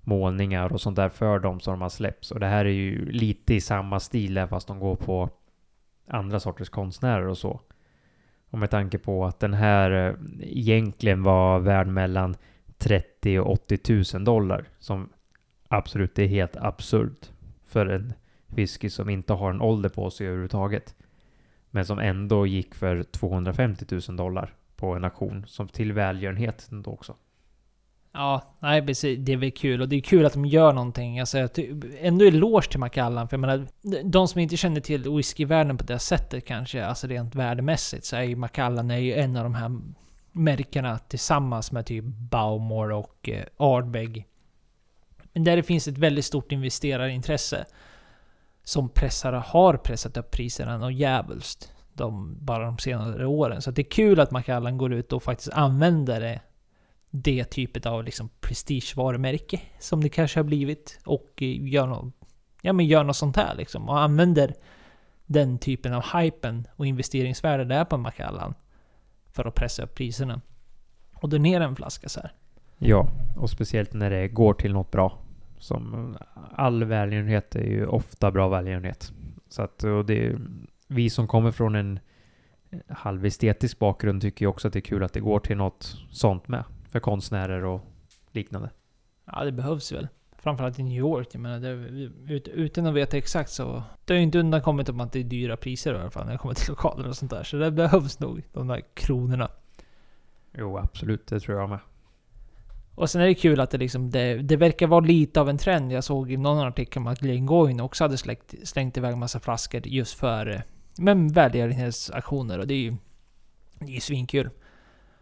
målningar 0.00 0.72
och 0.72 0.80
sånt 0.80 0.96
där 0.96 1.08
för 1.08 1.38
dem 1.38 1.60
som 1.60 1.72
de 1.72 1.82
har 1.82 1.88
släppts. 1.88 2.30
Och 2.30 2.40
det 2.40 2.46
här 2.46 2.64
är 2.64 2.70
ju 2.70 3.12
lite 3.12 3.54
i 3.54 3.60
samma 3.60 4.00
stil 4.00 4.34
där 4.34 4.46
fast 4.46 4.68
de 4.68 4.80
går 4.80 4.96
på 4.96 5.30
andra 6.10 6.40
sorters 6.40 6.68
konstnärer 6.68 7.26
och 7.26 7.38
så. 7.38 7.60
Och 8.50 8.58
med 8.58 8.70
tanke 8.70 8.98
på 8.98 9.24
att 9.24 9.40
den 9.40 9.54
här 9.54 9.90
eh, 9.90 10.14
egentligen 10.40 11.22
var 11.22 11.58
värd 11.58 11.86
mellan 11.86 12.36
30 12.78 13.38
och 13.38 13.52
80 13.52 14.14
000 14.14 14.24
dollar. 14.24 14.64
Som 14.78 15.08
absolut 15.68 16.18
är 16.18 16.26
helt 16.26 16.56
absurt 16.56 17.30
för 17.64 17.86
en 17.86 18.12
whisky 18.46 18.90
som 18.90 19.08
inte 19.08 19.32
har 19.32 19.50
en 19.50 19.60
ålder 19.60 19.88
på 19.88 20.10
sig 20.10 20.26
överhuvudtaget. 20.26 20.94
Men 21.70 21.84
som 21.84 21.98
ändå 21.98 22.46
gick 22.46 22.74
för 22.74 23.02
250 23.02 23.86
000 24.08 24.16
dollar 24.16 24.54
på 24.76 24.94
en 24.94 25.04
auktion. 25.04 25.44
Som 25.46 25.68
till 25.68 25.92
välgörenhet 25.92 26.68
då 26.70 26.90
också. 26.90 27.16
Ja, 28.12 28.56
nej 28.60 28.86
precis. 28.86 29.18
Det 29.22 29.32
är 29.32 29.36
väl 29.36 29.50
kul. 29.50 29.80
Och 29.80 29.88
det 29.88 29.96
är 29.96 30.00
kul 30.00 30.26
att 30.26 30.32
de 30.32 30.44
gör 30.44 30.72
någonting. 30.72 31.20
Alltså, 31.20 31.48
ändå 32.00 32.24
eloge 32.24 32.68
till 32.70 32.80
Macallan. 32.80 33.28
För 33.28 33.36
jag 33.36 33.40
menar, 33.40 33.66
de 34.04 34.28
som 34.28 34.40
inte 34.40 34.56
känner 34.56 34.80
till 34.80 35.10
whiskyvärlden 35.10 35.76
på 35.76 35.84
det 35.84 35.98
sättet 35.98 36.46
kanske, 36.46 36.84
alltså 36.84 37.06
rent 37.06 37.34
värdemässigt, 37.34 38.04
så 38.04 38.16
är 38.16 38.22
ju 38.22 38.36
Macallan 38.36 38.90
är 38.90 38.98
ju 38.98 39.14
en 39.14 39.36
av 39.36 39.44
de 39.44 39.54
här 39.54 39.80
märkena 40.32 40.98
tillsammans 40.98 41.72
med 41.72 41.86
typ 41.86 42.04
Baumor 42.04 42.92
och 42.92 43.28
eh, 43.28 43.44
Ardbeg. 43.56 44.26
Men 45.32 45.44
där 45.44 45.56
det 45.56 45.62
finns 45.62 45.88
ett 45.88 45.98
väldigt 45.98 46.24
stort 46.24 46.52
investerarintresse. 46.52 47.64
Som 48.64 48.88
pressar, 48.88 49.32
har 49.32 49.76
pressat 49.76 50.16
upp 50.16 50.30
priserna 50.30 50.78
något 50.78 50.94
djävulskt. 50.94 51.72
De, 51.92 52.36
bara 52.40 52.64
de 52.64 52.78
senare 52.78 53.26
åren. 53.26 53.62
Så 53.62 53.70
det 53.70 53.82
är 53.82 53.90
kul 53.90 54.20
att 54.20 54.30
Macallan 54.30 54.78
går 54.78 54.92
ut 54.92 55.12
och 55.12 55.22
faktiskt 55.22 55.52
använder 55.52 56.20
det 56.20 56.40
det 57.10 57.44
typet 57.44 57.86
av 57.86 58.04
liksom 58.04 58.28
prestigevarumärke 58.40 59.60
som 59.78 60.02
det 60.02 60.08
kanske 60.08 60.38
har 60.38 60.44
blivit 60.44 61.00
och 61.04 61.30
eh, 61.36 61.68
gör 61.68 61.86
något, 61.86 62.14
ja, 62.62 62.72
men 62.72 62.86
gör 62.86 63.04
något 63.04 63.16
sånt 63.16 63.36
här 63.36 63.54
liksom 63.54 63.88
och 63.88 64.00
använder 64.00 64.54
den 65.26 65.58
typen 65.58 65.92
av 65.92 66.04
hypen 66.14 66.66
och 66.76 66.86
investeringsvärde 66.86 67.64
det 67.64 67.74
är 67.74 67.84
på 67.84 67.96
Macallan 67.96 68.54
för 69.32 69.44
att 69.44 69.54
pressa 69.54 69.82
upp 69.82 69.94
priserna. 69.94 70.40
Och 71.12 71.28
donera 71.28 71.64
en 71.64 71.76
flaska 71.76 72.08
så 72.08 72.20
här. 72.20 72.32
Ja, 72.78 73.08
och 73.36 73.50
speciellt 73.50 73.92
när 73.92 74.10
det 74.10 74.28
går 74.28 74.54
till 74.54 74.72
något 74.72 74.90
bra. 74.90 75.18
Som 75.58 76.14
eh, 76.14 76.20
all 76.54 76.84
välgörenhet 76.84 77.56
är 77.56 77.64
ju 77.64 77.86
ofta 77.86 78.30
bra 78.30 78.48
välgörenhet. 78.48 79.12
Så 79.48 79.62
att 79.62 79.84
och 79.84 80.06
det 80.06 80.36
vi 80.88 81.10
som 81.10 81.28
kommer 81.28 81.50
från 81.50 81.74
en 81.74 82.00
eh, 82.70 82.78
halvestetisk 82.88 83.78
bakgrund 83.78 84.22
tycker 84.22 84.44
ju 84.44 84.48
också 84.48 84.68
att 84.68 84.72
det 84.72 84.78
är 84.78 84.80
kul 84.80 85.04
att 85.04 85.12
det 85.12 85.20
går 85.20 85.40
till 85.40 85.56
något 85.56 85.96
sånt 86.10 86.48
med. 86.48 86.64
För 86.90 87.00
konstnärer 87.00 87.64
och 87.64 87.80
liknande. 88.32 88.70
Ja, 89.24 89.44
det 89.44 89.52
behövs 89.52 89.92
väl. 89.92 90.08
Framförallt 90.38 90.78
i 90.78 90.82
New 90.82 90.98
York. 90.98 91.28
Jag 91.32 91.40
menar, 91.40 91.60
det, 91.60 91.70
ut, 92.34 92.48
utan 92.48 92.86
att 92.86 92.94
veta 92.94 93.16
exakt 93.16 93.50
så... 93.50 93.82
Det 94.04 94.12
har 94.12 94.18
ju 94.18 94.22
inte 94.22 94.38
undankommit 94.38 94.88
om 94.88 95.00
att 95.00 95.12
det 95.12 95.20
är 95.20 95.24
dyra 95.24 95.56
priser 95.56 95.94
i 95.94 95.98
alla 95.98 96.10
fall 96.10 96.24
när 96.24 96.32
det 96.32 96.38
kommer 96.38 96.54
till 96.54 96.68
lokaler 96.68 97.08
och 97.08 97.16
sånt 97.16 97.30
där. 97.30 97.42
Så 97.42 97.56
det 97.56 97.70
behövs 97.70 98.18
nog, 98.18 98.42
de 98.52 98.68
där 98.68 98.82
kronorna. 98.94 99.50
Jo, 100.52 100.78
absolut. 100.78 101.26
Det 101.26 101.40
tror 101.40 101.60
jag 101.60 101.68
med. 101.68 101.78
Och 102.94 103.10
sen 103.10 103.20
är 103.20 103.26
det 103.26 103.34
kul 103.34 103.60
att 103.60 103.70
det 103.70 103.78
liksom, 103.78 104.10
det, 104.10 104.34
det 104.34 104.56
verkar 104.56 104.86
vara 104.86 105.00
lite 105.00 105.40
av 105.40 105.48
en 105.48 105.58
trend. 105.58 105.92
Jag 105.92 106.04
såg 106.04 106.32
i 106.32 106.36
någon 106.36 106.58
artikel 106.58 107.00
om 107.00 107.06
att 107.06 107.20
Glengoyne 107.20 107.82
också 107.82 108.04
hade 108.04 108.16
slängt, 108.16 108.54
slängt 108.64 108.96
iväg 108.96 109.16
massa 109.16 109.40
flaskor 109.40 109.86
just 109.86 110.18
för 110.18 110.46
eh, 110.46 110.60
men 110.98 111.28
välgörenhetsaktioner. 111.28 112.58
Och 112.58 112.66
det 112.66 112.74
är 112.74 112.78
ju 112.82 112.96
det 113.78 113.92
är 113.92 113.94
ju 113.94 114.00
svinkul. 114.00 114.50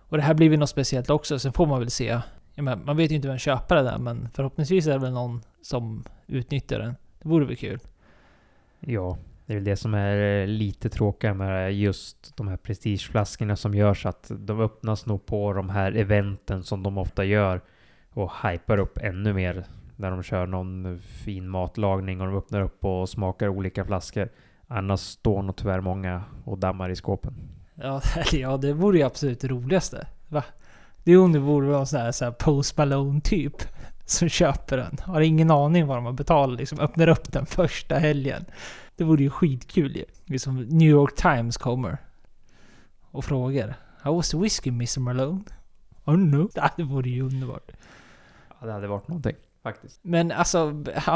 Och 0.08 0.16
det 0.16 0.22
här 0.22 0.34
blir 0.34 0.50
väl 0.50 0.58
något 0.58 0.70
speciellt 0.70 1.10
också. 1.10 1.38
Sen 1.38 1.52
får 1.52 1.66
man 1.66 1.80
väl 1.80 1.90
se. 1.90 2.20
Ja, 2.54 2.62
man 2.62 2.96
vet 2.96 3.10
ju 3.10 3.16
inte 3.16 3.28
vem 3.28 3.38
köpare 3.38 3.82
det 3.82 3.90
är, 3.90 3.98
men 3.98 4.28
förhoppningsvis 4.34 4.86
är 4.86 4.92
det 4.92 4.98
väl 4.98 5.12
någon 5.12 5.42
som 5.62 6.04
utnyttjar 6.26 6.78
den. 6.78 6.94
Det 7.22 7.28
vore 7.28 7.44
väl 7.44 7.56
kul. 7.56 7.80
Ja, 8.80 9.18
det 9.46 9.52
är 9.52 9.56
väl 9.56 9.64
det 9.64 9.76
som 9.76 9.94
är 9.94 10.40
eh, 10.40 10.46
lite 10.46 10.88
tråkigt 10.88 11.36
med 11.36 11.74
just 11.74 12.36
de 12.36 12.48
här 12.48 12.56
prestigeflaskorna 12.56 13.56
som 13.56 13.74
görs 13.74 14.06
att 14.06 14.30
de 14.38 14.60
öppnas 14.60 15.06
nog 15.06 15.26
på 15.26 15.52
de 15.52 15.70
här 15.70 15.92
eventen 15.92 16.62
som 16.62 16.82
de 16.82 16.98
ofta 16.98 17.24
gör 17.24 17.60
och 18.10 18.32
hypar 18.42 18.78
upp 18.78 18.98
ännu 18.98 19.32
mer 19.32 19.64
när 19.96 20.10
de 20.10 20.22
kör 20.22 20.46
någon 20.46 20.98
fin 20.98 21.48
matlagning 21.48 22.20
och 22.20 22.26
de 22.26 22.36
öppnar 22.36 22.60
upp 22.60 22.84
och 22.84 23.08
smakar 23.08 23.48
olika 23.48 23.84
flaskor. 23.84 24.28
Annars 24.66 25.00
står 25.00 25.42
nog 25.42 25.56
tyvärr 25.56 25.80
många 25.80 26.24
och 26.44 26.58
dammar 26.58 26.90
i 26.90 26.96
skåpen. 26.96 27.57
Ja, 27.80 28.02
ja 28.32 28.56
det 28.56 28.72
vore 28.72 28.98
ju 28.98 29.04
absolut 29.04 29.40
det 29.40 29.48
roligaste. 29.48 30.06
Va? 30.28 30.44
Det 31.04 31.12
är 31.12 31.18
om 31.18 31.32
det 31.32 31.38
vore 31.38 31.66
någon 31.66 31.86
sån 31.86 32.00
här, 32.00 32.12
så 32.12 32.24
här 32.24 32.32
Post 32.32 32.76
Malone 32.76 33.20
typ 33.20 33.54
som 34.04 34.28
köper 34.28 34.76
den. 34.76 34.96
Har 35.02 35.20
ingen 35.20 35.50
aning 35.50 35.86
vad 35.86 35.96
de 35.96 36.04
har 36.04 36.12
betalat. 36.12 36.58
Liksom 36.58 36.80
öppnar 36.80 37.08
upp 37.08 37.32
den 37.32 37.46
första 37.46 37.98
helgen. 37.98 38.44
Det 38.96 39.04
vore 39.04 39.22
ju 39.22 39.30
skitkul 39.30 39.96
ju. 39.96 40.04
Liksom 40.24 40.56
New 40.56 40.88
York 40.88 41.16
Times 41.16 41.56
kommer. 41.56 41.98
Och 43.10 43.24
frågar. 43.24 43.76
How 44.02 44.16
was 44.16 44.30
the 44.30 44.38
whiskey 44.38 44.70
Mr 44.70 45.00
Malone? 45.00 45.40
Oh 46.04 46.16
no. 46.16 46.48
Det 46.76 46.82
vore 46.82 47.10
ju 47.10 47.22
underbart. 47.22 47.70
Ja, 48.60 48.66
det 48.66 48.72
hade 48.72 48.86
varit 48.88 49.08
någonting. 49.08 49.36
Faktiskt. 49.68 50.00
Men 50.02 50.32
alltså, 50.32 50.84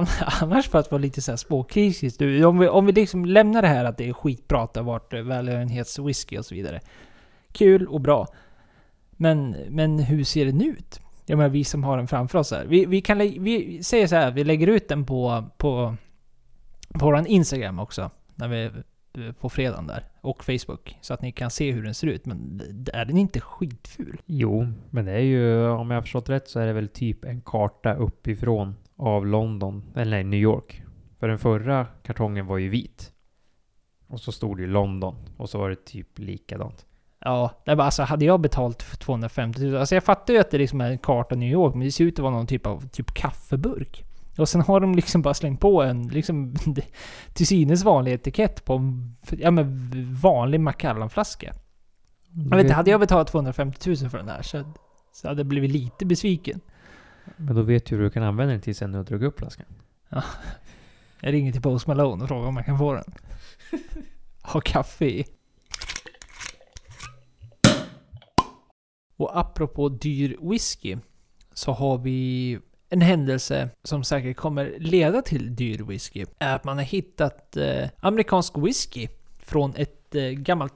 annars 0.41 0.69
för 0.69 0.79
att 0.79 0.91
vara 0.91 1.03
lite 1.03 1.23
såhär 1.23 1.37
spåkritisk. 1.37 2.19
Du, 2.19 2.45
om 2.45 2.59
vi, 2.59 2.69
om 2.69 2.87
vi 2.87 2.93
liksom 2.93 3.25
lämnar 3.25 3.63
det 3.63 3.69
här 3.69 3.85
att 3.85 3.99
det 3.99 4.09
är 4.09 4.13
skitbra 4.13 4.63
att 4.63 4.75
det 4.75 4.81
har 4.81 4.85
varit 4.85 5.13
eh, 5.13 5.21
välgörenhetswhisky 5.21 6.39
och 6.39 6.45
så 6.45 6.55
vidare. 6.55 6.81
Kul 7.53 7.87
och 7.87 8.01
bra. 8.01 8.27
Men, 9.11 9.57
men 9.69 9.99
hur 9.99 10.25
ser 10.25 10.47
den 10.47 10.63
ut? 10.63 11.01
Jag 11.27 11.37
menar 11.37 11.51
vi 11.51 11.65
som 11.65 11.85
har 11.85 11.97
den 11.97 12.09
framför 12.09 12.39
oss 12.39 12.51
här. 12.51 12.65
Vi, 12.65 12.85
vi 12.87 13.01
kan 13.01 13.19
vi 13.19 13.83
säger 13.83 14.07
så 14.07 14.17
här, 14.17 14.31
vi 14.31 14.45
lägger 14.45 14.67
ut 14.67 14.89
den 14.89 15.07
på, 15.07 15.45
på, 15.57 15.97
på 16.95 17.07
vår 17.07 17.27
Instagram 17.27 17.79
också. 17.79 18.11
När 18.35 18.49
vi, 18.49 18.65
eh, 18.65 19.33
på 19.33 19.49
fredagen 19.49 19.87
där. 19.87 20.12
Och 20.23 20.45
Facebook. 20.45 20.99
Så 21.01 21.15
att 21.15 21.23
ni 21.23 21.33
kan 21.33 21.51
se 21.51 21.73
hur 21.73 21.83
den 21.83 21.95
ser 21.95 22.07
ut. 22.07 22.27
Men 22.27 22.61
är 22.93 23.05
den 23.05 23.19
inte 23.19 23.41
skitful? 23.41 24.21
Jo, 24.27 24.67
men 24.91 25.05
det 25.05 25.13
är 25.13 25.21
ju, 25.21 25.69
om 25.69 25.91
jag 25.91 25.97
har 25.97 26.03
förstått 26.03 26.29
rätt 26.29 26.49
så 26.49 26.61
är 26.61 26.67
det 26.67 26.73
väl 26.73 26.89
typ 26.89 27.25
en 27.25 27.41
karta 27.41 27.95
uppifrån 27.95 28.75
av 28.97 29.27
London, 29.27 29.85
eller 29.95 30.11
nej, 30.11 30.25
New 30.25 30.41
York. 30.41 30.83
För 31.19 31.29
den 31.29 31.39
förra 31.39 31.87
kartongen 32.03 32.47
var 32.47 32.59
ju 32.59 32.69
vit. 32.69 33.13
Och 34.07 34.21
så 34.21 34.33
stod 34.33 34.57
det 34.57 34.61
ju 34.61 34.69
London. 34.69 35.17
Och 35.37 35.51
så 35.51 35.59
var 35.59 35.71
det 35.71 35.85
typ 35.85 36.19
likadant. 36.19 36.87
Ja, 37.25 37.63
det 37.65 37.75
var 37.75 37.85
alltså 37.85 38.03
hade 38.03 38.25
jag 38.25 38.41
betalt 38.41 38.83
för 38.83 38.97
250 38.97 39.61
000, 39.63 39.77
alltså 39.77 39.95
jag 39.95 40.05
fattar 40.05 40.35
ju 40.35 40.41
att 40.41 40.51
det 40.51 40.59
liksom 40.59 40.81
är 40.81 40.91
en 40.91 40.99
karta 40.99 41.35
New 41.35 41.53
York, 41.53 41.75
men 41.75 41.85
det 41.85 41.93
ser 41.93 42.05
ut 42.05 42.19
att 42.19 42.23
vara 42.23 42.35
någon 42.35 42.47
typ 42.47 42.67
av 42.67 42.89
typ 42.89 43.15
kaffeburk. 43.15 44.05
Och 44.39 44.49
sen 44.49 44.61
har 44.61 44.81
de 44.81 44.95
liksom 44.95 45.23
bara 45.23 45.35
slängt 45.35 45.61
på 45.61 45.83
en 45.83 46.09
liksom 46.09 46.55
till 47.33 47.47
synes 47.47 47.85
vanlig 47.85 48.13
etikett 48.13 48.65
på 48.65 48.75
en 48.75 49.17
ja, 49.31 49.51
men 49.51 49.89
vanlig 50.15 50.61
Macallan-flaska. 50.61 51.55
Jag 52.51 52.57
vet 52.57 52.65
inte, 52.65 52.75
hade 52.75 52.91
jag 52.91 53.01
betalat 53.01 53.29
250 53.29 53.89
000 53.89 54.11
för 54.11 54.19
den 54.19 54.29
här 54.29 54.43
så, 54.43 54.65
så 55.13 55.29
hade 55.29 55.41
jag 55.41 55.47
blivit 55.47 55.71
lite 55.71 56.07
besviken. 56.07 56.61
Men 57.37 57.57
då 57.57 57.63
vet 57.63 57.87
du 57.87 57.97
hur 57.97 58.03
du 58.03 58.11
kan 58.11 58.23
använda 58.23 58.53
den 58.53 58.61
till 58.61 58.77
sen 58.77 58.93
du 58.93 59.03
dragit 59.03 59.29
upp 59.29 59.39
flaskan. 59.39 59.67
Ja. 60.09 60.23
Jag 61.21 61.33
ringer 61.33 61.53
till 61.53 61.63
Post 61.63 61.87
Malone 61.87 62.23
och 62.23 62.29
frågar 62.29 62.49
om 62.49 62.55
man 62.55 62.65
kan 62.65 62.79
få 62.79 62.95
den. 62.95 63.15
Ha 64.43 64.61
kaffe 64.61 65.05
i. 65.05 65.25
Och 69.17 69.39
apropå 69.39 69.89
dyr 69.89 70.37
whisky 70.51 70.97
så 71.55 71.73
har 71.73 71.99
vi 71.99 72.59
en 72.93 73.01
händelse 73.01 73.69
som 73.83 74.05
säkert 74.05 74.37
kommer 74.37 74.75
leda 74.79 75.23
till 75.23 75.57
dyr 75.57 75.79
whisky. 75.79 76.27
Är 76.39 76.55
att 76.55 76.65
man 76.65 76.77
har 76.77 76.85
hittat 76.85 77.57
eh, 77.57 77.89
amerikansk 78.01 78.59
whisky 78.59 79.09
från 79.39 79.75
ett 79.77 80.15
eh, 80.15 80.23
gammalt 80.23 80.75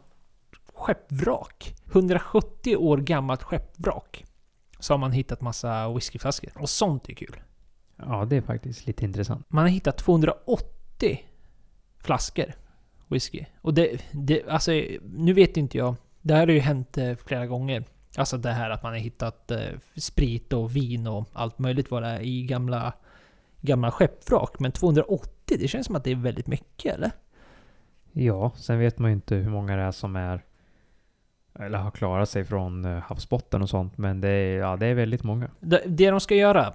skeppvrak. 0.74 1.74
170 1.86 2.76
år 2.76 2.98
gammalt 2.98 3.42
skeppvrak. 3.42 4.24
Så 4.78 4.92
har 4.92 4.98
man 4.98 5.12
hittat 5.12 5.40
massa 5.40 5.92
whiskyflaskor. 5.92 6.52
Och 6.54 6.70
sånt 6.70 7.08
är 7.08 7.14
kul. 7.14 7.40
Ja, 7.96 8.24
det 8.24 8.36
är 8.36 8.42
faktiskt 8.42 8.86
lite 8.86 9.04
intressant. 9.04 9.46
Man 9.48 9.64
har 9.64 9.70
hittat 9.70 9.98
280 9.98 11.26
flaskor 11.98 12.52
whisky. 13.08 13.44
Och 13.60 13.74
det, 13.74 14.00
det 14.12 14.48
alltså, 14.48 14.72
nu 15.02 15.32
vet 15.32 15.56
inte 15.56 15.78
jag. 15.78 15.94
Det 16.22 16.34
här 16.34 16.46
har 16.46 16.52
ju 16.52 16.60
hänt 16.60 16.98
eh, 16.98 17.14
flera 17.16 17.46
gånger. 17.46 17.84
Alltså 18.16 18.38
det 18.38 18.50
här 18.50 18.70
att 18.70 18.82
man 18.82 18.92
har 18.92 18.98
hittat 18.98 19.50
eh, 19.50 19.58
sprit 19.96 20.52
och 20.52 20.76
vin 20.76 21.06
och 21.06 21.28
allt 21.32 21.58
möjligt 21.58 21.90
vad 21.90 22.02
det 22.02 22.08
är 22.08 22.20
i 22.20 22.42
gamla, 22.42 22.92
gamla 23.60 23.90
skeppvrak. 23.90 24.58
Men 24.58 24.72
280, 24.72 25.56
det 25.60 25.68
känns 25.68 25.86
som 25.86 25.96
att 25.96 26.04
det 26.04 26.10
är 26.10 26.16
väldigt 26.16 26.46
mycket, 26.46 26.94
eller? 26.94 27.10
Ja, 28.12 28.52
sen 28.56 28.78
vet 28.78 28.98
man 28.98 29.10
ju 29.10 29.14
inte 29.14 29.34
hur 29.34 29.50
många 29.50 29.76
det 29.76 29.82
är 29.82 29.92
som 29.92 30.16
är 30.16 30.42
eller 31.58 31.78
har 31.78 31.90
klarat 31.90 32.28
sig 32.28 32.44
från 32.44 32.84
eh, 32.84 32.98
havsbotten 32.98 33.62
och 33.62 33.68
sånt. 33.68 33.98
Men 33.98 34.20
det 34.20 34.28
är, 34.28 34.58
ja, 34.58 34.76
det 34.76 34.86
är 34.86 34.94
väldigt 34.94 35.22
många. 35.22 35.50
Det, 35.60 35.82
det 35.86 36.10
de 36.10 36.20
ska 36.20 36.34
göra, 36.34 36.72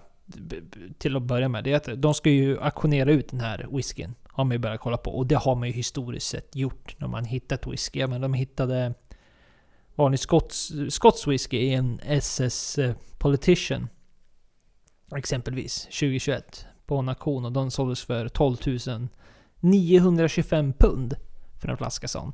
till 0.98 1.16
att 1.16 1.24
börja 1.24 1.50
med, 1.50 1.64
det 1.64 1.72
är 1.72 1.76
att 1.76 2.02
de 2.02 2.14
ska 2.14 2.30
ju 2.30 2.60
auktionera 2.60 3.12
ut 3.12 3.30
den 3.30 3.40
här 3.40 3.68
whiskyn. 3.72 4.16
Har 4.28 4.44
man 4.44 4.52
ju 4.52 4.58
börjat 4.58 4.80
kolla 4.80 4.98
på. 4.98 5.12
Och 5.12 5.28
det 5.28 5.36
har 5.36 5.56
man 5.56 5.68
ju 5.68 5.74
historiskt 5.74 6.28
sett 6.28 6.56
gjort 6.56 6.96
när 7.00 7.08
man 7.08 7.26
hittat 7.26 7.68
whisky. 7.68 8.08
Men 8.08 8.22
de 8.22 8.34
hittade 8.34 8.94
vanlig 9.96 10.20
skots, 10.20 10.72
skots 10.90 11.28
whisky 11.28 11.58
i 11.58 11.74
en 11.74 12.00
SS 12.04 12.78
eh, 12.78 12.96
Politician. 13.18 13.88
Exempelvis 15.16 15.84
2021 15.84 16.66
på 16.86 16.98
en 16.98 17.10
auktion 17.10 17.46
och 17.46 17.52
den 17.52 17.72
såldes 17.72 18.02
för 18.02 18.28
12 18.28 18.58
925 19.60 20.74
pund 20.74 21.16
för 21.62 21.68
en 21.68 21.78
flaska 21.78 22.08
sån. 22.08 22.34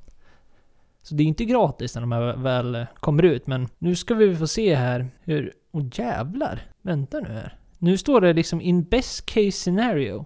Så 1.01 1.15
det 1.15 1.23
är 1.23 1.27
inte 1.27 1.45
gratis 1.45 1.95
när 1.95 2.01
de 2.01 2.11
här 2.11 2.35
väl 2.35 2.75
eh, 2.75 2.85
kommer 2.95 3.23
ut, 3.23 3.47
men 3.47 3.67
nu 3.77 3.95
ska 3.95 4.13
vi 4.13 4.35
få 4.35 4.47
se 4.47 4.75
här 4.75 5.07
hur... 5.21 5.53
Åh 5.71 5.81
oh, 5.81 5.87
jävlar! 5.93 6.71
Vänta 6.81 7.19
nu 7.19 7.29
här. 7.29 7.57
Nu 7.77 7.97
står 7.97 8.21
det 8.21 8.33
liksom 8.33 8.61
in 8.61 8.83
best 8.83 9.25
case 9.25 9.51
scenario. 9.51 10.25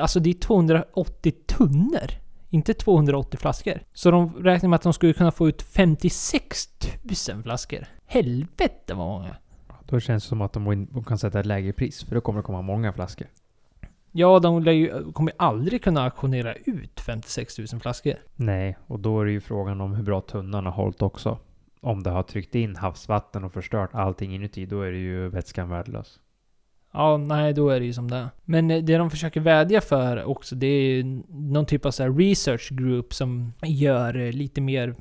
Alltså 0.00 0.20
det 0.20 0.30
är 0.30 0.34
280 0.34 1.32
tunnor. 1.46 2.10
Inte 2.54 2.74
280 2.74 3.38
flaskor. 3.40 3.80
Så 3.92 4.10
de 4.10 4.44
räknar 4.44 4.68
med 4.68 4.76
att 4.76 4.82
de 4.82 4.92
skulle 4.92 5.12
kunna 5.12 5.30
få 5.30 5.48
ut 5.48 5.62
56 5.62 6.68
000 7.28 7.42
flaskor. 7.42 7.86
Helvete 8.06 8.94
vad 8.94 9.06
många! 9.06 9.36
Då 9.86 10.00
känns 10.00 10.24
det 10.24 10.28
som 10.28 10.40
att 10.40 10.52
de 10.52 11.04
kan 11.06 11.18
sätta 11.18 11.40
ett 11.40 11.46
lägre 11.46 11.72
pris, 11.72 12.04
för 12.04 12.14
då 12.14 12.20
kommer 12.20 12.38
det 12.40 12.42
komma 12.42 12.62
många 12.62 12.92
flaskor. 12.92 13.26
Ja, 14.10 14.38
de 14.38 14.64
ju, 14.64 15.12
kommer 15.12 15.32
aldrig 15.36 15.84
kunna 15.84 16.04
auktionera 16.04 16.54
ut 16.54 17.00
56 17.00 17.58
000 17.58 17.66
flaskor. 17.80 18.14
Nej, 18.36 18.78
och 18.86 19.00
då 19.00 19.20
är 19.20 19.24
det 19.24 19.32
ju 19.32 19.40
frågan 19.40 19.80
om 19.80 19.94
hur 19.94 20.02
bra 20.02 20.20
tunnan 20.20 20.66
har 20.66 20.72
hållit 20.72 21.02
också. 21.02 21.38
Om 21.80 22.02
det 22.02 22.10
har 22.10 22.22
tryckt 22.22 22.54
in 22.54 22.76
havsvatten 22.76 23.44
och 23.44 23.52
förstört 23.52 23.90
allting 23.92 24.34
inuti, 24.34 24.66
då 24.66 24.82
är 24.82 24.92
det 24.92 24.98
ju 24.98 25.28
vätskan 25.28 25.68
värdelös. 25.68 26.20
Ja, 26.92 27.16
nej, 27.16 27.52
då 27.52 27.68
är 27.68 27.80
det 27.80 27.86
ju 27.86 27.92
som 27.92 28.10
det 28.10 28.30
Men 28.44 28.70
eh, 28.70 28.82
det 28.82 28.96
de 28.96 29.10
försöker 29.10 29.40
vädja 29.40 29.80
för 29.80 30.24
också, 30.24 30.54
det 30.54 30.66
är 30.66 30.82
ju 30.82 31.22
någon 31.28 31.66
typ 31.66 31.86
av 31.86 31.90
så 31.90 32.08
research 32.08 32.72
group 32.72 33.14
som 33.14 33.52
gör 33.62 34.16
eh, 34.16 34.32
lite 34.32 34.60
mer 34.60 34.94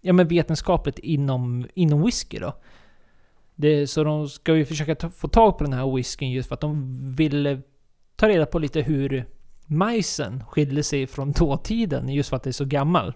ja, 0.00 0.12
men 0.12 0.28
vetenskapligt 0.28 0.98
inom, 0.98 1.66
inom 1.74 2.04
whisky 2.04 2.38
då. 2.38 2.54
Det, 3.54 3.86
så 3.86 4.04
de 4.04 4.28
ska 4.28 4.56
ju 4.56 4.64
försöka 4.64 4.94
ta, 4.94 5.10
få 5.10 5.28
tag 5.28 5.58
på 5.58 5.64
den 5.64 5.72
här 5.72 5.96
whiskyn 5.96 6.30
just 6.30 6.48
för 6.48 6.54
att 6.54 6.60
de 6.60 6.96
vill 7.16 7.46
eh, 7.46 7.58
ta 8.16 8.28
reda 8.28 8.46
på 8.46 8.58
lite 8.58 8.80
hur 8.80 9.24
majsen 9.66 10.44
skiljer 10.44 10.82
sig 10.82 11.06
från 11.06 11.32
dåtiden 11.38 12.08
just 12.08 12.28
för 12.28 12.36
att 12.36 12.42
det 12.42 12.50
är 12.50 12.52
så 12.52 12.64
gammal. 12.64 13.14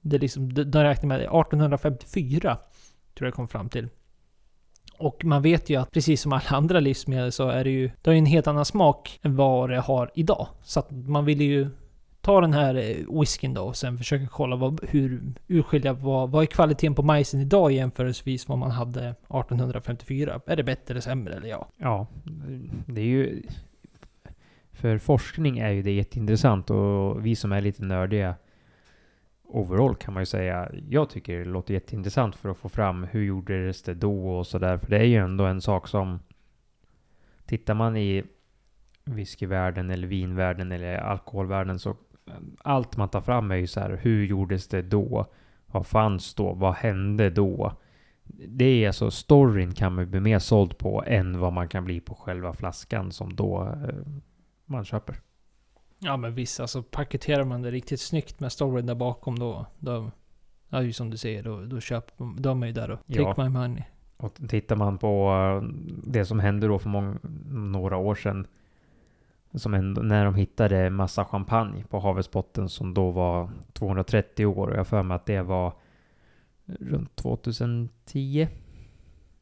Det 0.00 0.16
är 0.16 0.20
liksom, 0.20 0.54
de 0.54 0.82
räknar 0.82 1.08
med 1.08 1.20
1854, 1.20 2.58
tror 3.14 3.26
jag 3.26 3.34
kom 3.34 3.48
fram 3.48 3.68
till. 3.68 3.88
Och 5.02 5.24
man 5.24 5.42
vet 5.42 5.70
ju 5.70 5.76
att 5.76 5.90
precis 5.90 6.20
som 6.20 6.32
alla 6.32 6.50
andra 6.50 6.80
livsmedel 6.80 7.32
så 7.32 7.48
är 7.48 7.64
det 7.64 7.70
ju, 7.70 7.90
det 8.02 8.10
har 8.10 8.12
ju 8.12 8.18
en 8.18 8.26
helt 8.26 8.46
annan 8.46 8.64
smak 8.64 9.20
än 9.22 9.36
vad 9.36 9.70
det 9.70 9.80
har 9.80 10.10
idag. 10.14 10.48
Så 10.62 10.80
att 10.80 10.90
man 10.90 11.24
vill 11.24 11.40
ju 11.40 11.70
ta 12.20 12.40
den 12.40 12.52
här 12.52 12.74
eh, 12.74 13.20
whiskyn 13.20 13.54
då 13.54 13.62
och 13.62 13.76
sen 13.76 13.98
försöka 13.98 14.26
kolla 14.26 14.56
vad, 14.56 14.80
hur 14.88 15.22
urskilja 15.48 15.92
vad, 15.92 16.30
vad 16.30 16.42
är 16.42 16.46
kvaliteten 16.46 16.94
på 16.94 17.02
majsen 17.02 17.40
idag 17.40 17.72
jämförelsevis 17.72 18.48
vad 18.48 18.58
man 18.58 18.70
hade 18.70 19.08
1854? 19.08 20.40
Är 20.46 20.56
det 20.56 20.62
bättre 20.62 20.92
eller 20.92 21.00
sämre 21.00 21.34
eller 21.34 21.48
ja? 21.48 21.68
Ja, 21.76 22.06
det 22.86 23.00
är 23.00 23.06
ju... 23.06 23.42
För 24.72 24.98
forskning 24.98 25.58
är 25.58 25.70
ju 25.70 25.82
det 25.82 25.92
jätteintressant 25.92 26.70
och 26.70 27.26
vi 27.26 27.36
som 27.36 27.52
är 27.52 27.60
lite 27.60 27.84
nördiga 27.84 28.34
overall 29.52 29.94
kan 29.94 30.14
man 30.14 30.22
ju 30.22 30.26
säga. 30.26 30.70
Jag 30.88 31.10
tycker 31.10 31.38
det 31.38 31.44
låter 31.44 31.74
jätteintressant 31.74 32.36
för 32.36 32.48
att 32.48 32.58
få 32.58 32.68
fram 32.68 33.04
hur 33.04 33.22
gjordes 33.22 33.82
det 33.82 33.94
då 33.94 34.38
och 34.38 34.46
sådär. 34.46 34.78
För 34.78 34.90
det 34.90 34.98
är 34.98 35.04
ju 35.04 35.16
ändå 35.16 35.44
en 35.44 35.60
sak 35.60 35.88
som 35.88 36.18
tittar 37.46 37.74
man 37.74 37.96
i 37.96 38.24
whiskyvärlden 39.04 39.90
eller 39.90 40.08
vinvärlden 40.08 40.72
eller 40.72 40.98
alkoholvärlden 40.98 41.78
så 41.78 41.96
allt 42.58 42.96
man 42.96 43.08
tar 43.08 43.20
fram 43.20 43.50
är 43.50 43.56
ju 43.56 43.66
så 43.66 43.80
här, 43.80 44.00
hur 44.02 44.24
gjordes 44.24 44.68
det 44.68 44.82
då? 44.82 45.26
Vad 45.66 45.86
fanns 45.86 46.34
då? 46.34 46.52
Vad 46.52 46.74
hände 46.74 47.30
då? 47.30 47.72
Det 48.48 48.64
är 48.64 48.86
alltså 48.86 49.10
storyn 49.10 49.74
kan 49.74 49.94
man 49.94 50.10
bli 50.10 50.20
mer 50.20 50.38
såld 50.38 50.78
på 50.78 51.04
än 51.06 51.38
vad 51.38 51.52
man 51.52 51.68
kan 51.68 51.84
bli 51.84 52.00
på 52.00 52.14
själva 52.14 52.52
flaskan 52.52 53.12
som 53.12 53.36
då 53.36 53.62
eh, 53.62 54.12
man 54.64 54.84
köper. 54.84 55.16
Ja 56.04 56.16
men 56.16 56.34
visst, 56.34 56.60
alltså 56.60 56.82
paketerar 56.82 57.44
man 57.44 57.62
det 57.62 57.70
riktigt 57.70 58.00
snyggt 58.00 58.40
med 58.40 58.52
storyn 58.52 58.86
där 58.86 58.94
bakom 58.94 59.38
då, 59.38 59.66
då 59.78 60.10
ja 60.68 60.82
ju 60.82 60.92
som 60.92 61.10
du 61.10 61.16
säger, 61.16 61.42
då, 61.42 61.60
då 61.64 61.80
köper 61.80 62.40
då 62.40 62.50
är 62.50 62.54
man 62.54 62.68
ju 62.68 62.74
där 62.74 62.90
och 62.90 62.98
take 63.06 63.20
Ja. 63.20 63.34
my 63.38 63.48
money. 63.48 63.82
Och 64.16 64.34
tittar 64.48 64.76
man 64.76 64.98
på 64.98 65.32
eh, 65.62 65.68
det 66.04 66.24
som 66.24 66.40
hände 66.40 66.66
då 66.66 66.78
för 66.78 66.88
många, 66.88 67.18
några 67.50 67.96
år 67.96 68.14
sedan. 68.14 68.46
Som 69.54 69.74
ändå, 69.74 70.02
när 70.02 70.24
de 70.24 70.34
hittade 70.34 70.90
massa 70.90 71.24
champagne 71.24 71.84
på 71.88 71.98
havets 71.98 72.30
botten 72.30 72.68
som 72.68 72.94
då 72.94 73.10
var 73.10 73.50
230 73.72 74.46
år. 74.46 74.68
Och 74.68 74.76
jag 74.76 74.86
för 74.86 75.02
mig 75.02 75.14
att 75.14 75.26
det 75.26 75.42
var 75.42 75.72
runt 76.66 77.16
2010. 77.16 78.48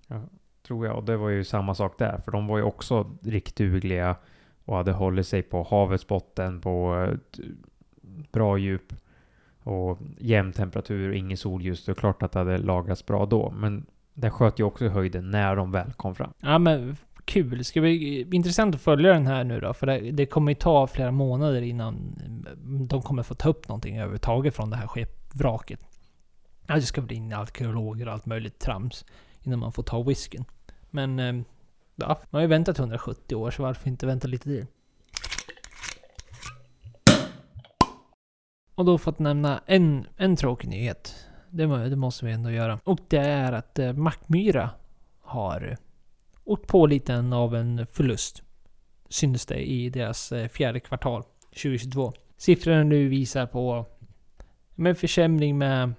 Ja, 0.07 0.21
tror 0.67 0.87
jag. 0.87 0.97
Och 0.97 1.05
det 1.05 1.17
var 1.17 1.29
ju 1.29 1.45
samma 1.45 1.75
sak 1.75 1.99
där. 1.99 2.19
För 2.25 2.33
de 2.33 2.47
var 2.47 2.57
ju 2.59 2.65
också 2.65 3.11
riktdugliga 3.23 4.17
och 4.71 4.77
hade 4.77 4.93
hållit 4.93 5.27
sig 5.27 5.43
på 5.43 5.63
havets 5.63 6.07
botten 6.07 6.61
på 6.61 7.07
eh, 7.09 7.45
bra 8.33 8.59
djup 8.59 8.93
och 9.63 9.99
jämn 10.19 10.53
temperatur 10.53 11.09
och 11.09 11.15
ingen 11.15 11.37
solljus. 11.37 11.85
Det 11.85 11.93
är 11.93 11.95
klart 11.95 12.23
att 12.23 12.33
det 12.33 12.39
hade 12.39 12.59
lagrats 12.59 13.07
bra 13.07 13.27
då. 13.27 13.51
Men 13.51 13.87
det 14.15 14.31
sköt 14.31 14.61
ju 14.61 14.65
också 14.65 14.85
i 14.85 14.89
höjden 14.89 15.31
när 15.31 15.57
de 15.57 15.73
väl 15.73 15.93
kom 15.93 16.15
fram. 16.15 16.33
Ja 16.41 16.59
men 16.59 16.97
kul. 17.25 17.59
Det 17.59 17.65
ska 17.65 17.81
bli 17.81 18.29
intressant 18.33 18.75
att 18.75 18.81
följa 18.81 19.13
den 19.13 19.27
här 19.27 19.45
nu 19.45 19.61
då. 19.61 19.75
För 19.75 19.87
det, 19.87 19.99
det 20.11 20.27
kommer 20.27 20.51
ju 20.51 20.55
ta 20.55 20.87
flera 20.87 21.11
månader 21.11 21.63
innan 21.63 22.19
mm, 22.27 22.87
de 22.87 23.03
kommer 23.03 23.23
få 23.23 23.35
ta 23.35 23.49
upp 23.49 23.69
någonting 23.69 23.97
överhuvudtaget 23.97 24.57
från 24.57 24.71
det 24.71 24.77
här 24.77 24.87
skeppvraket. 24.87 25.81
Ja, 26.67 26.75
det 26.75 26.83
ska 26.83 27.01
bli 27.01 27.17
in 27.17 27.33
arkeologer 27.33 28.07
och 28.07 28.13
allt 28.13 28.27
möjligt 28.27 28.59
trams 28.59 29.05
innan 29.43 29.59
man 29.59 29.73
får 29.73 29.83
ta 29.83 30.03
whiskyn. 30.03 30.45
Men 30.91 31.19
ehm, 31.19 31.45
ja, 32.01 32.21
man 32.31 32.39
har 32.39 32.41
ju 32.41 32.47
väntat 32.47 32.79
170 32.79 33.35
år 33.35 33.51
så 33.51 33.63
varför 33.63 33.89
inte 33.89 34.07
vänta 34.07 34.29
lite 34.29 34.45
till? 34.45 34.67
Och 38.75 38.85
då 38.85 38.99
fått 38.99 39.19
nämna 39.19 39.63
en, 39.67 40.07
en 40.17 40.37
tråkig 40.37 40.69
nyhet. 40.69 41.27
Det, 41.51 41.89
det 41.89 41.97
måste 41.97 42.27
vi 42.27 42.33
ändå 42.33 42.51
göra. 42.51 42.81
Och 42.85 42.99
det 43.09 43.19
är 43.19 43.53
att 43.53 43.79
eh, 43.79 43.93
Mackmyra 43.93 44.71
har 45.21 45.77
åkt 46.45 46.67
på 46.67 46.87
lite 46.87 47.19
av 47.19 47.57
en 47.57 47.87
förlust. 47.87 48.43
Syns 49.09 49.47
det 49.47 49.71
i 49.71 49.91
deras 49.91 50.33
eh, 50.33 50.49
fjärde 50.49 50.81
kvartal 50.81 51.23
2022. 51.49 52.13
Siffrorna 52.37 52.83
nu 52.83 53.09
visar 53.09 53.47
på 53.47 53.87
en 54.77 54.97
försämring 54.97 55.59
med 55.59 55.95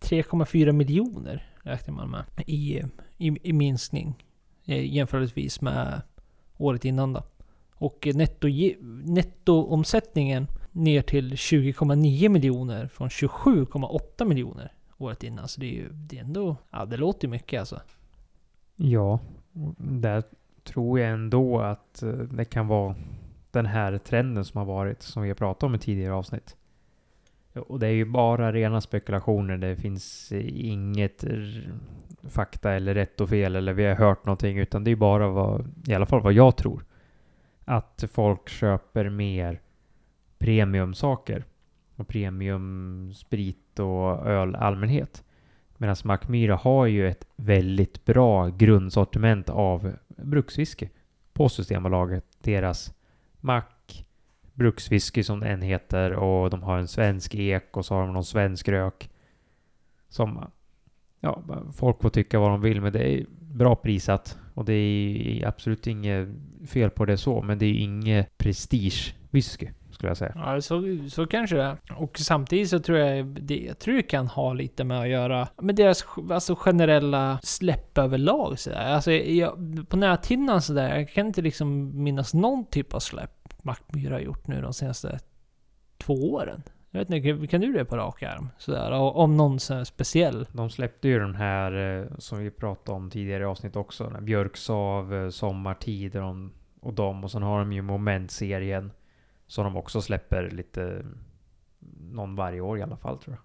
3,4 0.00 0.72
miljoner 0.72 1.52
räknar 1.62 1.94
man 1.94 2.10
med 2.10 2.24
i, 2.46 2.82
i, 3.18 3.38
i 3.42 3.52
minskning 3.52 4.24
Eh, 4.64 4.94
jämförelsevis 4.94 5.60
med 5.60 6.02
året 6.58 6.84
innan 6.84 7.12
då. 7.12 7.22
Och 7.74 8.06
eh, 8.06 8.14
netto, 8.14 8.48
nettoomsättningen 9.04 10.46
ner 10.72 11.02
till 11.02 11.32
20,9 11.32 12.28
miljoner 12.28 12.88
från 12.88 13.08
27,8 13.08 14.24
miljoner 14.24 14.72
året 14.98 15.22
innan. 15.22 15.48
Så 15.48 15.60
det 15.60 15.66
är 15.66 15.74
ju 15.74 15.88
det 15.92 16.18
är 16.18 16.20
ändå... 16.20 16.56
Ja, 16.70 16.84
det 16.84 16.96
låter 16.96 17.26
ju 17.26 17.30
mycket 17.30 17.60
alltså. 17.60 17.80
Ja, 18.76 19.20
där 19.78 20.22
tror 20.64 21.00
jag 21.00 21.10
ändå 21.10 21.60
att 21.60 22.02
eh, 22.02 22.10
det 22.10 22.44
kan 22.44 22.66
vara 22.66 22.94
den 23.50 23.66
här 23.66 23.98
trenden 23.98 24.44
som 24.44 24.58
har 24.58 24.64
varit, 24.64 25.02
som 25.02 25.22
vi 25.22 25.28
har 25.28 25.34
pratat 25.34 25.62
om 25.62 25.74
i 25.74 25.78
tidigare 25.78 26.14
avsnitt. 26.14 26.56
Och 27.54 27.78
det 27.78 27.86
är 27.86 27.92
ju 27.92 28.04
bara 28.04 28.52
rena 28.52 28.80
spekulationer. 28.80 29.58
Det 29.58 29.76
finns 29.76 30.32
inget 30.32 31.24
fakta 32.28 32.72
eller 32.72 32.94
rätt 32.94 33.20
och 33.20 33.28
fel 33.28 33.56
eller 33.56 33.72
vi 33.72 33.84
har 33.84 33.94
hört 33.94 34.26
någonting, 34.26 34.58
utan 34.58 34.84
det 34.84 34.90
är 34.90 34.96
bara 34.96 35.28
vad, 35.28 35.74
i 35.86 35.94
alla 35.94 36.06
fall 36.06 36.22
vad 36.22 36.32
jag 36.32 36.56
tror. 36.56 36.84
Att 37.64 38.04
folk 38.12 38.48
köper 38.48 39.08
mer 39.08 39.60
premiumsaker 40.38 41.44
och 41.96 42.08
premiumsprit 42.08 43.78
och 43.78 44.26
öl 44.26 44.54
allmänhet. 44.54 45.24
Medan 45.76 45.96
Mackmyra 46.04 46.56
har 46.56 46.86
ju 46.86 47.08
ett 47.08 47.26
väldigt 47.36 48.04
bra 48.04 48.48
grundsortiment 48.48 49.50
av 49.50 49.92
brukswhisky 50.08 50.88
på 51.32 51.48
Systembolaget. 51.48 52.24
Deras 52.42 52.94
Mack 53.40 54.06
brukswhisky 54.54 55.22
som 55.22 55.40
den 55.40 55.62
heter 55.62 56.12
och 56.12 56.50
de 56.50 56.62
har 56.62 56.78
en 56.78 56.88
svensk 56.88 57.34
ek 57.34 57.76
och 57.76 57.86
så 57.86 57.94
har 57.94 58.02
de 58.02 58.12
någon 58.12 58.24
svensk 58.24 58.68
rök. 58.68 59.10
Som 60.08 60.50
ja, 61.22 61.42
folk 61.76 62.02
får 62.02 62.10
tycka 62.10 62.38
vad 62.38 62.50
de 62.50 62.60
vill 62.60 62.80
men 62.80 62.92
det 62.92 63.14
är 63.14 63.26
bra 63.40 63.76
prissatt 63.76 64.38
och 64.54 64.64
det 64.64 64.72
är 64.72 65.46
absolut 65.46 65.86
inget 65.86 66.28
fel 66.66 66.90
på 66.90 67.04
det 67.04 67.16
så 67.16 67.42
men 67.42 67.58
det 67.58 67.66
är 67.66 67.74
inget 67.74 68.38
prestige 68.38 69.14
whisky 69.30 69.68
skulle 69.90 70.10
jag 70.10 70.16
säga. 70.16 70.32
Ja, 70.34 70.60
så, 70.60 70.98
så 71.08 71.26
kanske 71.26 71.56
det 71.56 71.62
är. 71.62 71.76
Och 71.96 72.18
samtidigt 72.18 72.70
så 72.70 72.78
tror 72.78 72.98
jag 72.98 73.26
det, 73.26 73.58
jag 73.58 73.78
tror 73.78 73.94
det 73.94 74.02
kan 74.02 74.26
ha 74.26 74.52
lite 74.52 74.84
med 74.84 75.00
att 75.00 75.08
göra 75.08 75.48
med 75.60 75.74
deras 75.74 76.04
alltså, 76.30 76.54
generella 76.54 77.38
släpp 77.42 77.98
överlag. 77.98 78.58
Så 78.58 78.70
där. 78.70 78.94
Alltså, 78.94 79.12
jag, 79.12 79.86
på 79.88 79.96
näthinnan 79.96 80.62
sådär, 80.62 80.98
jag 80.98 81.10
kan 81.10 81.26
inte 81.26 81.42
liksom 81.42 82.02
minnas 82.02 82.34
någon 82.34 82.64
typ 82.64 82.94
av 82.94 83.00
släpp 83.00 83.42
Mackmyra 83.62 84.14
har 84.14 84.20
gjort 84.20 84.46
nu 84.46 84.62
de 84.62 84.72
senaste 84.72 85.18
två 85.98 86.32
åren. 86.32 86.62
Jag 86.94 87.00
vet 87.00 87.10
inte, 87.10 87.46
kan- 87.46 87.60
du 87.60 87.72
det 87.72 87.84
på 87.84 87.96
rak 87.96 88.22
arm? 88.22 88.48
Sådär, 88.58 88.92
om 88.92 89.36
någon 89.36 89.60
sån 89.60 89.86
speciell? 89.86 90.46
De 90.52 90.70
släppte 90.70 91.08
ju 91.08 91.18
den 91.18 91.34
här 91.34 92.00
eh, 92.00 92.06
som 92.18 92.38
vi 92.38 92.50
pratade 92.50 92.96
om 92.96 93.10
tidigare 93.10 93.42
i 93.42 93.46
avsnitt 93.46 93.76
också. 93.76 94.12
Björksav, 94.20 95.14
eh, 95.14 95.28
Sommartid 95.28 96.16
och 96.16 96.22
de, 96.22 96.52
och 96.80 96.94
de. 96.94 97.24
Och 97.24 97.30
sen 97.30 97.42
har 97.42 97.58
de 97.58 97.72
ju 97.72 97.82
Moment-serien. 97.82 98.90
Som 99.46 99.64
de 99.64 99.76
också 99.76 100.00
släpper 100.00 100.50
lite 100.50 101.04
någon 102.00 102.36
varje 102.36 102.60
år 102.60 102.78
i 102.78 102.82
alla 102.82 102.96
fall 102.96 103.18
tror 103.18 103.36
jag. 103.36 103.44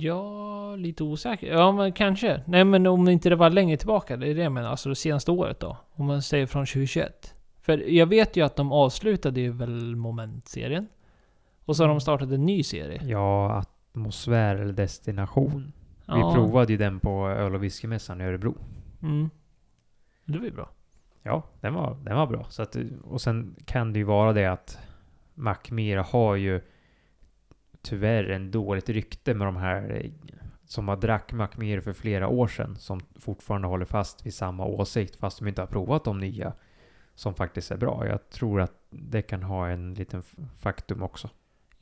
Ja, 0.00 0.76
lite 0.76 1.04
osäker. 1.04 1.46
Ja, 1.52 1.72
men 1.72 1.92
kanske. 1.92 2.42
Nej, 2.46 2.64
men 2.64 2.86
om 2.86 3.08
inte 3.08 3.28
det 3.28 3.36
var 3.36 3.50
längre 3.50 3.76
tillbaka. 3.76 4.16
Det 4.16 4.28
är 4.28 4.34
det 4.34 4.42
jag 4.42 4.52
menar. 4.52 4.70
Alltså 4.70 4.88
det 4.88 4.94
senaste 4.94 5.30
året 5.30 5.60
då. 5.60 5.76
Om 5.92 6.06
man 6.06 6.22
säger 6.22 6.46
från 6.46 6.66
2021. 6.66 7.34
För 7.60 7.78
jag 7.78 8.06
vet 8.06 8.36
ju 8.36 8.44
att 8.44 8.56
de 8.56 8.72
avslutade 8.72 9.40
ju 9.40 9.50
väl 9.52 9.96
Moment-serien. 9.96 10.88
Och 11.64 11.76
så 11.76 11.82
har 11.82 11.88
de 11.88 12.00
startat 12.00 12.30
en 12.30 12.44
ny 12.44 12.62
serie. 12.62 13.00
Ja, 13.04 13.52
Atmosfär 13.52 14.56
eller 14.56 14.72
Destination. 14.72 15.72
Ja. 16.06 16.14
Vi 16.16 16.34
provade 16.34 16.72
ju 16.72 16.78
den 16.78 17.00
på 17.00 17.28
öl 17.28 17.54
och 17.54 17.62
whiskymässan 17.64 18.20
i 18.20 18.24
Örebro. 18.24 18.56
Mm. 19.02 19.30
Det 20.24 20.38
var 20.38 20.44
ju 20.44 20.52
bra. 20.52 20.70
Ja, 21.22 21.42
den 21.60 21.74
var, 21.74 21.96
den 22.02 22.16
var 22.16 22.26
bra. 22.26 22.46
Så 22.48 22.62
att, 22.62 22.76
och 23.04 23.20
sen 23.20 23.56
kan 23.64 23.92
det 23.92 23.98
ju 23.98 24.04
vara 24.04 24.32
det 24.32 24.46
att 24.46 24.78
Mackmyra 25.34 26.02
har 26.02 26.36
ju 26.36 26.60
tyvärr 27.82 28.24
en 28.24 28.50
dåligt 28.50 28.88
rykte 28.88 29.34
med 29.34 29.46
de 29.46 29.56
här 29.56 30.00
eh, 30.04 30.10
som 30.64 30.88
har 30.88 30.96
drack 30.96 31.32
Mackmyra 31.32 31.82
för 31.82 31.92
flera 31.92 32.28
år 32.28 32.48
sedan 32.48 32.76
som 32.76 33.00
fortfarande 33.20 33.68
håller 33.68 33.84
fast 33.84 34.26
vid 34.26 34.34
samma 34.34 34.64
åsikt 34.64 35.16
fast 35.16 35.38
de 35.38 35.48
inte 35.48 35.62
har 35.62 35.66
provat 35.66 36.04
de 36.04 36.18
nya 36.18 36.52
som 37.14 37.34
faktiskt 37.34 37.70
är 37.70 37.76
bra. 37.76 38.06
Jag 38.06 38.30
tror 38.30 38.60
att 38.60 38.86
det 38.90 39.22
kan 39.22 39.42
ha 39.42 39.68
en 39.68 39.94
liten 39.94 40.22
faktum 40.58 41.02
också. 41.02 41.30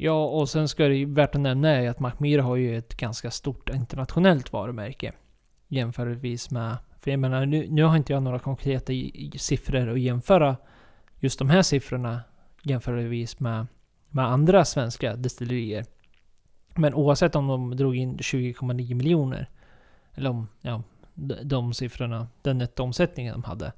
Ja, 0.04 0.24
och 0.24 0.48
sen 0.48 0.68
ska 0.68 0.88
det 0.88 0.94
ju 0.94 1.14
värt 1.14 1.34
att 1.34 1.40
nämna 1.40 1.68
är 1.70 1.90
att 1.90 2.00
Mackmyra 2.00 2.42
har 2.42 2.56
ju 2.56 2.78
ett 2.78 2.96
ganska 2.96 3.30
stort 3.30 3.68
internationellt 3.68 4.52
varumärke. 4.52 5.12
Jämförelsevis 5.68 6.50
med... 6.50 6.76
För 7.00 7.10
jag 7.10 7.20
menar, 7.20 7.46
nu, 7.46 7.66
nu 7.70 7.82
har 7.82 7.96
inte 7.96 8.12
jag 8.12 8.22
några 8.22 8.38
konkreta 8.38 8.92
i, 8.92 9.30
i 9.34 9.38
siffror 9.38 9.88
att 9.88 10.00
jämföra 10.00 10.56
just 11.18 11.38
de 11.38 11.50
här 11.50 11.62
siffrorna 11.62 12.20
jämförelsevis 12.62 13.40
med, 13.40 13.66
med 14.08 14.24
andra 14.24 14.64
svenska 14.64 15.16
destillerier. 15.16 15.84
Men 16.74 16.94
oavsett 16.94 17.36
om 17.36 17.46
de 17.46 17.76
drog 17.76 17.96
in 17.96 18.16
20,9 18.16 18.94
miljoner, 18.94 19.50
eller 20.14 20.30
om, 20.30 20.48
ja, 20.60 20.82
de, 21.14 21.34
de 21.44 21.74
siffrorna, 21.74 22.28
den 22.42 22.58
nettoomsättningen 22.58 23.32
de 23.32 23.44
hade 23.44 23.72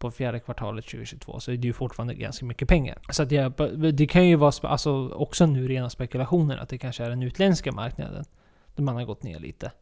på 0.00 0.10
fjärde 0.10 0.40
kvartalet 0.40 0.84
2022. 0.84 1.40
Så 1.40 1.50
det 1.50 1.56
är 1.56 1.64
ju 1.64 1.72
fortfarande 1.72 2.14
ganska 2.14 2.44
mycket 2.46 2.68
pengar. 2.68 2.98
Så 3.10 3.22
att 3.22 3.32
jag, 3.32 3.52
det 3.94 4.06
kan 4.06 4.28
ju 4.28 4.36
vara 4.36 4.52
alltså, 4.62 5.08
också 5.08 5.46
nu 5.46 5.68
rena 5.68 5.90
spekulationer 5.90 6.56
att 6.58 6.68
det 6.68 6.78
kanske 6.78 7.04
är 7.04 7.10
den 7.10 7.22
utländska 7.22 7.72
marknaden. 7.72 8.24
Där 8.74 8.82
man 8.82 8.94
har 8.96 9.04
gått 9.04 9.22
ner 9.22 9.38
lite. 9.38 9.72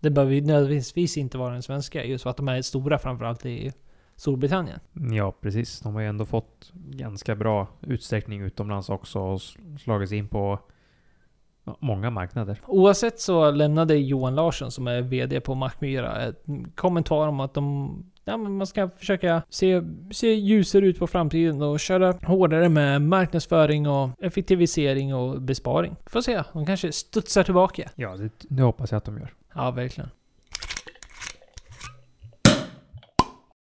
Det 0.00 0.10
behöver 0.10 0.34
ju 0.34 0.40
nödvändigtvis 0.40 1.16
inte 1.16 1.38
vara 1.38 1.52
den 1.52 1.62
svenska, 1.62 2.04
just 2.04 2.22
för 2.22 2.30
att 2.30 2.36
de 2.36 2.48
är 2.48 2.62
stora 2.62 2.98
framförallt 2.98 3.46
i 3.46 3.72
Storbritannien. 4.16 4.80
Ja, 5.12 5.32
precis. 5.40 5.80
De 5.80 5.94
har 5.94 6.00
ju 6.00 6.08
ändå 6.08 6.24
fått 6.24 6.70
ganska 6.74 7.34
bra 7.34 7.68
utsträckning 7.80 8.40
utomlands 8.40 8.88
också 8.88 9.18
och 9.20 9.36
s- 9.36 9.54
slagit 9.82 10.08
sig 10.08 10.18
in 10.18 10.28
på 10.28 10.58
många 11.78 12.10
marknader. 12.10 12.60
Oavsett 12.66 13.20
så 13.20 13.50
lämnade 13.50 13.96
Johan 13.96 14.34
Larsson, 14.34 14.70
som 14.70 14.86
är 14.86 15.02
VD 15.02 15.40
på 15.40 15.54
Mackmyra, 15.54 16.22
ett 16.22 16.44
kommentar 16.74 17.28
om 17.28 17.40
att 17.40 17.54
de 17.54 17.96
Ja, 18.24 18.36
men 18.36 18.56
man 18.56 18.66
ska 18.66 18.88
försöka 18.88 19.42
se, 19.48 19.82
se 20.10 20.34
ljusare 20.34 20.86
ut 20.86 20.98
på 20.98 21.06
framtiden 21.06 21.62
och 21.62 21.80
köra 21.80 22.12
hårdare 22.12 22.68
med 22.68 23.02
marknadsföring 23.02 23.88
och 23.88 24.10
effektivisering 24.22 25.14
och 25.14 25.42
besparing. 25.42 25.96
Får 26.06 26.20
se, 26.20 26.42
de 26.52 26.66
kanske 26.66 26.92
studsar 26.92 27.42
tillbaka. 27.42 27.90
Ja, 27.94 28.16
det, 28.16 28.30
det 28.38 28.62
hoppas 28.62 28.90
jag 28.90 28.98
att 28.98 29.04
de 29.04 29.18
gör. 29.18 29.34
Ja, 29.54 29.70
verkligen. 29.70 30.10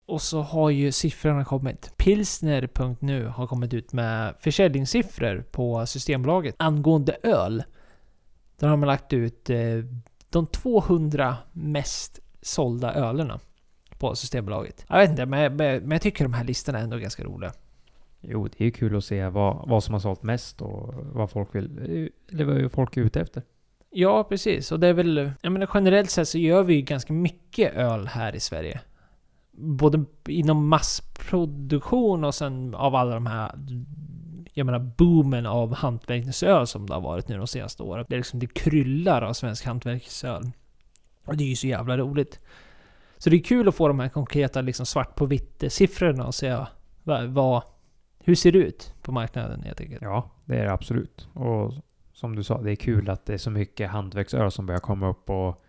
Och 0.07 0.21
så 0.21 0.41
har 0.41 0.69
ju 0.69 0.91
siffrorna 0.91 1.45
kommit. 1.45 1.93
Pilsner.nu 1.97 3.27
har 3.27 3.47
kommit 3.47 3.73
ut 3.73 3.93
med 3.93 4.35
försäljningssiffror 4.39 5.45
på 5.51 5.85
Systembolaget 5.85 6.55
angående 6.57 7.17
öl. 7.23 7.63
Där 8.59 8.67
har 8.67 8.77
man 8.77 8.87
lagt 8.87 9.13
ut 9.13 9.49
eh, 9.49 9.57
de 10.29 10.47
200 10.47 11.37
mest 11.53 12.19
sålda 12.41 12.93
ölerna 12.93 13.39
på 13.99 14.15
Systembolaget. 14.15 14.85
Jag 14.89 14.97
vet 14.97 15.09
inte, 15.09 15.25
men, 15.25 15.55
men, 15.55 15.91
jag 15.91 16.01
tycker 16.01 16.23
de 16.25 16.33
här 16.33 16.43
listorna 16.43 16.79
är 16.79 16.83
ändå 16.83 16.97
ganska 16.97 17.23
roliga. 17.23 17.51
Jo, 18.21 18.47
det 18.47 18.63
är 18.63 18.65
ju 18.65 18.71
kul 18.71 18.97
att 18.97 19.05
se 19.05 19.27
vad, 19.27 19.69
vad 19.69 19.83
som 19.83 19.93
har 19.93 19.99
sålt 19.99 20.23
mest 20.23 20.61
och 20.61 20.93
vad 20.93 21.31
folk 21.31 21.55
vill, 21.55 22.09
eller 22.31 22.45
vad 22.45 22.71
folk 22.71 22.97
är 22.97 23.01
ute 23.01 23.21
efter. 23.21 23.43
Ja, 23.97 24.23
precis. 24.23 24.71
Och 24.71 24.79
det 24.79 24.87
är 24.87 24.93
väl... 24.93 25.31
Jag 25.41 25.51
menar 25.51 25.69
generellt 25.73 26.09
sett 26.09 26.27
så 26.27 26.37
gör 26.37 26.63
vi 26.63 26.73
ju 26.73 26.81
ganska 26.81 27.13
mycket 27.13 27.73
öl 27.73 28.07
här 28.07 28.35
i 28.35 28.39
Sverige. 28.39 28.81
Både 29.51 30.05
inom 30.27 30.67
massproduktion 30.67 32.23
och 32.23 32.35
sen 32.35 32.75
av 32.75 32.95
alla 32.95 33.13
de 33.13 33.25
här... 33.25 33.51
Jag 34.53 34.65
menar 34.65 34.79
boomen 34.79 35.45
av 35.45 35.73
hantverksöl 35.73 36.67
som 36.67 36.87
det 36.87 36.93
har 36.93 37.01
varit 37.01 37.27
nu 37.27 37.37
de 37.37 37.47
senaste 37.47 37.83
åren. 37.83 38.05
Det 38.09 38.15
är 38.15 38.17
liksom 38.17 38.39
det 38.39 38.53
kryllar 38.53 39.21
av 39.21 39.33
svensk 39.33 39.65
hantverksöl. 39.65 40.51
Och 41.25 41.37
det 41.37 41.43
är 41.43 41.47
ju 41.49 41.55
så 41.55 41.67
jävla 41.67 41.97
roligt. 41.97 42.39
Så 43.25 43.29
det 43.29 43.37
är 43.37 43.43
kul 43.43 43.67
att 43.67 43.75
få 43.75 43.87
de 43.87 43.99
här 43.99 44.09
konkreta 44.09 44.61
liksom 44.61 44.85
svart 44.85 45.15
på 45.15 45.25
vitt 45.25 45.63
siffrorna 45.67 46.25
och 46.25 46.35
se 46.35 46.57
vad, 47.03 47.27
vad, 47.29 47.63
hur 48.19 48.35
ser 48.35 48.51
det 48.51 48.57
ut 48.57 48.93
på 49.01 49.11
marknaden 49.11 49.63
helt 49.63 49.81
enkelt. 49.81 50.01
Ja, 50.01 50.31
det 50.45 50.55
är 50.55 50.63
det 50.63 50.71
absolut. 50.71 51.29
Och 51.33 51.73
som 52.13 52.35
du 52.35 52.43
sa, 52.43 52.61
det 52.61 52.71
är 52.71 52.75
kul 52.75 53.09
att 53.09 53.25
det 53.25 53.33
är 53.33 53.37
så 53.37 53.51
mycket 53.51 53.89
hantverksöl 53.89 54.51
som 54.51 54.65
börjar 54.65 54.79
komma 54.79 55.09
upp 55.09 55.29
och 55.29 55.63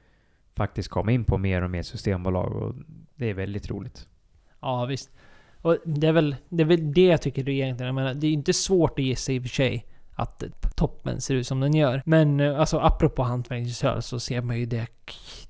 faktiskt 0.57 0.89
komma 0.89 1.13
in 1.13 1.25
på 1.25 1.39
mer 1.39 1.63
och 1.63 1.71
mer 1.71 1.83
systembolag 1.83 2.53
och 2.57 2.75
det 3.15 3.31
är 3.31 3.35
väldigt 3.35 3.71
roligt. 3.71 4.09
Ja, 4.61 4.85
visst. 4.85 5.11
Och 5.63 5.79
det 5.85 6.07
är 6.07 6.13
väl 6.13 6.37
det, 6.49 6.63
är 6.63 6.67
väl 6.67 6.93
det 6.93 7.07
jag 7.07 7.23
tycker 7.23 7.49
egentligen. 7.49 7.87
Jag 7.87 7.95
menar, 7.95 8.15
det 8.15 8.27
är 8.27 8.33
inte 8.33 8.53
svårt 8.53 8.99
att 8.99 9.05
gissa 9.05 9.33
i 9.33 9.39
och 9.39 9.43
för 9.43 9.49
sig 9.49 9.87
att 10.17 10.43
toppen 10.77 11.21
ser 11.21 11.35
ut 11.35 11.47
som 11.47 11.61
den 11.61 11.75
gör. 11.75 12.03
Men 12.07 12.41
eh, 12.41 12.61
alltså 12.61 12.79
apropå 12.79 13.23
hantverksöl 13.23 14.03
så 14.03 14.21
ser 14.21 14.41
man 14.41 14.59
ju 14.59 14.67
det. 14.67 14.87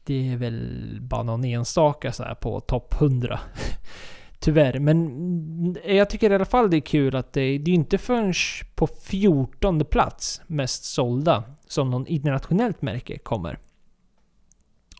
Det 0.04 0.32
är 0.32 0.36
väl 0.36 0.98
bara 1.00 1.22
någon 1.22 1.44
enstaka 1.44 2.12
så 2.12 2.22
här 2.22 2.34
på 2.34 2.60
topp 2.60 2.94
100. 3.00 3.40
Tyvärr. 4.38 4.78
Men 4.78 5.06
mm, 5.06 5.96
jag 5.96 6.10
tycker 6.10 6.30
i 6.30 6.34
alla 6.34 6.44
fall 6.44 6.70
det 6.70 6.76
är 6.76 6.80
kul 6.80 7.16
att 7.16 7.32
det, 7.32 7.58
det 7.58 7.70
är 7.70 7.74
inte 7.74 7.98
förrän 7.98 8.34
på 8.74 8.86
14 8.86 9.84
plats 9.84 10.40
mest 10.46 10.84
sålda 10.84 11.44
som 11.66 11.90
någon 11.90 12.06
internationellt 12.06 12.82
märke 12.82 13.18
kommer. 13.18 13.58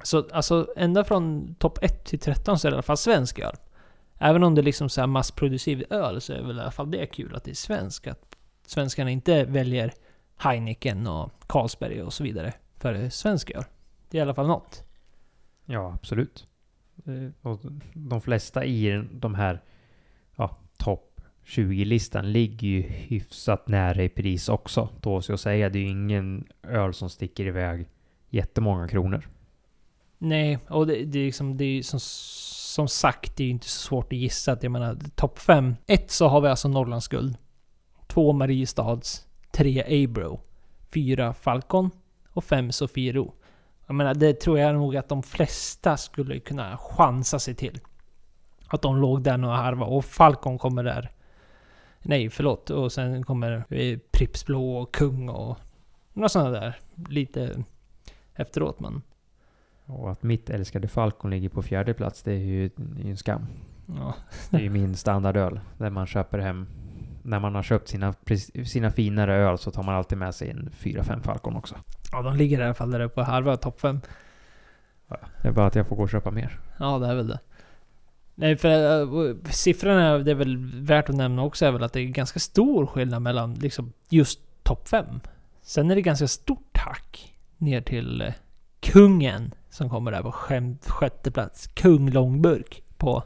Så 0.03 0.29
alltså 0.33 0.67
ända 0.77 1.05
från 1.05 1.55
topp 1.55 1.79
1 1.83 2.05
till 2.05 2.19
13 2.19 2.59
så 2.59 2.69
är 2.69 2.71
det 2.71 2.75
i 2.75 2.77
alla 2.77 2.83
fall 2.83 2.97
svensk 2.97 3.39
öl. 3.39 3.57
Även 4.19 4.43
om 4.43 4.55
det 4.55 4.61
är 4.61 4.65
liksom 4.65 4.89
så 4.89 5.01
här 5.01 5.07
massproducerad 5.07 5.93
öl 5.93 6.21
så 6.21 6.33
är 6.33 6.43
väl 6.43 6.59
i 6.59 6.61
alla 6.61 6.71
fall 6.71 6.91
det 6.91 7.07
kul 7.07 7.35
att 7.35 7.45
det 7.45 7.51
är 7.51 7.55
svensk. 7.55 8.07
Att 8.07 8.26
svenskarna 8.67 9.11
inte 9.11 9.45
väljer 9.45 9.93
Heineken 10.37 11.07
och 11.07 11.33
Carlsberg 11.47 12.03
och 12.03 12.13
så 12.13 12.25
vidare 12.25 12.53
för 12.77 13.09
svensk 13.09 13.51
öl. 13.51 13.65
Det 14.11 14.19
är 14.19 14.21
i 14.21 14.23
alla 14.23 14.35
fall 14.35 14.47
något. 14.47 14.85
Ja, 15.65 15.93
absolut. 15.95 16.47
Eh, 17.07 17.51
Och 17.51 17.61
de 17.95 18.21
flesta 18.21 18.65
i 18.65 19.05
de 19.13 19.35
här 19.35 19.63
ja, 20.37 20.57
topp 20.77 21.21
20-listan 21.47 22.33
ligger 22.33 22.69
ju 22.69 22.83
hyfsat 22.83 23.69
nära 23.69 24.03
i 24.03 24.09
pris 24.09 24.49
också. 24.49 24.89
Då 25.01 25.23
så 25.23 25.35
att 25.35 25.41
säga, 25.41 25.69
det 25.69 25.79
är 25.79 25.83
ju 25.83 25.89
ingen 25.89 26.47
öl 26.63 26.95
som 26.95 27.11
sticker 27.11 27.47
iväg 27.47 27.89
jättemånga 28.31 28.89
kronor. 28.89 29.29
Nej, 30.19 30.59
och 30.69 30.87
det, 30.87 31.05
det 31.05 31.19
är 31.19 31.25
liksom, 31.25 31.57
det 31.57 31.65
är 31.65 31.83
som, 31.83 32.01
som 32.01 32.89
sagt, 32.89 33.37
det 33.37 33.43
är 33.43 33.47
ju 33.47 33.51
inte 33.51 33.69
så 33.69 33.81
svårt 33.81 34.13
att 34.13 34.19
gissa. 34.19 34.53
Att 34.53 34.63
jag 34.63 34.73
menar, 34.73 34.99
topp 35.15 35.39
5. 35.39 35.75
1 35.87 36.11
så 36.11 36.29
har 36.29 36.41
vi 36.41 36.49
alltså 36.49 36.69
Norrlands 36.69 37.09
guld. 37.09 37.37
2 38.17 38.33
Mariestads. 38.33 39.27
3 39.51 40.05
Abro. 40.05 40.41
4 40.95 41.35
Falcon. 41.35 41.91
Och 42.33 42.45
5 42.45 42.73
Sofiero. 42.73 43.35
Jag 43.87 43.95
menar, 43.95 44.15
det 44.15 44.41
tror 44.41 44.59
jag 44.59 44.75
nog 44.75 44.97
att 44.97 45.09
de 45.09 45.23
flesta 45.23 45.97
skulle 45.97 46.39
kunna 46.39 46.77
chansa 46.77 47.39
sig 47.39 47.55
till. 47.55 47.81
Att 48.69 48.83
de 48.83 48.97
låg 48.97 49.23
där 49.23 49.45
och 49.45 49.51
harva 49.51 49.87
och 49.87 50.05
Falcon 50.05 50.59
kommer 50.59 50.85
där. 50.85 51.11
Nej, 52.03 52.31
förlåt. 52.31 52.71
Och 52.71 52.93
sen 52.93 53.25
kommer 53.25 53.65
eh, 53.69 53.99
Pripps 54.11 54.47
Blå 54.47 54.77
och 54.77 54.95
Kung 54.95 55.29
och 55.29 55.59
några 56.13 56.29
sådana 56.29 56.51
där. 56.51 56.79
Lite 57.09 57.65
efteråt 58.35 58.81
men... 58.81 59.03
Och 59.87 60.11
att 60.11 60.23
mitt 60.23 60.51
älskade 60.51 60.89
Falcon 60.89 61.31
ligger 61.31 61.49
på 61.49 61.63
fjärde 61.63 61.95
plats, 61.95 62.23
det 62.23 62.33
är 62.33 62.39
ju, 62.45 62.71
det 62.77 63.01
är 63.01 63.05
ju 63.05 63.11
en 63.11 63.17
skam. 63.17 63.47
Ja. 63.87 64.15
Det 64.51 64.57
är 64.57 64.61
ju 64.61 64.71
min 64.71 64.95
standardöl. 64.95 65.61
Där 65.79 65.91
man 65.91 66.07
köper 66.07 66.39
hem... 66.39 66.67
När 67.27 67.41
man 67.41 67.55
har 67.55 67.63
köpt 67.63 67.89
sina, 67.89 68.15
sina 68.65 68.91
finare 68.91 69.35
öl 69.35 69.59
så 69.59 69.71
tar 69.71 69.83
man 69.83 69.95
alltid 69.95 70.19
med 70.19 70.35
sig 70.35 70.51
en 70.51 70.71
4-5 70.81 71.23
Falcon 71.23 71.57
också. 71.57 71.75
Ja, 72.13 72.23
de 72.23 72.37
ligger 72.37 72.61
i 72.61 72.65
alla 72.65 72.75
fall 72.75 72.91
där 72.91 73.01
uppe 73.01 73.21
och 73.21 73.27
harvar 73.27 73.57
topp 73.57 73.81
5. 73.81 74.01
Det 75.43 75.49
är 75.49 75.53
bara 75.53 75.67
att 75.67 75.75
jag 75.75 75.87
får 75.87 75.97
gå 75.97 76.03
och 76.03 76.11
köpa 76.11 76.31
mer. 76.31 76.61
Ja, 76.79 76.99
det 76.99 77.07
är 77.07 77.15
väl 77.15 77.29
det. 77.29 77.39
Nej, 78.35 78.57
för 78.57 79.01
äh, 79.01 79.37
siffrorna, 79.51 80.19
det 80.19 80.31
är 80.31 80.35
väl 80.35 80.57
värt 80.83 81.09
att 81.09 81.17
nämna 81.17 81.43
också, 81.43 81.67
är 81.67 81.73
väl 81.73 81.83
att 81.83 81.93
det 81.93 82.01
är 82.01 82.05
ganska 82.05 82.39
stor 82.39 82.87
skillnad 82.87 83.23
mellan 83.23 83.55
liksom 83.55 83.93
just 84.09 84.41
topp 84.63 84.89
5. 84.89 85.07
Sen 85.63 85.91
är 85.91 85.95
det 85.95 86.03
ganska 86.03 86.29
stort 86.29 86.77
hack 86.77 87.35
ner 87.57 87.81
till 87.81 88.23
eh, 88.23 88.35
kungen 88.81 89.55
som 89.71 89.91
kommer 89.91 90.13
där 90.13 90.23
på 90.23 90.33
sjätte 90.87 91.31
plats. 91.31 91.67
Kung 91.67 92.11
långburk 92.11 92.83
på 92.97 93.23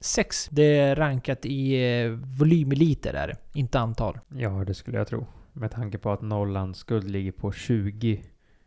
7,6. 0.00 0.48
Det 0.50 0.78
är 0.78 0.96
rankat 0.96 1.46
i 1.46 1.90
eh, 2.02 2.10
volym 2.10 2.72
i 2.72 2.76
liter 2.76 3.12
där, 3.12 3.36
inte 3.52 3.78
antal. 3.78 4.18
Ja, 4.28 4.50
det 4.50 4.74
skulle 4.74 4.98
jag 4.98 5.08
tro. 5.08 5.26
Med 5.52 5.70
tanke 5.70 5.98
på 5.98 6.10
att 6.10 6.22
Norrlands 6.22 6.78
skuld 6.78 7.10
ligger 7.10 7.32
på 7.32 7.52
20 7.52 8.22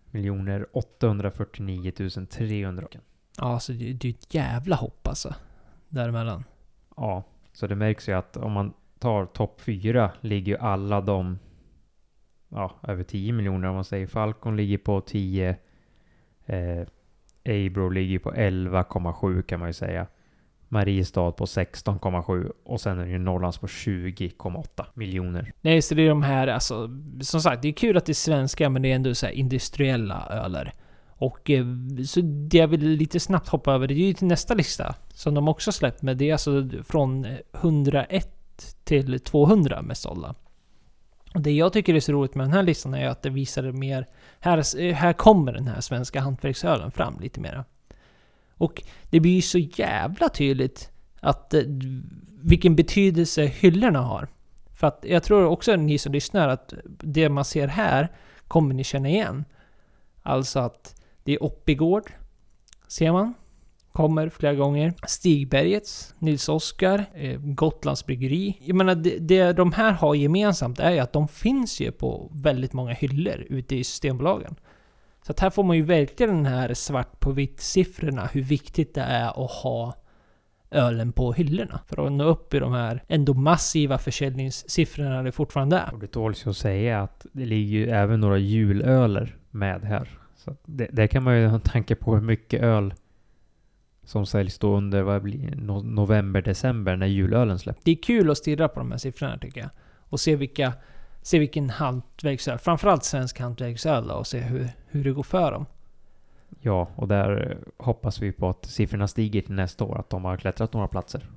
miljoner 0.06 0.66
849 0.74 1.92
300. 2.30 2.88
Ja, 3.38 3.60
så 3.60 3.72
det, 3.72 3.94
det 3.94 4.08
är 4.08 4.10
ett 4.10 4.34
jävla 4.34 4.76
hopp 4.76 5.08
alltså. 5.08 5.36
Däremellan. 5.90 6.44
Ja, 6.98 7.24
så 7.54 7.68
det 7.68 7.76
märks 7.76 8.10
ju 8.10 8.14
att 8.14 8.38
om 8.38 8.52
man 8.52 8.74
tar 9.00 9.26
topp 9.26 9.62
4 9.62 10.12
ligger 10.22 10.52
ju 10.52 10.58
alla 10.58 11.02
de 11.02 11.40
ja, 12.50 12.80
över 12.84 13.04
10 13.04 13.34
miljoner 13.34 13.68
om 13.68 13.76
man 13.76 13.84
säger. 13.84 14.08
Falcon 14.08 14.58
ligger 14.58 14.78
på 14.78 15.02
10. 15.02 15.58
Eh, 16.46 16.82
Abro 17.46 17.90
ligger 17.90 18.20
på 18.20 18.32
11,7 18.32 19.42
kan 19.42 19.60
man 19.60 19.70
ju 19.70 19.74
säga. 19.74 20.08
Mariestad 20.72 21.32
på 21.32 21.46
16,7 21.46 22.52
och 22.66 22.82
sen 22.82 23.00
är 23.00 23.06
det 23.06 23.12
ju 23.12 23.18
Norrlands 23.18 23.58
på 23.58 23.68
20,8 23.68 24.86
miljoner. 24.94 25.54
Nej, 25.62 25.82
så 25.82 25.96
det 25.96 26.02
är 26.02 26.10
de 26.10 26.24
här, 26.24 26.48
alltså, 26.48 26.90
som 27.22 27.42
sagt, 27.42 27.62
det 27.62 27.68
är 27.68 27.74
kul 27.74 27.98
att 27.98 28.06
det 28.06 28.12
är 28.12 28.14
svenska, 28.14 28.70
men 28.70 28.82
det 28.82 28.92
är 28.92 28.96
ändå 28.96 29.16
så 29.16 29.26
här 29.26 29.34
industriella 29.34 30.28
öler. 30.30 30.74
Och 31.08 31.50
eh, 31.50 31.66
så 32.06 32.22
det 32.22 32.58
jag 32.58 32.68
vill 32.68 32.88
lite 32.88 33.20
snabbt 33.20 33.48
hoppa 33.48 33.74
över, 33.74 33.88
det 33.88 33.94
är 33.94 34.08
ju 34.08 34.14
till 34.14 34.28
nästa 34.28 34.54
lista, 34.54 34.96
som 35.14 35.34
de 35.34 35.48
också 35.48 35.72
släppt 35.72 36.02
med. 36.02 36.18
Det 36.18 36.30
är 36.30 36.34
alltså 36.34 36.70
från 36.84 37.28
101 37.54 38.28
till 38.84 39.20
200 39.20 39.82
mest 39.82 40.02
sålda. 40.02 40.36
Och 41.34 41.42
det 41.42 41.52
jag 41.52 41.74
tycker 41.74 41.94
är 41.94 42.00
så 42.00 42.12
roligt 42.12 42.36
med 42.36 42.46
den 42.46 42.54
här 42.54 42.64
listan 42.64 42.94
är 42.94 43.08
att 43.08 43.22
det 43.22 43.30
visar 43.30 43.64
det 43.64 43.74
mer... 43.74 44.08
Här, 44.40 44.82
eh, 44.82 44.96
här 44.96 45.14
kommer 45.14 45.54
den 45.54 45.68
här 45.68 45.82
svenska 45.82 46.22
hantverksölen 46.22 46.92
fram 46.92 47.20
lite 47.20 47.40
mera. 47.40 47.66
Och 48.62 48.84
det 49.10 49.20
blir 49.20 49.36
ju 49.36 49.42
så 49.42 49.58
jävla 49.58 50.30
tydligt 50.30 50.92
att 51.20 51.54
eh, 51.54 51.62
vilken 52.42 52.76
betydelse 52.76 53.46
hyllorna 53.46 54.00
har. 54.00 54.28
För 54.76 54.88
att 54.88 55.06
jag 55.08 55.24
tror 55.24 55.46
också 55.46 55.76
ni 55.76 55.98
som 55.98 56.14
lyssnar 56.14 56.48
att 56.48 56.74
det 56.86 57.30
man 57.30 57.46
ser 57.46 57.68
här 57.68 58.12
kommer 58.48 58.74
ni 58.74 58.84
känna 58.84 59.10
igen. 59.10 59.46
Alltså 60.22 60.60
att 60.60 61.02
det 61.24 61.34
är 61.34 61.44
Oppigård, 61.44 62.12
ser 62.88 63.12
man. 63.12 63.34
kommer 63.92 64.30
flera 64.30 64.54
gånger. 64.54 64.94
Stigbergets, 65.08 66.16
Nils 66.20 66.50
Oskar, 66.50 67.06
eh, 67.14 67.40
Gotlands 67.40 68.06
Bryggeri. 68.06 68.58
Jag 68.66 68.76
menar, 68.76 68.96
det, 68.96 69.20
det 69.20 69.54
de 69.54 69.74
här 69.74 69.92
har 69.92 70.16
gemensamt 70.16 70.80
är 70.80 70.92
ju 70.92 71.00
att 71.00 71.14
de 71.14 71.28
finns 71.28 71.80
ju 71.80 71.92
på 71.92 72.32
väldigt 72.34 72.74
många 72.74 72.94
hyllor 72.94 73.46
ute 73.50 73.76
i 73.76 73.84
Systembolagen. 73.84 74.56
Så 75.26 75.32
att 75.32 75.40
här 75.40 75.50
får 75.50 75.64
man 75.64 75.78
ju 75.78 75.84
verkligen 75.84 76.36
den 76.36 76.46
här 76.46 76.74
svart 76.74 77.20
på 77.20 77.32
vitt 77.32 77.60
siffrorna, 77.60 78.30
hur 78.34 78.42
viktigt 78.42 78.96
det 78.96 79.02
är 79.02 79.46
att 79.46 79.52
ha 79.52 79.96
ölen 80.72 81.12
på 81.12 81.34
hyllorna. 81.34 81.80
För 81.88 82.06
att 82.06 82.12
nå 82.12 82.24
upp 82.24 82.54
i 82.54 82.60
de 82.60 82.74
här 82.74 83.04
ändå 83.08 83.34
massiva 83.34 83.98
försäljningssiffrorna 83.98 85.24
det 85.24 85.32
fortfarande 85.32 85.78
är. 85.78 85.94
Och 85.94 86.00
det 86.00 86.08
tåls 86.08 86.46
ju 86.46 86.50
att 86.50 86.58
säga 86.58 87.02
att 87.02 87.26
det 87.32 87.46
ligger 87.46 87.80
ju 87.80 87.90
även 87.90 88.20
några 88.20 88.38
julöler 88.38 89.36
med 89.52 89.84
här. 89.84 90.10
Så 90.36 90.56
det, 90.66 90.88
där 90.92 91.08
kan 91.08 91.24
man 91.24 91.38
ju 91.40 91.48
ha 91.48 91.56
en 91.56 91.62
tanke 91.62 91.96
på 91.96 92.16
hur 92.16 92.22
mycket 92.22 92.62
öl 92.62 92.94
som 94.04 94.26
säljs 94.26 94.60
då 94.60 94.76
under 94.78 95.02
vad 95.02 95.22
blir, 95.22 95.56
no, 95.56 95.82
november, 95.84 96.42
december 96.42 96.96
när 96.96 97.08
julölen 97.08 97.60
släpps. 97.60 97.84
Det 97.84 97.92
är 97.92 98.04
kul 98.04 98.32
att 98.32 98.38
stirra 98.38 98.68
på 98.68 98.80
de 98.80 98.92
här 98.92 98.98
siffrorna 98.98 99.38
tycker 99.38 99.62
jag. 99.62 99.70
Och 99.98 100.20
se 100.20 100.36
vilka 100.36 100.74
se 101.22 101.40
vilken 101.40 101.70
hantverksöl, 101.70 102.58
framförallt 102.58 103.04
svensk 103.04 103.40
hantverksöl 103.40 104.12
och 104.12 104.28
se 104.28 104.40
hur, 104.40 104.70
hur 104.88 105.04
det 105.04 105.12
går 105.12 105.24
för 105.24 105.52
dem. 105.52 105.66
Ja, 106.60 106.88
och 106.96 107.08
där 107.08 107.58
hoppas 107.78 108.22
vi 108.22 108.32
på 108.32 108.50
att 108.50 108.66
siffrorna 108.66 109.08
stiger 109.08 109.42
till 109.42 109.56
nästa 109.56 109.84
år, 109.84 110.00
att 110.00 110.10
de 110.10 110.26
har 110.26 110.38
klättrat 110.38 110.74
några 110.74 110.88
platser. 110.88 111.30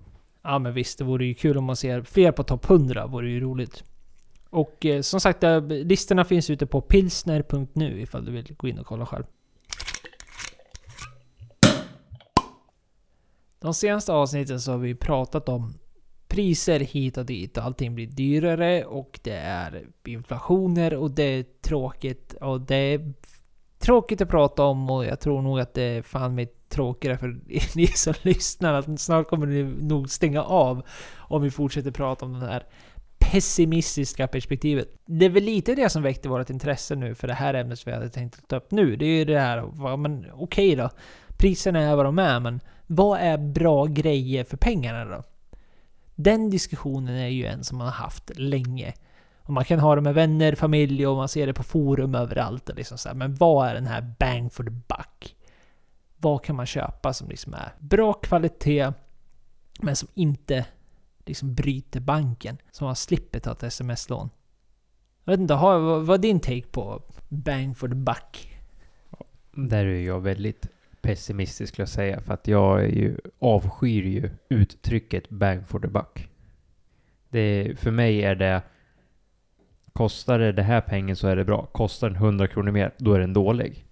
Ja 0.43 0.59
men 0.59 0.74
visst, 0.74 0.99
det 0.99 1.05
vore 1.05 1.24
ju 1.24 1.35
kul 1.35 1.59
om 1.59 1.64
man 1.64 1.76
ser 1.76 2.03
fler 2.03 2.32
på 2.32 2.43
topp 2.43 2.70
100, 2.70 3.07
vore 3.07 3.30
ju 3.30 3.41
roligt. 3.41 3.85
Och 4.51 4.87
eh, 4.87 5.01
som 5.01 5.20
sagt, 5.20 5.41
där, 5.41 5.61
listorna 5.85 6.24
finns 6.24 6.51
ute 6.51 6.66
på 6.66 6.80
pilsner.nu 6.80 8.01
ifall 8.01 8.24
du 8.24 8.32
vill 8.32 8.55
gå 8.57 8.68
in 8.68 8.78
och 8.78 8.87
kolla 8.87 9.07
själv. 9.07 9.24
De 13.59 13.74
senaste 13.74 14.12
avsnitten 14.12 14.61
så 14.61 14.72
har 14.72 14.78
vi 14.78 14.95
pratat 14.95 15.49
om 15.49 15.74
priser 16.35 16.80
hit 16.80 17.16
och 17.16 17.26
dit 17.26 17.59
och 17.59 17.64
allting 17.64 17.95
blir 17.95 18.07
dyrare 18.07 18.85
och 18.85 19.20
det 19.22 19.37
är 19.37 19.87
inflationer 20.05 20.95
och 20.95 21.11
det 21.11 21.22
är 21.22 21.45
tråkigt 21.62 22.35
och 22.41 22.61
det 22.61 22.74
är 22.76 23.12
tråkigt 23.78 24.20
att 24.20 24.28
prata 24.28 24.62
om 24.62 24.91
och 24.91 25.05
jag 25.05 25.20
tror 25.20 25.43
nog 25.43 25.61
att 25.61 25.74
det 25.74 25.82
är 25.82 26.03
fan 26.03 26.35
mig 26.35 26.47
tråkigare 26.68 27.18
för 27.18 27.41
ni 27.76 27.87
som 27.87 28.14
lyssnar 28.22 28.74
att 28.74 29.01
snart 29.01 29.28
kommer 29.28 29.47
ni 29.47 29.62
nog 29.62 30.11
stänga 30.11 30.43
av 30.43 30.82
om 31.16 31.43
vi 31.43 31.51
fortsätter 31.51 31.91
prata 31.91 32.24
om 32.24 32.41
det 32.41 32.47
här 32.47 32.66
pessimistiska 33.18 34.28
perspektivet. 34.28 34.89
Det 35.07 35.24
är 35.24 35.30
väl 35.30 35.45
lite 35.45 35.74
det 35.74 35.91
som 35.91 36.03
väckte 36.03 36.28
vårt 36.28 36.51
intresse 36.51 36.95
nu 36.95 37.14
för 37.14 37.28
det 37.28 37.35
här 37.35 37.55
ämnet 37.55 37.78
som 37.78 37.91
vi 37.91 37.97
hade 37.97 38.11
tänkt 38.11 38.49
ta 38.49 38.57
upp 38.57 38.70
nu. 38.70 38.97
Det 38.97 39.07
är 39.07 39.18
ju 39.18 39.24
det 39.24 39.41
här, 39.41 39.97
men 39.97 40.26
okej 40.32 40.72
okay 40.72 40.74
då. 40.74 40.91
Priserna 41.39 41.80
är 41.80 41.97
vad 41.97 42.05
de 42.05 42.18
är, 42.18 42.41
men 42.41 42.61
vad 42.87 43.20
är 43.20 43.39
bra 43.39 43.87
grejer 43.87 44.45
för 44.45 44.57
pengarna 44.57 45.05
då? 45.05 45.22
Den 46.15 46.51
diskussionen 46.51 47.17
är 47.17 47.29
ju 47.29 47.47
en 47.47 47.65
som 47.65 47.79
man 47.79 47.87
har 47.87 47.95
haft 47.95 48.39
länge. 48.39 48.95
Och 49.43 49.53
man 49.53 49.65
kan 49.65 49.79
ha 49.79 49.95
det 49.95 50.01
med 50.01 50.15
vänner, 50.15 50.55
familj 50.55 51.07
och 51.07 51.17
man 51.17 51.29
ser 51.29 51.47
det 51.47 51.55
på 51.55 51.62
forum 51.62 52.15
överallt. 52.15 52.69
Och 52.69 52.77
liksom 52.77 52.99
så 52.99 53.09
här. 53.09 53.17
Men 53.17 53.35
vad 53.35 53.69
är 53.69 53.75
den 53.75 53.87
här 53.87 54.15
bang 54.19 54.53
for 54.53 54.65
the 54.65 54.71
buck? 54.71 55.37
Vad 56.17 56.45
kan 56.45 56.57
man 56.57 56.67
köpa 56.67 57.12
som 57.12 57.29
liksom 57.29 57.55
är 57.55 57.73
bra 57.79 58.12
kvalitet 58.12 58.93
men 59.81 59.97
som 59.97 60.09
inte 60.15 60.67
liksom 61.27 61.55
bryter 61.55 62.01
banken? 62.01 62.59
Så 62.73 62.85
man 62.85 62.97
slipper 62.97 63.41
ta 63.41 63.53
ett 63.53 63.62
sms-lån. 63.62 64.31
Jag 65.25 65.33
vet 65.33 65.41
inte, 65.41 65.55
vad 65.55 66.11
är 66.11 66.19
din 66.19 66.41
take 66.41 66.67
på 66.67 67.03
bang 67.29 67.79
for 67.79 67.89
the 67.89 67.95
buck? 67.95 68.61
Där 69.53 69.87
är 69.87 70.01
jag 70.01 70.21
väldigt 70.21 70.67
pessimistisk 71.05 71.72
skulle 71.72 71.82
jag 71.82 71.88
säga. 71.88 72.20
För 72.20 72.34
att 72.34 72.48
jag 72.48 72.84
är 72.84 72.88
ju, 72.88 73.16
avskyr 73.38 74.02
ju 74.02 74.30
uttrycket 74.48 75.28
bang 75.28 75.68
for 75.68 75.80
the 75.80 75.88
buck. 75.88 76.28
Det, 77.28 77.74
för 77.78 77.90
mig 77.90 78.22
är 78.22 78.34
det 78.34 78.62
Kostar 79.92 80.38
det 80.38 80.52
det 80.52 80.62
här 80.62 80.80
pengen 80.80 81.16
så 81.16 81.28
är 81.28 81.36
det 81.36 81.44
bra. 81.44 81.66
Kostar 81.66 82.11
den 82.11 82.16
100 82.16 82.46
kronor 82.46 82.72
mer, 82.72 82.94
då 82.98 83.12
är 83.12 83.20
den 83.20 83.32
dålig. 83.32 83.86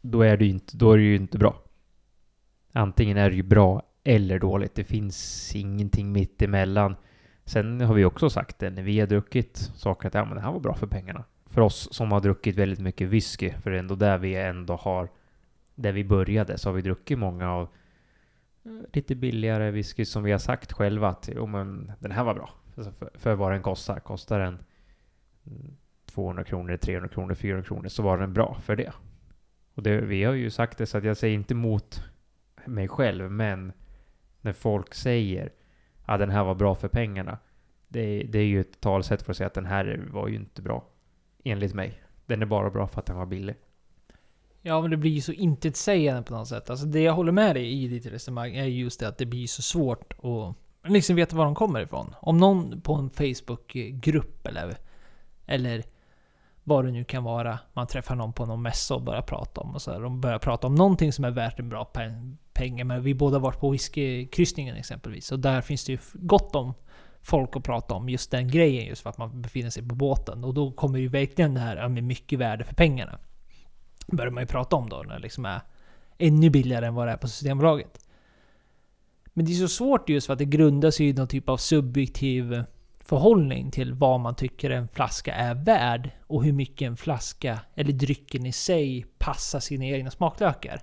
Då 0.00 0.22
är 0.22 0.36
det 0.36 0.44
ju 0.44 0.50
inte, 0.50 0.76
då 0.76 0.92
är 0.92 0.98
det 0.98 1.04
ju 1.04 1.16
inte 1.16 1.38
bra. 1.38 1.62
Antingen 2.72 3.16
är 3.16 3.30
det 3.30 3.36
ju 3.36 3.42
bra 3.42 3.82
eller 4.04 4.38
dåligt. 4.38 4.74
Det 4.74 4.84
finns 4.84 5.52
ingenting 5.56 6.12
mitt 6.12 6.42
emellan. 6.42 6.96
Sen 7.44 7.80
har 7.80 7.94
vi 7.94 8.04
också 8.04 8.30
sagt 8.30 8.58
det 8.58 8.70
när 8.70 8.82
vi 8.82 9.00
har 9.00 9.06
druckit 9.06 9.56
saker 9.56 10.08
att 10.08 10.14
ja, 10.14 10.24
men 10.24 10.34
det 10.34 10.40
här 10.40 10.52
var 10.52 10.60
bra 10.60 10.74
för 10.74 10.86
pengarna. 10.86 11.24
För 11.46 11.60
oss 11.60 11.88
som 11.92 12.12
har 12.12 12.20
druckit 12.20 12.56
väldigt 12.56 12.80
mycket 12.80 13.08
whisky, 13.08 13.50
för 13.50 13.70
det 13.70 13.76
är 13.76 13.80
ändå 13.80 13.94
där 13.94 14.18
vi 14.18 14.36
ändå 14.36 14.76
har 14.76 15.08
där 15.82 15.92
vi 15.92 16.04
började 16.04 16.58
så 16.58 16.68
har 16.68 16.74
vi 16.74 16.82
druckit 16.82 17.18
många 17.18 17.52
av 17.52 17.68
eh, 18.64 18.72
lite 18.92 19.14
billigare 19.14 19.70
whisky 19.70 20.04
som 20.04 20.22
vi 20.22 20.32
har 20.32 20.38
sagt 20.38 20.72
själva 20.72 21.08
att 21.08 21.28
oh, 21.28 21.46
men 21.46 21.92
den 21.98 22.10
här 22.10 22.24
var 22.24 22.34
bra. 22.34 22.50
Alltså 22.76 22.92
för, 22.92 23.10
för 23.14 23.34
vad 23.34 23.52
den 23.52 23.62
kostar. 23.62 24.00
Kostar 24.00 24.38
den 24.40 24.58
200 26.06 26.44
kronor, 26.44 26.76
300 26.76 27.08
kronor, 27.08 27.34
400 27.34 27.66
kronor 27.66 27.88
så 27.88 28.02
var 28.02 28.18
den 28.18 28.32
bra 28.32 28.56
för 28.62 28.76
det. 28.76 28.92
Och 29.74 29.82
det, 29.82 30.00
vi 30.00 30.24
har 30.24 30.32
ju 30.32 30.50
sagt 30.50 30.78
det 30.78 30.86
så 30.86 30.98
att 30.98 31.04
jag 31.04 31.16
säger 31.16 31.34
inte 31.34 31.54
emot 31.54 32.02
mig 32.66 32.88
själv 32.88 33.30
men 33.30 33.72
när 34.40 34.52
folk 34.52 34.94
säger 34.94 35.52
att 36.04 36.20
den 36.20 36.30
här 36.30 36.44
var 36.44 36.54
bra 36.54 36.74
för 36.74 36.88
pengarna. 36.88 37.38
Det, 37.88 38.22
det 38.22 38.38
är 38.38 38.44
ju 38.44 38.60
ett 38.60 38.80
talsätt 38.80 39.22
för 39.22 39.32
att 39.32 39.36
säga 39.36 39.46
att 39.46 39.54
den 39.54 39.66
här 39.66 40.04
var 40.10 40.28
ju 40.28 40.36
inte 40.36 40.62
bra. 40.62 40.84
Enligt 41.44 41.74
mig. 41.74 42.02
Den 42.26 42.42
är 42.42 42.46
bara 42.46 42.70
bra 42.70 42.86
för 42.86 43.00
att 43.00 43.06
den 43.06 43.16
var 43.16 43.26
billig. 43.26 43.56
Ja, 44.64 44.80
men 44.80 44.90
det 44.90 44.96
blir 44.96 45.10
ju 45.10 45.20
så 45.20 45.32
intetsägande 45.32 46.22
på 46.22 46.34
något 46.34 46.48
sätt. 46.48 46.70
Alltså 46.70 46.86
det 46.86 47.00
jag 47.00 47.12
håller 47.12 47.32
med 47.32 47.56
dig 47.56 47.82
i 47.82 47.88
ditt 47.88 48.06
resonemang 48.06 48.56
är 48.56 48.64
just 48.64 49.00
det 49.00 49.08
att 49.08 49.18
det 49.18 49.26
blir 49.26 49.46
så 49.46 49.62
svårt 49.62 50.12
att 50.22 50.90
liksom 50.92 51.16
veta 51.16 51.36
var 51.36 51.44
de 51.44 51.54
kommer 51.54 51.80
ifrån. 51.80 52.14
Om 52.20 52.38
någon 52.38 52.80
på 52.80 52.94
en 52.94 53.10
Facebookgrupp 53.10 54.46
eller, 54.46 54.76
eller 55.46 55.82
vad 56.64 56.84
det 56.84 56.90
nu 56.90 57.04
kan 57.04 57.24
vara, 57.24 57.58
man 57.72 57.86
träffar 57.86 58.14
någon 58.14 58.32
på 58.32 58.46
någon 58.46 58.62
mässa 58.62 58.94
och 58.94 59.02
börjar 59.02 59.22
prata 59.22 59.60
om 59.60 59.74
och 59.74 59.82
så 59.82 59.92
här, 59.92 60.00
De 60.00 60.20
börjar 60.20 60.38
prata 60.38 60.66
om 60.66 60.74
någonting 60.74 61.12
som 61.12 61.24
är 61.24 61.30
värt 61.30 61.60
en 61.60 61.68
bra 61.68 61.92
pengar. 62.52 62.84
Men 62.84 63.02
vi 63.02 63.14
båda 63.14 63.38
varit 63.38 63.60
på 63.60 63.70
whiskykryssningen 63.70 64.76
exempelvis. 64.76 65.32
Och 65.32 65.38
där 65.38 65.60
finns 65.60 65.84
det 65.84 65.92
ju 65.92 65.98
gott 66.14 66.54
om 66.54 66.74
folk 67.22 67.56
att 67.56 67.64
prata 67.64 67.94
om 67.94 68.08
just 68.08 68.30
den 68.30 68.48
grejen 68.48 68.86
just 68.86 69.02
för 69.02 69.10
att 69.10 69.18
man 69.18 69.42
befinner 69.42 69.70
sig 69.70 69.88
på 69.88 69.94
båten. 69.94 70.44
Och 70.44 70.54
då 70.54 70.72
kommer 70.72 70.98
ju 70.98 71.08
verkligen 71.08 71.54
det 71.54 71.60
här 71.60 71.88
med 71.88 72.04
mycket 72.04 72.38
värde 72.38 72.64
för 72.64 72.74
pengarna 72.74 73.18
börjar 74.06 74.30
man 74.30 74.42
ju 74.42 74.46
prata 74.46 74.76
om 74.76 74.88
då, 74.88 75.02
när 75.06 75.14
det 75.14 75.22
liksom 75.22 75.44
är 75.44 75.60
ännu 76.18 76.50
billigare 76.50 76.86
än 76.86 76.94
vad 76.94 77.08
det 77.08 77.12
är 77.12 77.16
på 77.16 77.28
Systembolaget. 77.28 78.06
Men 79.32 79.44
det 79.44 79.52
är 79.52 79.56
så 79.56 79.68
svårt 79.68 80.08
just 80.08 80.26
för 80.26 80.32
att 80.32 80.38
det 80.38 80.44
grundar 80.44 80.90
sig 80.90 81.08
i 81.08 81.12
någon 81.12 81.28
typ 81.28 81.48
av 81.48 81.56
subjektiv 81.56 82.64
förhållning 83.00 83.70
till 83.70 83.94
vad 83.94 84.20
man 84.20 84.34
tycker 84.34 84.70
en 84.70 84.88
flaska 84.88 85.34
är 85.34 85.54
värd 85.54 86.10
och 86.26 86.44
hur 86.44 86.52
mycket 86.52 86.86
en 86.86 86.96
flaska, 86.96 87.60
eller 87.74 87.92
drycken 87.92 88.46
i 88.46 88.52
sig, 88.52 89.06
passar 89.18 89.60
sina 89.60 89.84
egna 89.84 90.10
smaklökar. 90.10 90.80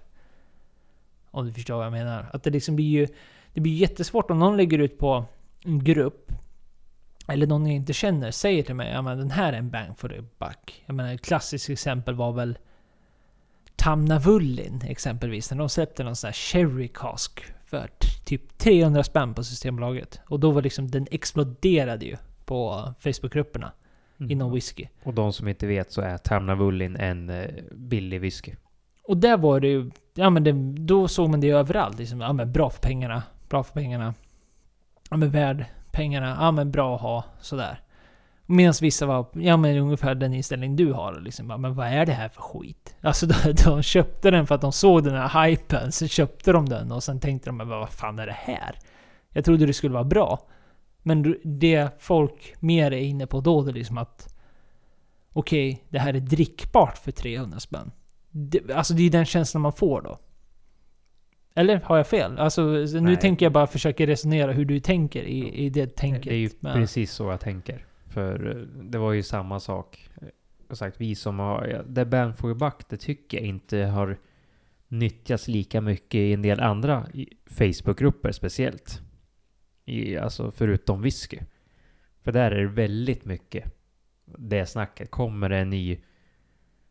Om 1.31 1.45
du 1.45 1.53
förstår 1.53 1.75
vad 1.75 1.85
jag 1.85 1.91
menar. 1.91 2.29
Att 2.33 2.43
det 2.43 2.49
liksom 2.49 2.75
blir 2.75 2.85
ju... 2.85 3.07
Det 3.53 3.61
blir 3.61 3.73
jättesvårt 3.73 4.31
om 4.31 4.39
någon 4.39 4.57
lägger 4.57 4.79
ut 4.79 4.97
på 4.97 5.25
en 5.63 5.83
grupp 5.83 6.31
eller 7.27 7.47
någon 7.47 7.65
jag 7.65 7.75
inte 7.75 7.93
känner 7.93 8.31
säger 8.31 8.63
till 8.63 8.75
mig 8.75 8.91
ja 8.91 9.01
den 9.01 9.31
här 9.31 9.53
är 9.53 9.57
en 9.57 9.69
bang 9.69 9.97
for 9.97 10.09
the 10.09 10.21
buck. 10.21 10.83
Jag 10.85 10.95
menar 10.95 11.13
ett 11.13 11.25
klassiskt 11.25 11.69
exempel 11.69 12.15
var 12.15 12.31
väl 12.31 12.57
Tamnavullin 13.79 14.81
exempelvis, 14.87 15.51
när 15.51 15.57
de 15.57 15.69
släppte 15.69 16.03
någon 16.03 16.15
sån 16.15 16.27
här 16.27 16.33
Cherry 16.33 16.87
Cask 16.87 17.43
för 17.65 17.89
typ 18.25 18.57
300 18.57 19.03
spänn 19.03 19.33
på 19.33 19.43
Systembolaget. 19.43 20.19
Och 20.27 20.39
då 20.39 20.51
var 20.51 20.61
liksom, 20.61 20.91
den 20.91 21.07
exploderade 21.11 22.05
ju 22.05 22.17
på 22.45 22.93
Facebookgrupperna 22.99 23.71
mm. 24.19 24.31
inom 24.31 24.51
whisky. 24.51 24.87
Och 25.03 25.13
de 25.13 25.33
som 25.33 25.47
inte 25.47 25.67
vet 25.67 25.91
så 25.91 26.01
är 26.01 26.17
Tamnavullin 26.17 26.95
en 26.95 27.29
eh, 27.29 27.49
billig 27.71 28.21
whisky. 28.21 28.55
Och 29.03 29.17
där 29.17 29.37
var 29.37 29.59
det 29.59 29.67
ju, 29.67 29.91
ja 30.13 30.29
men 30.29 30.43
det, 30.43 30.51
då 30.85 31.07
såg 31.07 31.29
man 31.29 31.39
det 31.39 31.49
överallt. 31.49 31.99
Liksom, 31.99 32.21
ja 32.21 32.33
men 32.33 32.51
bra 32.51 32.69
för 32.69 32.81
pengarna, 32.81 33.23
bra 33.49 33.63
för 33.63 33.73
pengarna. 33.73 34.13
Ja 35.09 35.17
men 35.17 35.29
värd 35.29 35.65
pengarna, 35.91 36.37
ja 36.39 36.51
men 36.51 36.71
bra 36.71 36.95
att 36.95 37.01
ha, 37.01 37.23
sådär. 37.41 37.81
Medan 38.51 38.73
vissa 38.81 39.05
var, 39.05 39.25
ja 39.33 39.57
men 39.57 39.77
ungefär 39.77 40.15
den 40.15 40.33
inställning 40.33 40.75
du 40.75 40.93
har. 40.93 41.21
Liksom, 41.21 41.47
men 41.47 41.75
vad 41.75 41.87
är 41.87 42.05
det 42.05 42.11
här 42.11 42.29
för 42.29 42.41
skit? 42.41 42.95
Alltså 43.01 43.25
de, 43.43 43.53
de 43.65 43.83
köpte 43.83 44.31
den 44.31 44.47
för 44.47 44.55
att 44.55 44.61
de 44.61 44.71
såg 44.71 45.03
den 45.03 45.15
här 45.15 45.45
hypen, 45.45 45.91
så 45.91 46.07
köpte 46.07 46.51
de 46.51 46.69
den 46.69 46.91
och 46.91 47.03
sen 47.03 47.19
tänkte 47.19 47.49
de, 47.49 47.57
men 47.57 47.67
vad 47.67 47.89
fan 47.89 48.19
är 48.19 48.25
det 48.25 48.35
här? 48.37 48.75
Jag 49.29 49.45
trodde 49.45 49.65
det 49.65 49.73
skulle 49.73 49.93
vara 49.93 50.03
bra. 50.03 50.47
Men 51.03 51.35
det 51.43 51.89
folk 51.99 52.53
mer 52.59 52.91
är 52.91 53.01
inne 53.01 53.27
på 53.27 53.41
då, 53.41 53.63
det 53.63 53.71
är 53.71 53.73
liksom 53.73 53.97
att 53.97 54.35
okej, 55.33 55.71
okay, 55.71 55.83
det 55.89 55.99
här 55.99 56.13
är 56.13 56.19
drickbart 56.19 56.97
för 56.97 57.11
300 57.11 57.59
spänn. 57.59 57.91
Det, 58.31 58.71
alltså 58.71 58.93
det 58.93 59.03
är 59.03 59.09
den 59.09 59.25
känslan 59.25 59.61
man 59.61 59.73
får 59.73 60.01
då. 60.01 60.19
Eller 61.55 61.81
har 61.83 61.97
jag 61.97 62.07
fel? 62.07 62.39
Alltså 62.39 62.61
nu 62.61 63.01
Nej. 63.01 63.17
tänker 63.17 63.45
jag 63.45 63.53
bara 63.53 63.67
försöka 63.67 64.07
resonera 64.07 64.51
hur 64.51 64.65
du 64.65 64.79
tänker 64.79 65.23
i, 65.23 65.65
i 65.65 65.69
det 65.69 65.95
tänket. 65.95 66.23
Det 66.23 66.35
är 66.35 66.39
ju 66.39 66.49
precis 66.73 67.11
så 67.11 67.23
jag 67.23 67.39
tänker. 67.39 67.88
För 68.09 68.47
eh, 68.47 68.63
det 68.83 68.97
var 68.97 69.13
ju 69.13 69.23
samma 69.23 69.59
sak. 69.59 70.09
Eh, 70.21 70.27
jag 70.67 70.77
sagt, 70.77 71.01
vi 71.01 71.15
som 71.15 71.39
har... 71.39 71.83
Det 71.87 72.05
Ben 72.05 72.33
for 72.33 72.89
det 72.89 72.97
tycker 72.97 73.37
jag 73.37 73.47
inte 73.47 73.77
har 73.77 74.17
nyttjas 74.87 75.47
lika 75.47 75.81
mycket 75.81 76.15
i 76.15 76.33
en 76.33 76.41
del 76.41 76.59
andra 76.59 77.07
Facebookgrupper 77.45 78.31
speciellt. 78.31 79.01
I, 79.85 80.17
alltså 80.17 80.51
förutom 80.51 81.01
whisky. 81.01 81.39
För 82.21 82.31
där 82.31 82.51
är 82.51 82.61
det 82.61 82.67
väldigt 82.67 83.25
mycket 83.25 83.71
det 84.25 84.65
snacket. 84.65 85.11
Kommer 85.11 85.49
det 85.49 85.57
en 85.57 85.69
ny... 85.69 85.99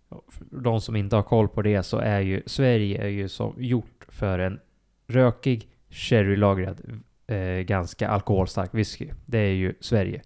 för 0.08 0.46
De 0.50 0.80
som 0.80 0.96
inte 0.96 1.16
har 1.16 1.22
koll 1.22 1.48
på 1.48 1.62
det 1.62 1.82
så 1.82 1.98
är 1.98 2.20
ju 2.20 2.42
Sverige 2.46 3.02
är 3.02 3.08
ju 3.08 3.28
som 3.28 3.54
gjort 3.58 4.06
för 4.08 4.38
en 4.38 4.60
rökig, 5.06 5.68
sherrylagrad, 5.90 7.02
eh, 7.26 7.60
ganska 7.60 8.08
alkoholstark 8.08 8.74
whisky. 8.74 9.08
Det 9.26 9.38
är 9.38 9.52
ju 9.52 9.74
Sverige. 9.80 10.22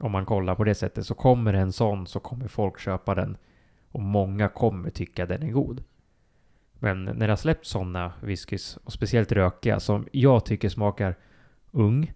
Om 0.00 0.12
man 0.12 0.26
kollar 0.26 0.54
på 0.54 0.64
det 0.64 0.74
sättet 0.74 1.06
så 1.06 1.14
kommer 1.14 1.54
en 1.54 1.72
sån 1.72 2.06
så 2.06 2.20
kommer 2.20 2.48
folk 2.48 2.78
köpa 2.78 3.14
den 3.14 3.36
och 3.90 4.00
många 4.00 4.48
kommer 4.48 4.90
tycka 4.90 5.26
den 5.26 5.42
är 5.42 5.50
god. 5.50 5.84
Men 6.72 7.04
när 7.04 7.26
det 7.26 7.32
har 7.32 7.36
släppt 7.36 7.66
sådana 7.66 8.12
whiskys, 8.20 8.76
och 8.76 8.92
speciellt 8.92 9.32
rökiga, 9.32 9.80
som 9.80 10.08
jag 10.12 10.44
tycker 10.44 10.68
smakar 10.68 11.14
ung, 11.70 12.12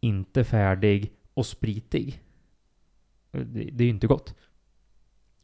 inte 0.00 0.44
färdig 0.44 1.12
och 1.34 1.46
spritig. 1.46 2.22
Det, 3.30 3.70
det 3.72 3.84
är 3.84 3.86
ju 3.86 3.88
inte 3.88 4.06
gott. 4.06 4.34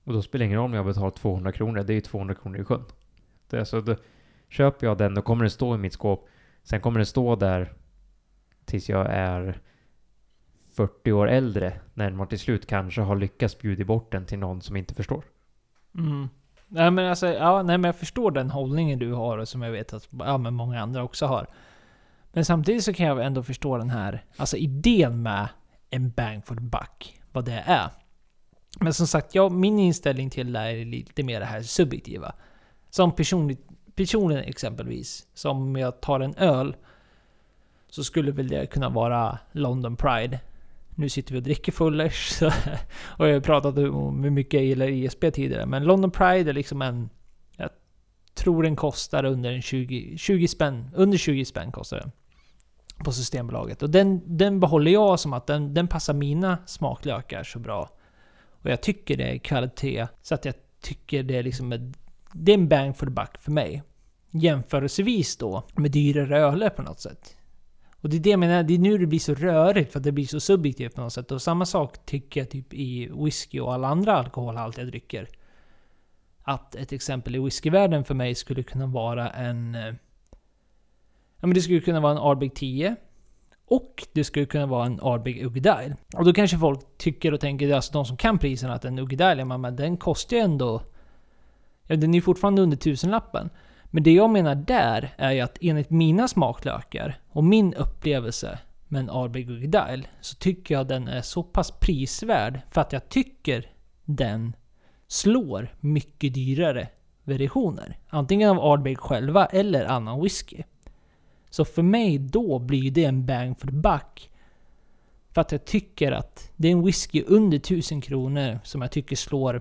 Och 0.05 0.13
då 0.13 0.23
spelar 0.23 0.39
det 0.39 0.47
ingen 0.47 0.59
roll 0.59 0.71
om 0.71 0.75
jag 0.75 0.87
betalar 0.87 1.11
200 1.11 1.53
kronor, 1.53 1.83
det 1.83 1.93
är 1.93 1.95
ju 1.95 2.01
200 2.01 2.35
kronor 2.35 2.61
i 2.61 2.65
sjön. 2.65 2.85
Det 3.49 3.51
så 3.51 3.77
alltså, 3.77 3.81
då 3.81 3.97
köper 4.49 4.87
jag 4.87 4.99
den, 4.99 5.15
då 5.15 5.23
kommer 5.23 5.45
den 5.45 5.51
stå 5.51 5.75
i 5.75 5.79
mitt 5.79 5.93
skåp. 5.93 6.29
Sen 6.63 6.81
kommer 6.81 6.99
den 6.99 7.07
stå 7.07 7.37
där 7.37 7.73
tills 8.65 8.89
jag 8.89 9.07
är 9.11 9.61
40 10.77 11.13
år 11.13 11.29
äldre, 11.29 11.81
när 11.95 12.11
man 12.11 12.29
till 12.29 12.39
slut 12.39 12.67
kanske 12.67 13.01
har 13.01 13.17
lyckats 13.17 13.59
bjuda 13.59 13.85
bort 13.85 14.13
den 14.13 14.27
till 14.27 14.39
någon 14.39 14.63
som 14.63 14.77
inte 14.77 14.95
förstår. 14.95 15.25
Mm. 15.99 16.29
Nej 16.69 16.91
men 16.91 17.07
alltså, 17.07 17.27
ja, 17.27 17.63
nej 17.63 17.79
men 17.79 17.89
jag 17.89 17.97
förstår 17.97 18.31
den 18.31 18.51
hållningen 18.51 18.99
du 18.99 19.13
har 19.13 19.39
och 19.39 19.49
som 19.49 19.63
jag 19.63 19.71
vet 19.71 19.93
att 19.93 20.09
ja, 20.19 20.39
men 20.39 20.55
många 20.55 20.81
andra 20.81 21.03
också 21.03 21.27
har. 21.27 21.47
Men 22.33 22.45
samtidigt 22.45 22.85
så 22.85 22.93
kan 22.93 23.07
jag 23.07 23.27
ändå 23.27 23.43
förstå 23.43 23.79
den 23.79 23.91
här, 23.91 24.25
alltså 24.37 24.57
idén 24.57 25.23
med 25.23 25.49
en 25.91 26.11
bang 26.11 26.47
for 26.47 26.55
the 26.55 26.61
buck, 26.61 27.21
vad 27.33 27.45
det 27.45 27.63
är. 27.67 27.91
Men 28.81 28.95
som 28.95 29.07
sagt, 29.07 29.35
ja, 29.35 29.49
min 29.49 29.79
inställning 29.79 30.31
till 30.31 30.53
det 30.53 30.61
är 30.61 30.85
lite 30.85 31.23
mer 31.23 31.41
det 31.41 31.47
här 31.47 31.63
subjektiva. 31.63 32.35
Som 32.91 33.13
personligt, 33.13 33.69
personen 33.95 34.39
exempelvis, 34.39 35.27
som 35.35 35.57
om 35.57 35.77
jag 35.77 36.01
tar 36.01 36.21
en 36.21 36.35
öl, 36.35 36.77
så 37.89 38.05
skulle 38.05 38.33
väl 38.33 38.49
det 38.49 38.67
kunna 38.67 38.89
vara 38.89 39.39
London 39.53 39.97
Pride. 39.97 40.41
Nu 40.99 41.09
sitter 41.09 41.33
vi 41.33 41.39
och 41.39 41.43
dricker 41.43 41.73
fullers, 41.73 42.29
så 42.29 42.47
och 42.97 43.29
jag 43.29 43.35
har 43.35 43.41
pratat 43.41 43.79
om 43.79 44.25
hur 44.25 44.31
mycket 44.31 44.55
jag 44.55 44.65
gillar 44.65 44.89
ISP 44.89 45.21
tidigare. 45.21 45.67
Men 45.67 45.85
London 45.85 46.11
Pride 46.11 46.51
är 46.51 46.55
liksom 46.55 46.83
en... 46.83 47.11
Jag 47.57 47.71
tror 48.35 48.63
den 48.63 48.77
kostar 48.77 49.25
under 49.25 49.53
en 49.53 49.63
20, 49.63 50.19
20 50.19 50.49
spänn. 50.49 50.91
Under 50.95 51.19
20 51.19 51.45
spänn 51.45 51.73
kostar 51.73 51.99
den. 51.99 52.13
På 53.05 53.13
Systembolaget. 53.13 53.83
Och 53.83 53.91
den, 53.91 54.37
den 54.37 54.61
behåller 54.61 54.91
jag 54.91 55.21
som 55.21 55.33
att 55.33 55.47
den, 55.47 55.75
den 55.75 55.89
passar 55.89 56.15
mina 56.15 56.59
smaklökar 56.67 57.43
så 57.43 57.59
bra. 57.59 57.91
Och 58.63 58.71
jag 58.71 58.81
tycker 58.81 59.17
det 59.17 59.25
är 59.25 59.39
kvalitet. 59.39 60.07
Så 60.23 60.35
att 60.35 60.45
jag 60.45 60.55
tycker 60.81 61.23
det 61.23 61.37
är 61.37 61.43
liksom... 61.43 61.73
Ett, 61.73 61.81
det 62.33 62.53
är 62.53 62.59
en 62.59 62.69
bang 62.69 62.97
for 62.97 63.07
the 63.07 63.13
buck 63.13 63.39
för 63.39 63.53
mig. 63.53 63.83
Jämförelsevis 64.31 65.37
då 65.37 65.63
med 65.75 65.91
dyrare 65.91 66.39
öler 66.39 66.71
på 66.71 66.83
något 66.83 67.01
sätt. 67.01 67.36
Och 68.07 68.11
det 68.11 68.17
är 68.17 68.21
det 68.21 68.31
jag 68.31 68.39
menar, 68.39 68.63
det 68.63 68.75
är 68.75 68.79
nu 68.79 68.99
det 68.99 69.07
blir 69.07 69.19
så 69.19 69.35
rörigt 69.35 69.93
för 69.93 69.99
att 69.99 70.05
det 70.05 70.13
blir 70.13 70.27
så 70.27 70.41
subjektivt 70.41 70.95
på 70.95 71.01
något 71.01 71.13
sätt. 71.13 71.33
Och 71.33 71.43
samma 71.43 71.67
sak 71.67 72.07
tycker 72.07 72.41
jag 72.41 72.51
typ 72.51 72.75
i 72.75 73.11
whisky 73.25 73.61
och 73.61 73.75
alla 73.75 73.89
andra 73.89 74.17
alkoholhaltiga 74.17 74.85
drycker. 74.85 75.29
Att 76.43 76.75
ett 76.75 76.93
exempel 76.93 77.37
i 77.37 77.39
whiskyvärlden 77.39 78.05
för 78.05 78.15
mig 78.15 78.35
skulle 78.35 78.63
kunna 78.63 78.87
vara 78.87 79.31
en... 79.31 79.75
Eh, 79.75 79.95
ja 81.37 81.47
men 81.47 81.55
det 81.55 81.61
skulle 81.61 81.81
kunna 81.81 82.01
vara 82.01 82.13
en 82.13 82.19
Ardbeg 82.19 82.55
10. 82.55 82.97
Och 83.65 84.07
det 84.13 84.25
skulle 84.25 84.47
kunna 84.47 84.67
vara 84.67 84.87
en 84.87 85.01
Ardbeg 85.03 85.47
Uggedile. 85.47 85.97
Och 86.17 86.25
då 86.25 86.33
kanske 86.33 86.59
folk 86.59 86.81
tycker 86.99 87.35
och 87.35 87.41
tänker, 87.41 87.73
alltså 87.75 87.93
de 87.93 88.05
som 88.05 88.17
kan 88.17 88.39
priserna, 88.39 88.75
att 88.75 88.85
en 88.85 88.99
Uggedile, 88.99 89.39
ja, 89.39 89.59
men 89.59 89.77
den 89.77 89.97
kostar 89.97 90.37
ju 90.37 90.43
ändå... 90.43 90.83
Ja, 91.87 91.97
den 91.97 92.11
är 92.11 92.15
ju 92.15 92.23
fortfarande 92.23 92.63
under 92.63 92.77
tusenlappen. 92.77 93.51
Men 93.91 94.03
det 94.03 94.13
jag 94.13 94.31
menar 94.31 94.55
där 94.55 95.15
är 95.17 95.33
ju 95.33 95.41
att 95.41 95.59
enligt 95.61 95.91
mina 95.91 96.29
smaklökar 96.29 97.21
och 97.29 97.45
min 97.45 97.75
upplevelse 97.75 98.59
med 98.89 99.01
en 99.01 99.11
Ardbeg 99.11 99.51
Uggedile 99.51 100.05
så 100.21 100.37
tycker 100.37 100.75
jag 100.75 100.89
den 100.89 101.09
är 101.09 101.23
så 101.23 101.43
pass 101.43 101.71
prisvärd 101.71 102.61
för 102.71 102.81
att 102.81 102.93
jag 102.93 103.09
tycker 103.09 103.71
den 104.05 104.57
slår 105.09 105.75
mycket 105.81 106.35
dyrare 106.35 106.89
versioner. 107.25 107.99
Antingen 108.09 108.51
av 108.51 108.59
Ardbeg 108.59 108.99
själva 108.99 109.47
eller 109.47 109.85
annan 109.85 110.23
whisky. 110.23 110.63
Så 111.51 111.65
för 111.65 111.83
mig 111.83 112.19
då 112.19 112.59
blir 112.59 112.91
det 112.91 113.05
en 113.05 113.27
bang 113.27 113.59
for 113.59 113.69
the 113.69 113.75
buck. 113.75 114.31
För 115.31 115.41
att 115.41 115.53
jag 115.53 115.65
tycker 115.65 116.13
att 116.13 116.51
det 116.57 116.69
är 116.69 116.73
en 116.73 116.85
whisky 116.85 117.25
under 117.27 117.57
1000 117.57 118.01
kronor 118.01 118.59
som 118.65 118.83
jag 118.83 118.91
tycker 118.91 119.17
slår 119.17 119.61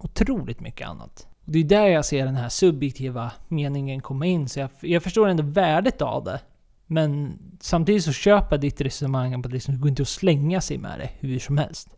otroligt 0.00 0.60
mycket 0.60 0.88
annat. 0.88 1.28
Och 1.44 1.52
Det 1.52 1.58
är 1.58 1.64
där 1.64 1.86
jag 1.86 2.04
ser 2.04 2.24
den 2.24 2.36
här 2.36 2.48
subjektiva 2.48 3.32
meningen 3.48 4.00
komma 4.00 4.26
in. 4.26 4.48
Så 4.48 4.60
jag, 4.60 4.70
jag 4.80 5.02
förstår 5.02 5.28
ändå 5.28 5.42
värdet 5.42 6.02
av 6.02 6.24
det. 6.24 6.40
Men 6.86 7.38
samtidigt 7.60 8.04
så 8.04 8.12
köper 8.12 8.56
jag 8.56 8.60
ditt 8.60 8.80
resonemang 8.80 9.34
om 9.34 9.40
att 9.40 9.52
liksom, 9.52 9.74
det 9.74 9.80
går 9.80 9.88
inte 9.88 10.02
att 10.02 10.08
slänga 10.08 10.60
sig 10.60 10.78
med 10.78 10.98
det 10.98 11.10
hur 11.20 11.38
som 11.38 11.58
helst. 11.58 11.96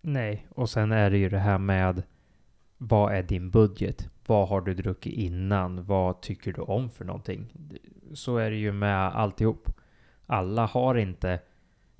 Nej, 0.00 0.46
och 0.50 0.70
sen 0.70 0.92
är 0.92 1.10
det 1.10 1.18
ju 1.18 1.28
det 1.28 1.38
här 1.38 1.58
med 1.58 2.02
vad 2.78 3.14
är 3.14 3.22
din 3.22 3.50
budget? 3.50 4.08
Vad 4.26 4.48
har 4.48 4.60
du 4.60 4.74
druckit 4.74 5.14
innan? 5.14 5.84
Vad 5.84 6.20
tycker 6.20 6.52
du 6.52 6.60
om 6.62 6.90
för 6.90 7.04
någonting? 7.04 7.52
Så 8.14 8.36
är 8.36 8.50
det 8.50 8.56
ju 8.56 8.72
med 8.72 9.16
alltihop. 9.16 9.70
Alla 10.26 10.66
har 10.66 10.94
inte 10.94 11.40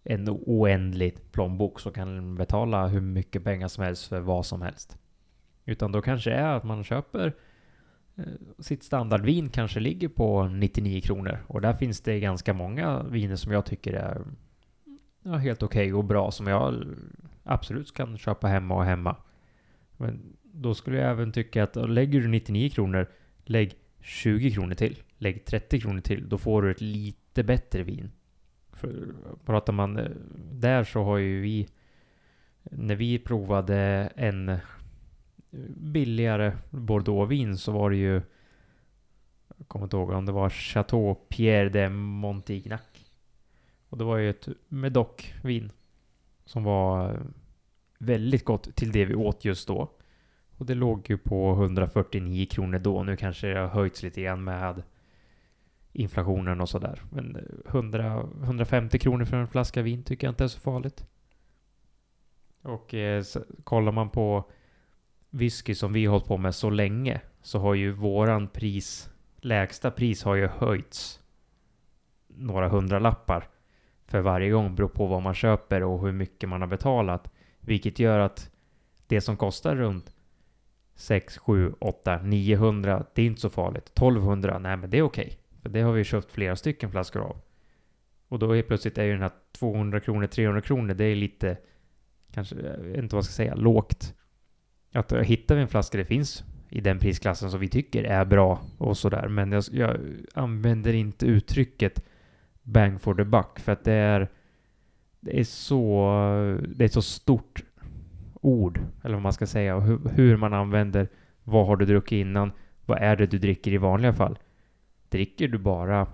en 0.04 0.28
oändlig 0.30 1.32
plånbok 1.32 1.80
som 1.80 1.92
kan 1.92 2.34
betala 2.34 2.86
hur 2.86 3.00
mycket 3.00 3.44
pengar 3.44 3.68
som 3.68 3.84
helst 3.84 4.07
för 4.07 4.20
vad 4.20 4.46
som 4.46 4.62
helst. 4.62 4.98
Utan 5.66 5.92
då 5.92 6.02
kanske 6.02 6.30
det 6.30 6.36
är 6.36 6.56
att 6.56 6.64
man 6.64 6.84
köper 6.84 7.32
eh, 8.16 8.24
sitt 8.58 8.82
standardvin 8.82 9.48
kanske 9.48 9.80
ligger 9.80 10.08
på 10.08 10.44
99 10.48 11.00
kronor. 11.00 11.38
Och 11.46 11.60
där 11.60 11.72
finns 11.72 12.00
det 12.00 12.20
ganska 12.20 12.52
många 12.52 13.02
viner 13.02 13.36
som 13.36 13.52
jag 13.52 13.64
tycker 13.66 13.92
är 13.92 14.22
ja, 15.22 15.36
helt 15.36 15.62
okej 15.62 15.94
och 15.94 16.04
bra 16.04 16.30
som 16.30 16.46
jag 16.46 16.84
absolut 17.42 17.94
kan 17.94 18.18
köpa 18.18 18.46
hemma 18.46 18.74
och 18.74 18.84
hemma. 18.84 19.16
Men 19.96 20.36
då 20.42 20.74
skulle 20.74 20.96
jag 20.96 21.10
även 21.10 21.32
tycka 21.32 21.62
att 21.62 21.90
lägger 21.90 22.20
du 22.20 22.28
99 22.28 22.70
kronor, 22.70 23.06
lägg 23.44 23.74
20 24.00 24.50
kronor 24.50 24.74
till. 24.74 25.02
Lägg 25.18 25.44
30 25.44 25.80
kronor 25.80 26.00
till. 26.00 26.28
Då 26.28 26.38
får 26.38 26.62
du 26.62 26.70
ett 26.70 26.80
lite 26.80 27.44
bättre 27.44 27.82
vin. 27.82 28.10
För 28.72 29.06
pratar 29.44 29.72
man 29.72 29.98
eh, 29.98 30.10
där 30.52 30.84
så 30.84 31.02
har 31.02 31.18
ju 31.18 31.40
vi 31.40 31.68
när 32.62 32.96
vi 32.96 33.18
provade 33.18 33.76
en 34.16 34.58
billigare 35.68 36.52
Bordeauxvin 36.70 37.59
så 37.59 37.72
var 37.72 37.90
det 37.90 37.96
ju 37.96 38.22
jag 39.59 39.68
kommer 39.68 39.84
inte 39.84 39.96
ihåg 39.96 40.11
om 40.11 40.26
det 40.26 40.32
var 40.32 40.50
Chateau 40.50 41.14
Pierre 41.14 41.68
de 41.68 41.88
Montignac. 41.90 42.80
Och 43.88 43.98
det 43.98 44.04
var 44.04 44.16
ju 44.16 44.30
ett 44.30 44.48
Medoc-vin 44.68 45.72
som 46.44 46.64
var 46.64 47.11
eh, 47.11 47.20
väldigt 47.98 48.44
gott 48.44 48.76
till 48.76 48.92
det 48.92 49.04
vi 49.04 49.14
åt 49.14 49.44
just 49.44 49.68
då. 49.68 49.90
Och 50.57 50.66
det 50.66 50.74
låg 50.74 51.11
ju 51.11 51.18
på 51.18 51.52
149 51.52 52.46
kronor 52.46 52.78
då. 52.78 53.02
Nu 53.02 53.16
kanske 53.16 53.46
det 53.46 53.59
har 53.59 53.66
höjts 53.66 54.02
lite 54.02 54.22
grann 54.22 54.44
med 54.44 54.82
inflationen 55.92 56.61
och 56.61 56.68
sådär. 56.68 57.02
Men 57.11 57.36
eh, 57.36 57.42
100, 57.74 58.28
150 58.42 58.98
kronor 58.98 59.24
för 59.24 59.36
en 59.36 59.48
flaska 59.48 59.82
vin 59.82 60.02
tycker 60.02 60.26
jag 60.26 60.32
inte 60.32 60.44
är 60.44 60.48
så 60.48 60.61
farligt. 60.61 61.07
Och 62.62 62.94
eh, 62.94 63.22
så, 63.22 63.40
kollar 63.64 63.92
man 63.92 64.11
på 64.11 64.50
whisky 65.37 65.74
som 65.74 65.93
vi 65.93 66.07
har 66.07 66.12
hållit 66.12 66.26
på 66.26 66.37
med 66.37 66.55
så 66.55 66.70
länge 66.70 67.20
så 67.43 67.59
har 67.59 67.74
ju 67.74 67.93
våran 67.93 68.49
pris, 68.49 69.11
lägsta 69.37 69.91
pris 69.91 70.22
har 70.22 70.34
ju 70.34 70.47
höjts 70.47 71.20
några 72.26 72.68
hundralappar 72.68 73.49
för 74.07 74.20
varje 74.20 74.51
gång 74.51 74.74
beror 74.74 74.89
på 74.89 75.07
vad 75.07 75.22
man 75.22 75.34
köper 75.34 75.82
och 75.82 76.01
hur 76.01 76.12
mycket 76.12 76.49
man 76.49 76.61
har 76.61 76.68
betalat. 76.68 77.30
Vilket 77.61 77.99
gör 77.99 78.18
att 78.18 78.51
det 79.07 79.20
som 79.20 79.37
kostar 79.37 79.76
runt 79.76 80.12
6, 80.95 81.39
7, 81.39 81.72
8, 81.78 82.22
900, 82.22 83.05
det 83.14 83.22
är 83.22 83.26
inte 83.26 83.41
så 83.41 83.51
farligt. 83.51 83.89
1200, 83.89 84.59
nej 84.59 84.76
men 84.76 84.91
det 84.91 84.99
är 84.99 85.03
okej. 85.03 85.39
För 85.62 85.68
det 85.68 85.80
har 85.80 85.93
vi 85.93 86.05
köpt 86.05 86.32
flera 86.32 86.57
stycken 86.57 86.91
flaskor 86.91 87.22
av. 87.22 87.37
Och 88.28 88.39
då 88.39 88.57
är 88.57 88.62
plötsligt 88.62 88.99
är 88.99 89.05
ju 89.05 89.12
den 89.12 89.22
här 89.22 89.32
200 89.53 90.01
kronor, 90.01 90.26
300 90.26 90.61
kronor, 90.61 90.95
det 90.95 91.05
är 91.05 91.14
lite, 91.14 91.57
kanske, 92.32 92.57
jag 92.57 92.78
vet 92.78 92.99
inte 92.99 93.14
vad 93.14 93.18
jag 93.18 93.24
ska 93.24 93.32
säga, 93.32 93.55
lågt. 93.55 94.14
Att 94.97 95.12
eh, 95.12 95.20
hittar 95.20 95.55
vi 95.55 95.61
en 95.61 95.68
flaska 95.68 95.99
det 95.99 96.05
finns 96.05 96.44
i 96.68 96.80
den 96.80 96.99
prisklassen 96.99 97.51
som 97.51 97.61
vi 97.61 97.68
tycker 97.68 98.05
är 98.05 98.24
bra 98.24 98.61
och 98.78 98.97
sådär. 98.97 99.28
Men 99.28 99.53
jag, 99.53 99.64
jag 99.72 99.97
använder 100.34 100.92
inte 100.92 101.26
uttrycket 101.26 102.05
bang 102.62 103.01
for 103.01 103.14
the 103.14 103.24
buck 103.24 103.59
för 103.59 103.72
att 103.72 103.84
det 103.84 103.92
är 103.92 104.28
det 105.20 105.40
är 105.40 105.44
så 105.44 106.11
det 106.68 106.84
är 106.84 106.86
ett 106.86 106.92
så 106.92 107.03
stort 107.03 107.64
ord 108.34 108.80
eller 109.03 109.14
vad 109.14 109.22
man 109.22 109.32
ska 109.32 109.47
säga 109.47 109.76
och 109.76 109.82
hur, 109.82 109.99
hur 110.14 110.36
man 110.36 110.53
använder 110.53 111.09
Vad 111.44 111.66
har 111.66 111.76
du 111.76 111.86
druckit 111.86 112.16
innan? 112.16 112.53
Vad 112.86 112.99
är 112.99 113.16
det 113.16 113.26
du 113.26 113.38
dricker 113.38 113.72
i 113.72 113.76
vanliga 113.76 114.12
fall? 114.12 114.38
Dricker 115.09 115.49
du 115.49 115.59
bara 115.59 116.07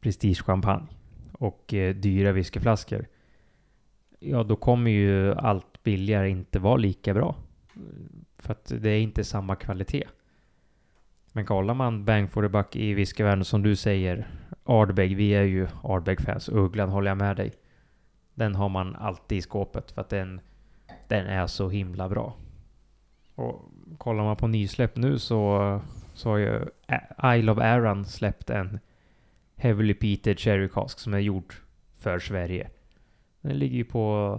prestigechampagne 0.00 0.86
och 1.32 1.74
eh, 1.74 1.94
dyra 1.94 2.32
whiskyflaskor, 2.32 3.06
ja 4.18 4.42
då 4.42 4.56
kommer 4.56 4.90
ju 4.90 5.34
allt 5.34 5.77
billigare 5.88 6.30
inte 6.30 6.58
vara 6.58 6.76
lika 6.76 7.14
bra. 7.14 7.34
För 8.38 8.52
att 8.52 8.72
det 8.80 8.90
är 8.90 9.00
inte 9.00 9.24
samma 9.24 9.56
kvalitet. 9.56 10.04
Men 11.32 11.46
kollar 11.46 11.74
man 11.74 12.04
bang 12.04 12.30
for 12.30 12.42
the 12.42 12.48
buck 12.48 12.76
i 12.76 12.94
whiskyvärlden 12.94 13.44
som 13.44 13.62
du 13.62 13.76
säger, 13.76 14.28
Ardbeg, 14.64 15.16
vi 15.16 15.30
är 15.30 15.42
ju 15.42 15.68
Ardbeg-fans, 15.82 16.48
Ugglan 16.48 16.88
håller 16.88 17.10
jag 17.10 17.18
med 17.18 17.36
dig. 17.36 17.52
Den 18.34 18.54
har 18.54 18.68
man 18.68 18.96
alltid 18.96 19.38
i 19.38 19.42
skåpet 19.42 19.90
för 19.90 20.00
att 20.00 20.08
den, 20.08 20.40
den 21.08 21.26
är 21.26 21.46
så 21.46 21.68
himla 21.68 22.08
bra. 22.08 22.36
Och 23.34 23.70
kollar 23.98 24.24
man 24.24 24.36
på 24.36 24.46
nysläpp 24.46 24.96
nu 24.96 25.18
så, 25.18 25.80
så 26.14 26.30
har 26.30 26.36
ju 26.38 26.64
Isle 27.36 27.52
of 27.52 27.58
Aran 27.58 28.04
släppt 28.04 28.50
en 28.50 28.78
Heavily 29.56 29.94
Peated 29.94 30.38
Cherry 30.38 30.68
Cask 30.68 30.98
som 30.98 31.14
är 31.14 31.18
gjord 31.18 31.54
för 31.96 32.18
Sverige. 32.18 32.70
Den 33.48 33.58
ligger 33.58 33.76
ju 33.76 33.84
på 33.84 34.34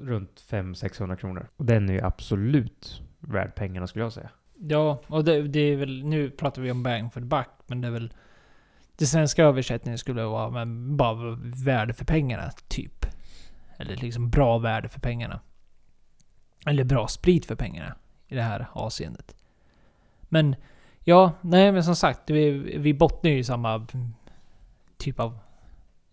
runt 0.00 0.44
500-600 0.50 1.16
kronor. 1.16 1.48
Och 1.56 1.64
den 1.64 1.88
är 1.88 1.92
ju 1.92 2.00
absolut 2.00 3.02
värd 3.18 3.54
pengarna 3.54 3.86
skulle 3.86 4.04
jag 4.04 4.12
säga. 4.12 4.30
Ja, 4.54 5.02
och 5.06 5.24
det, 5.24 5.42
det, 5.42 5.60
är 5.60 5.76
väl... 5.76 6.04
Nu 6.04 6.30
pratar 6.30 6.62
vi 6.62 6.70
om 6.70 6.82
bang 6.82 7.12
for 7.12 7.20
the 7.20 7.26
buck, 7.26 7.48
men 7.66 7.80
det 7.80 7.88
är 7.88 7.92
väl... 7.92 8.12
Den 8.96 9.08
svenska 9.08 9.44
översättningen 9.44 9.98
skulle 9.98 10.24
vara 10.24 10.50
men 10.50 10.96
bara 10.96 11.38
värde 11.64 11.94
för 11.94 12.04
pengarna, 12.04 12.50
typ. 12.68 13.06
Eller 13.76 13.96
liksom 13.96 14.30
bra 14.30 14.58
värde 14.58 14.88
för 14.88 15.00
pengarna. 15.00 15.40
Eller 16.66 16.84
bra 16.84 17.08
sprit 17.08 17.46
för 17.46 17.54
pengarna 17.54 17.94
i 18.28 18.34
det 18.34 18.42
här 18.42 18.66
avseendet. 18.72 19.36
Men 20.20 20.56
ja, 21.04 21.32
nej 21.40 21.72
men 21.72 21.84
som 21.84 21.96
sagt, 21.96 22.30
vi, 22.30 22.50
vi 22.78 22.94
bottnar 22.94 23.30
ju 23.30 23.38
i 23.38 23.44
samma 23.44 23.86
typ 24.96 25.20
av 25.20 25.38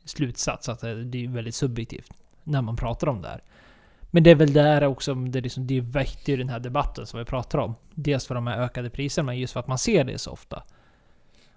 slutsats. 0.05 0.69
Att 0.69 0.81
det 0.81 1.23
är 1.23 1.27
väldigt 1.27 1.55
subjektivt 1.55 2.11
när 2.43 2.61
man 2.61 2.75
pratar 2.75 3.07
om 3.07 3.21
det 3.21 3.27
här. 3.27 3.43
Men 4.15 4.23
det 4.23 4.31
är 4.31 4.35
väl 4.35 4.53
där 4.53 4.83
också, 4.83 5.15
det, 5.15 5.41
liksom, 5.41 5.67
det 5.67 5.81
väckte 5.81 6.31
ju 6.31 6.37
den 6.37 6.49
här 6.49 6.59
debatten 6.59 7.05
som 7.05 7.19
vi 7.19 7.25
pratar 7.25 7.59
om. 7.59 7.75
Dels 7.93 8.27
för 8.27 8.35
de 8.35 8.47
här 8.47 8.61
ökade 8.61 8.89
priserna, 8.89 9.25
men 9.25 9.39
just 9.39 9.53
för 9.53 9.59
att 9.59 9.67
man 9.67 9.77
ser 9.77 10.03
det 10.03 10.17
så 10.17 10.31
ofta. 10.31 10.63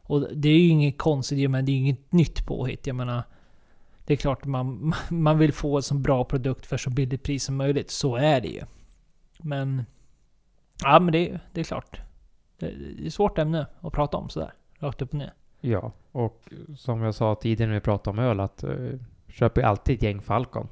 Och 0.02 0.28
det 0.32 0.48
är 0.48 0.58
ju 0.58 0.68
inget 0.68 0.98
konstigt, 0.98 1.50
men 1.50 1.64
det 1.64 1.72
är 1.72 1.74
ju 1.74 1.80
inget 1.80 2.12
nytt 2.12 2.46
påhitt. 2.46 2.86
Jag 2.86 2.96
menar, 2.96 3.22
det 4.06 4.12
är 4.12 4.16
klart 4.16 4.44
man, 4.44 4.94
man 5.10 5.38
vill 5.38 5.52
få 5.52 5.76
en 5.76 5.82
så 5.82 5.94
bra 5.94 6.24
produkt 6.24 6.66
för 6.66 6.76
så 6.76 6.90
billigt 6.90 7.22
pris 7.22 7.44
som 7.44 7.56
möjligt. 7.56 7.90
Så 7.90 8.16
är 8.16 8.40
det 8.40 8.48
ju. 8.48 8.62
Men... 9.38 9.84
Ja, 10.82 11.00
men 11.00 11.12
det, 11.12 11.38
det 11.52 11.60
är 11.60 11.64
klart. 11.64 12.00
Det, 12.58 12.66
det 12.66 13.02
är 13.02 13.06
ett 13.06 13.14
svårt 13.14 13.38
ämne 13.38 13.66
att 13.80 13.92
prata 13.92 14.16
om 14.16 14.28
sådär. 14.28 14.52
Rakt 14.78 15.02
upp 15.02 15.08
och 15.08 15.18
ner. 15.18 15.32
Ja, 15.60 15.92
och 16.12 16.48
som 16.76 17.02
jag 17.02 17.14
sa 17.14 17.34
tidigare 17.34 17.68
när 17.68 17.74
vi 17.74 17.80
pratade 17.80 18.18
om 18.18 18.24
öl, 18.24 18.40
att 18.40 18.62
eh, 18.62 18.70
Köper 19.38 19.60
ju 19.60 19.66
alltid 19.66 19.96
ett 19.96 20.02
gäng 20.02 20.20
Falcon. 20.20 20.68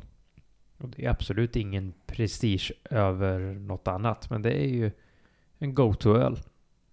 Och 0.78 0.88
det 0.88 1.04
är 1.04 1.10
absolut 1.10 1.56
ingen 1.56 1.94
prestige 2.06 2.72
över 2.90 3.38
något 3.40 3.88
annat, 3.88 4.30
men 4.30 4.42
det 4.42 4.52
är 4.52 4.68
ju 4.68 4.90
en 5.58 5.74
go-to-öl. 5.74 6.38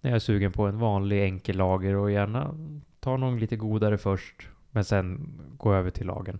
När 0.00 0.10
jag 0.10 0.14
är 0.14 0.20
sugen 0.20 0.52
på 0.52 0.66
en 0.66 0.78
vanlig 0.78 1.24
enkel 1.24 1.56
lager 1.56 1.96
och 1.96 2.10
gärna 2.10 2.54
ta 3.00 3.16
någon 3.16 3.38
lite 3.38 3.56
godare 3.56 3.98
först, 3.98 4.48
men 4.70 4.84
sen 4.84 5.32
gå 5.56 5.74
över 5.74 5.90
till 5.90 6.06
lagen. 6.06 6.38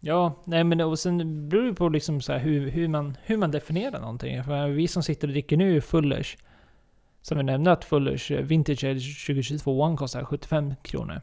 Ja, 0.00 0.42
nej 0.44 0.64
men 0.64 0.80
och 0.80 0.98
sen 0.98 1.48
beror 1.48 1.62
det 1.62 1.74
på 1.74 1.88
liksom 1.88 2.20
så 2.20 2.32
hur, 2.32 2.70
hur, 2.70 2.88
man, 2.88 3.16
hur 3.22 3.36
man 3.36 3.50
definierar 3.50 4.00
någonting. 4.00 4.44
För 4.44 4.68
vi 4.68 4.88
som 4.88 5.02
sitter 5.02 5.28
och 5.28 5.32
dricker 5.32 5.56
nu 5.56 5.76
är 5.76 5.80
Fullers, 5.80 6.36
som 7.22 7.38
vi 7.38 7.44
nämnde 7.44 7.72
att 7.72 7.84
Fullers 7.84 8.30
eh, 8.30 8.42
Vintage 8.42 8.80
2022 8.80 9.96
kostar 9.96 10.24
75 10.24 10.74
kronor. 10.82 11.20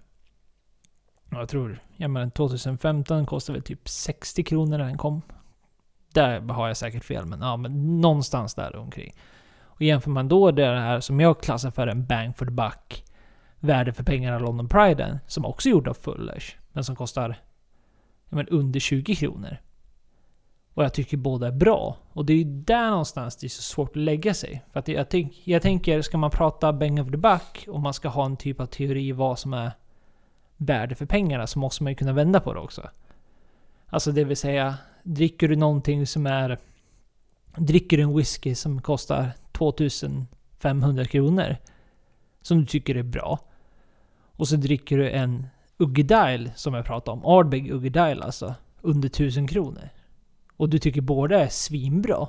Jag 1.32 1.50
tror, 1.50 1.80
ja 1.98 2.08
men 2.08 2.32
2015 2.32 3.26
kostade 3.26 3.60
väl 3.60 3.64
typ 3.64 3.90
60 3.90 4.44
kronor 4.44 4.78
när 4.78 4.86
den 4.86 4.98
kom. 4.98 5.22
Där 6.14 6.40
har 6.40 6.68
jag 6.68 6.78
säkert 6.78 7.04
fel, 7.04 7.26
men 7.26 7.42
ja, 7.42 7.58
men 7.58 8.02
någonstans 8.02 8.54
där 8.54 8.76
omkring. 8.76 9.14
Och 9.62 9.82
jämför 9.82 10.12
man 10.12 10.28
då 10.28 10.52
det 10.52 10.66
här 10.66 11.00
som 11.00 11.20
jag 11.20 11.42
klassar 11.42 11.72
för 11.72 11.88
en 11.88 12.06
bang 12.06 12.38
for 12.38 12.46
the 12.46 12.52
buck, 12.52 13.04
värde 13.60 13.94
för 13.94 14.04
pengarna 14.04 14.40
London 14.40 14.70
Priden, 14.70 15.20
som 15.28 15.46
också 15.46 15.70
är 15.70 15.72
gjord 15.72 15.88
av 15.88 15.94
Fullers, 15.94 16.58
men 16.72 16.84
som 16.84 16.96
kostar 16.96 17.36
ja, 18.30 18.36
men 18.36 18.48
under 18.48 18.80
20 18.80 19.16
kronor. 19.16 19.58
Och 20.74 20.84
jag 20.84 20.94
tycker 20.94 21.18
båda 21.18 21.48
är 21.48 21.52
bra. 21.52 21.98
Och 22.14 22.26
det 22.26 22.34
är 22.34 22.38
ju 22.38 22.44
där 22.44 22.90
någonstans 22.90 23.36
det 23.36 23.48
är 23.48 23.50
så 23.50 23.62
svårt 23.62 23.90
att 23.90 23.96
lägga 23.96 24.34
sig. 24.34 24.64
För 24.72 24.80
att 24.80 24.88
jag, 24.88 25.10
tänk, 25.10 25.42
jag 25.44 25.62
tänker, 25.62 26.02
ska 26.02 26.18
man 26.18 26.32
prata 26.32 26.74
bang 26.74 27.00
of 27.00 27.12
the 27.12 27.18
buck 27.18 27.66
och 27.68 27.80
man 27.80 27.94
ska 27.94 28.10
ha 28.10 28.26
en 28.26 28.38
typ 28.38 28.60
av 28.60 28.66
teori 28.66 29.12
vad 29.12 29.40
som 29.40 29.54
är 29.54 29.72
värde 30.62 30.96
för 30.96 31.06
pengarna 31.06 31.48
så 31.48 31.60
måste 31.60 31.84
man 31.84 31.92
ju 31.92 31.96
kunna 31.96 32.14
vända 32.14 32.40
på 32.40 32.54
det 32.54 32.60
också. 32.60 32.90
Alltså 33.88 34.12
det 34.12 34.24
vill 34.24 34.38
säga, 34.38 34.78
dricker 35.04 35.48
du 35.48 35.56
någonting 35.56 36.08
som 36.08 36.26
är... 36.26 36.58
Dricker 37.56 37.98
du 37.98 38.04
en 38.04 38.18
whisky 38.18 38.56
som 38.56 38.82
kostar 38.82 39.32
2500 39.52 41.06
kronor, 41.06 41.58
som 42.42 42.60
du 42.60 42.66
tycker 42.66 42.96
är 42.96 43.04
bra, 43.04 43.40
och 44.36 44.48
så 44.48 44.56
dricker 44.56 44.98
du 44.98 45.10
en 45.10 45.48
Uggedile 45.78 46.52
som 46.56 46.74
jag 46.74 46.86
pratade 46.86 47.18
om, 47.18 47.26
Ardbeg 47.26 47.72
Uggedile 47.72 48.24
alltså, 48.24 48.56
under 48.82 49.10
1000 49.10 49.48
kronor. 49.48 49.90
Och 50.58 50.70
du 50.70 50.80
tycker 50.80 51.02
båda 51.02 51.40
är 51.40 51.50
svinbra. 51.50 52.28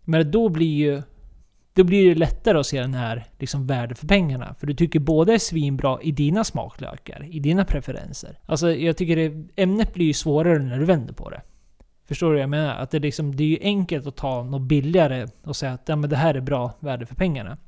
Men 0.00 0.30
då 0.30 0.48
blir 0.48 0.76
ju 0.76 1.02
då 1.74 1.84
blir 1.84 2.08
det 2.08 2.14
lättare 2.14 2.58
att 2.58 2.66
se 2.66 2.80
den 2.80 2.94
här 2.94 3.24
liksom 3.38 3.66
värde 3.66 3.94
för 3.94 4.06
pengarna. 4.06 4.54
För 4.54 4.66
du 4.66 4.74
tycker 4.74 5.00
båda 5.00 5.34
är 5.34 5.38
svinbra 5.38 6.02
i 6.02 6.12
dina 6.12 6.44
smaklökar, 6.44 7.26
i 7.30 7.40
dina 7.40 7.64
preferenser. 7.64 8.38
Alltså 8.46 8.74
jag 8.74 8.96
tycker 8.96 9.16
det, 9.16 9.46
ämnet 9.56 9.94
blir 9.94 10.06
ju 10.06 10.12
svårare 10.12 10.58
när 10.58 10.78
du 10.78 10.84
vänder 10.84 11.14
på 11.14 11.30
det. 11.30 11.42
Förstår 12.04 12.26
du 12.26 12.32
vad 12.32 12.42
jag 12.42 12.50
menar? 12.50 12.74
Att 12.74 12.90
det, 12.90 12.98
liksom, 12.98 13.36
det 13.36 13.44
är 13.44 13.48
ju 13.48 13.58
enkelt 13.62 14.06
att 14.06 14.16
ta 14.16 14.42
något 14.42 14.62
billigare 14.62 15.26
och 15.44 15.56
säga 15.56 15.72
att 15.72 15.88
ja, 15.88 15.96
men 15.96 16.10
det 16.10 16.16
här 16.16 16.34
är 16.34 16.40
bra 16.40 16.72
värde 16.80 17.06
för 17.06 17.14
pengarna. 17.14 17.58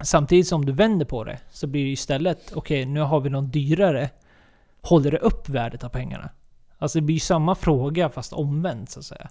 Samtidigt 0.00 0.46
som 0.46 0.64
du 0.64 0.72
vänder 0.72 1.06
på 1.06 1.24
det 1.24 1.38
så 1.50 1.66
blir 1.66 1.84
det 1.84 1.90
istället, 1.90 2.52
okej 2.54 2.82
okay, 2.82 2.92
nu 2.92 3.00
har 3.00 3.20
vi 3.20 3.30
någon 3.30 3.50
dyrare. 3.50 4.10
Håller 4.82 5.10
det 5.10 5.18
upp 5.18 5.48
värdet 5.48 5.84
av 5.84 5.88
pengarna? 5.88 6.30
Alltså 6.78 6.98
det 6.98 7.02
blir 7.02 7.16
ju 7.16 7.20
samma 7.20 7.54
fråga 7.54 8.08
fast 8.08 8.32
omvänt 8.32 8.90
så 8.90 8.98
att 8.98 9.04
säga. 9.04 9.28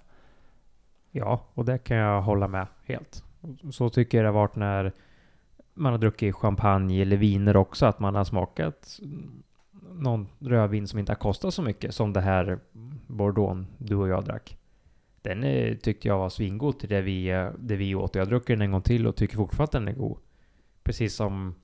Ja, 1.10 1.44
och 1.54 1.64
det 1.64 1.78
kan 1.78 1.96
jag 1.96 2.22
hålla 2.22 2.48
med 2.48 2.66
helt. 2.86 3.24
Så 3.70 3.90
tycker 3.90 4.18
jag 4.18 4.24
det 4.24 4.28
har 4.28 4.40
varit 4.40 4.56
när 4.56 4.92
man 5.74 5.92
har 5.92 5.98
druckit 5.98 6.34
champagne 6.34 7.02
eller 7.02 7.16
viner 7.16 7.56
också, 7.56 7.86
att 7.86 8.00
man 8.00 8.14
har 8.14 8.24
smakat 8.24 9.00
någon 9.92 10.28
rödvin 10.38 10.88
som 10.88 10.98
inte 10.98 11.12
har 11.12 11.16
kostat 11.16 11.54
så 11.54 11.62
mycket 11.62 11.94
som 11.94 12.12
det 12.12 12.20
här 12.20 12.58
Bordeaux 13.06 13.66
du 13.78 13.96
och 13.96 14.08
jag 14.08 14.24
drack. 14.24 14.56
Den 15.22 15.44
är, 15.44 15.74
tyckte 15.74 16.08
jag 16.08 16.18
var 16.18 16.28
svingod 16.28 16.78
till 16.78 16.88
det 16.88 17.00
vi, 17.00 17.30
eh, 17.30 17.50
det 17.58 17.76
vi 17.76 17.94
åt. 17.94 18.14
Jag 18.14 18.28
druckit 18.28 18.48
den 18.58 18.62
en 18.62 18.72
gång 18.72 18.82
till 18.82 19.06
och 19.06 19.16
tycker 19.16 19.36
fortfarande 19.36 19.64
att 19.64 19.72
den 19.72 19.88
är 19.88 19.92
god. 19.92 20.18
Precis 20.82 21.14
som 21.14 21.54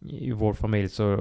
i 0.00 0.32
vår 0.32 0.54
familj, 0.54 0.88
så, 0.88 1.14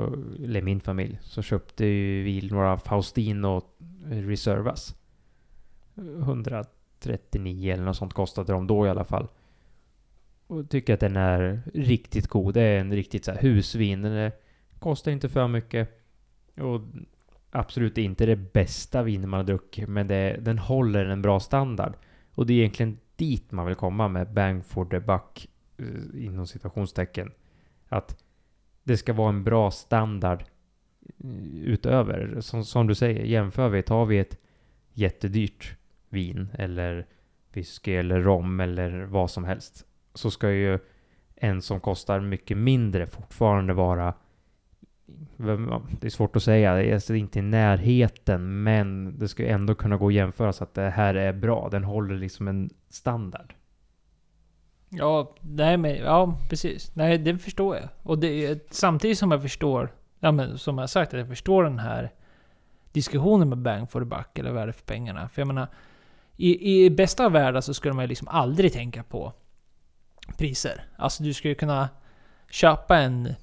eller 0.44 0.62
min 0.62 0.80
familj, 0.80 1.20
så 1.22 1.42
köpte 1.42 1.84
vi 2.24 2.50
några 2.52 2.78
Faustino 2.78 3.62
Reservas. 4.06 4.96
139 5.96 7.74
eller 7.74 7.84
något 7.84 7.98
sånt 7.98 8.14
kostade 8.14 8.54
de 8.54 8.68
då 8.68 8.86
i 8.86 8.90
alla 8.90 9.04
fall. 9.04 9.28
Och 10.50 10.70
tycker 10.70 10.94
att 10.94 11.00
den 11.00 11.16
är 11.16 11.62
riktigt 11.74 12.28
god. 12.28 12.54
Det 12.54 12.62
är 12.62 12.80
en 12.80 12.94
riktigt 12.94 13.26
så 13.26 13.32
här 13.32 13.42
husvin. 13.42 14.02
Den 14.02 14.32
kostar 14.80 15.12
inte 15.12 15.30
för 15.30 15.48
mycket. 15.48 15.90
Och 16.58 16.82
absolut 17.52 17.98
inte 17.98 18.26
det 18.26 18.36
bästa 18.36 19.04
vinet 19.04 19.30
man 19.30 19.38
har 19.38 19.46
druckit. 19.46 19.90
Men 19.90 20.08
det, 20.08 20.40
den 20.42 20.58
håller 20.58 21.06
en 21.06 21.22
bra 21.22 21.40
standard. 21.40 21.94
Och 22.32 22.46
det 22.46 22.54
är 22.54 22.58
egentligen 22.58 22.98
dit 23.16 23.52
man 23.52 23.66
vill 23.66 23.76
komma 23.76 24.08
med 24.08 24.34
bang 24.34 24.66
for 24.66 24.86
the 24.86 25.00
buck. 25.00 25.50
Eh, 25.78 26.26
inom 26.26 26.48
citationstecken. 26.48 27.32
Att 27.90 28.24
det 28.84 28.98
ska 28.98 29.14
vara 29.14 29.30
en 29.30 29.44
bra 29.44 29.72
standard 29.72 30.44
eh, 31.24 31.64
utöver. 31.64 32.42
Som, 32.42 32.66
som 32.66 32.88
du 32.88 32.96
säger, 32.96 33.26
jämför 33.26 33.70
vi, 33.70 33.84
tar 33.84 34.06
vi 34.06 34.20
ett 34.20 34.38
jättedyrt 34.94 35.78
vin 36.10 36.50
eller 36.54 37.08
whisky 37.54 37.94
eller 37.94 38.20
rom 38.20 38.60
eller 38.60 39.02
vad 39.02 39.32
som 39.32 39.44
helst 39.44 39.86
så 40.20 40.32
ska 40.32 40.52
ju 40.52 40.80
en 41.36 41.62
som 41.62 41.80
kostar 41.80 42.20
mycket 42.20 42.58
mindre 42.58 43.08
fortfarande 43.08 43.74
vara 43.74 44.14
det 46.00 46.08
är 46.08 46.10
svårt 46.10 46.36
att 46.36 46.44
säga, 46.44 46.74
det 46.74 47.10
är 47.10 47.14
inte 47.14 47.40
i 47.40 47.42
närheten, 47.42 48.64
men 48.64 49.20
det 49.20 49.28
ska 49.28 49.48
ändå 49.48 49.76
kunna 49.76 49.98
gå 49.98 50.08
att 50.08 50.14
jämföra 50.14 50.54
så 50.54 50.64
att 50.64 50.74
det 50.74 50.90
här 50.90 51.16
är 51.16 51.34
bra. 51.34 51.70
Den 51.72 51.84
håller 51.84 52.16
liksom 52.16 52.48
en 52.48 52.70
standard. 52.90 53.54
Ja, 54.90 55.36
nej 55.42 55.78
men, 55.78 55.96
ja 55.96 56.40
precis. 56.50 56.96
Nej, 56.96 57.18
det 57.18 57.38
förstår 57.38 57.76
jag. 57.76 57.90
Och 58.04 58.20
det, 58.20 58.74
samtidigt 58.74 59.18
som 59.18 59.32
jag 59.32 59.42
förstår, 59.42 59.92
ja 60.20 60.32
men 60.32 60.58
som 60.58 60.78
jag 60.78 60.90
sagt, 60.90 61.14
att 61.14 61.20
jag 61.20 61.28
förstår 61.28 61.64
den 61.64 61.80
här 61.80 62.12
diskussionen 62.92 63.50
med 63.50 63.58
bang 63.58 63.92
for 63.92 64.00
the 64.00 64.06
buck, 64.06 64.38
eller 64.38 64.52
värde 64.52 64.74
för 64.74 64.86
pengarna. 64.86 65.30
För 65.30 65.42
jag 65.42 65.48
menar, 65.48 65.68
i, 66.38 66.86
i 66.86 66.90
bästa 66.90 67.26
av 67.26 67.32
världar 67.32 67.62
så 67.62 67.74
skulle 67.74 67.94
man 67.94 68.04
ju 68.04 68.08
liksom 68.08 68.28
aldrig 68.28 68.74
tänka 68.74 69.04
på 69.04 69.34
priser. 70.38 70.84
Alltså 70.96 71.24
du 71.24 71.34
skulle 71.34 71.56
kunna 71.56 71.90
köpa 72.50 72.98
en 72.98 73.34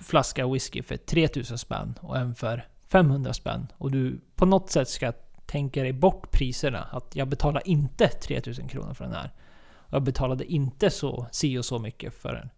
flaska 0.00 0.46
whisky 0.46 0.82
för 0.82 0.96
3000 0.96 1.58
spänn 1.58 1.94
och 2.00 2.16
en 2.16 2.34
för 2.34 2.66
500 2.88 3.32
spänn. 3.32 3.66
Och 3.78 3.90
du 3.90 4.20
på 4.36 4.46
något 4.46 4.70
sätt 4.70 4.88
ska 4.88 5.12
tänka 5.46 5.82
dig 5.82 5.92
bort 5.92 6.30
priserna. 6.30 6.88
Att 6.92 7.16
jag 7.16 7.28
betalar 7.28 7.68
inte 7.68 8.08
3000 8.08 8.68
kronor 8.68 8.94
för 8.94 9.04
den 9.04 9.14
här. 9.14 9.30
Och 9.74 9.94
jag 9.94 10.02
betalade 10.02 10.52
inte 10.52 10.90
så 10.90 11.26
si 11.32 11.58
och 11.58 11.64
så 11.64 11.78
mycket 11.78 12.14
för 12.14 12.32
den 12.32 12.50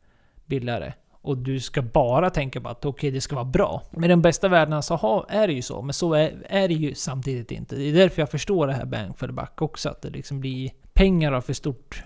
billigare. 0.47 0.93
Och 1.11 1.39
du 1.39 1.61
ska 1.61 1.83
bara 1.83 2.31
tänka 2.31 2.61
på 2.61 2.69
att 2.69 2.85
okej, 2.85 2.89
okay, 2.89 3.11
det 3.11 3.21
ska 3.21 3.35
vara 3.35 3.45
bra. 3.45 3.83
Med 3.91 4.11
den 4.11 4.23
bästa 4.23 4.49
världen 4.49 4.83
så 4.83 4.97
ha, 4.97 5.27
är 5.29 5.47
det 5.47 5.53
ju 5.53 5.63
så. 5.63 5.83
Men 5.83 5.95
så 5.95 6.15
är, 6.15 6.47
är 6.49 6.69
det 6.69 6.75
ju 6.75 6.95
samtidigt 6.95 7.51
inte. 7.51 7.77
Det 7.77 7.85
är 7.85 7.93
därför 7.93 8.23
jag 8.23 8.31
förstår 8.31 8.67
det 8.67 8.73
här 8.73 8.85
bang 8.85 9.19
for 9.19 9.27
the 9.27 9.33
buck 9.33 9.63
också. 9.63 9.89
Att 9.89 10.03
det 10.03 10.11
liksom 10.11 10.41
blir 10.41 10.71
pengar 10.93 11.33
av 11.33 11.41
för 11.41 11.53
stort 11.53 12.03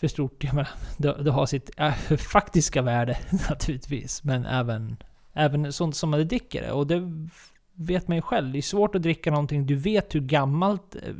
för 0.00 0.08
stort. 0.08 0.44
Jag 0.44 0.54
menar, 0.54 0.70
det, 0.96 1.22
det 1.22 1.30
har 1.30 1.46
sitt 1.46 1.70
äh, 1.76 1.92
faktiska 2.32 2.82
värde 2.82 3.18
naturligtvis. 3.50 4.24
Men 4.24 4.46
även, 4.46 4.96
även 5.32 5.72
sånt 5.72 5.96
som 5.96 6.10
man 6.10 6.28
dricker 6.28 6.62
det. 6.62 6.72
Och 6.72 6.86
det 6.86 7.28
vet 7.74 8.08
man 8.08 8.16
ju 8.16 8.22
själv. 8.22 8.52
Det 8.52 8.58
är 8.58 8.62
svårt 8.62 8.94
att 8.94 9.02
dricka 9.02 9.30
någonting 9.30 9.66
du 9.66 9.76
vet 9.76 10.14
hur 10.14 10.20
gammalt 10.20 10.94
eh, 10.94 11.14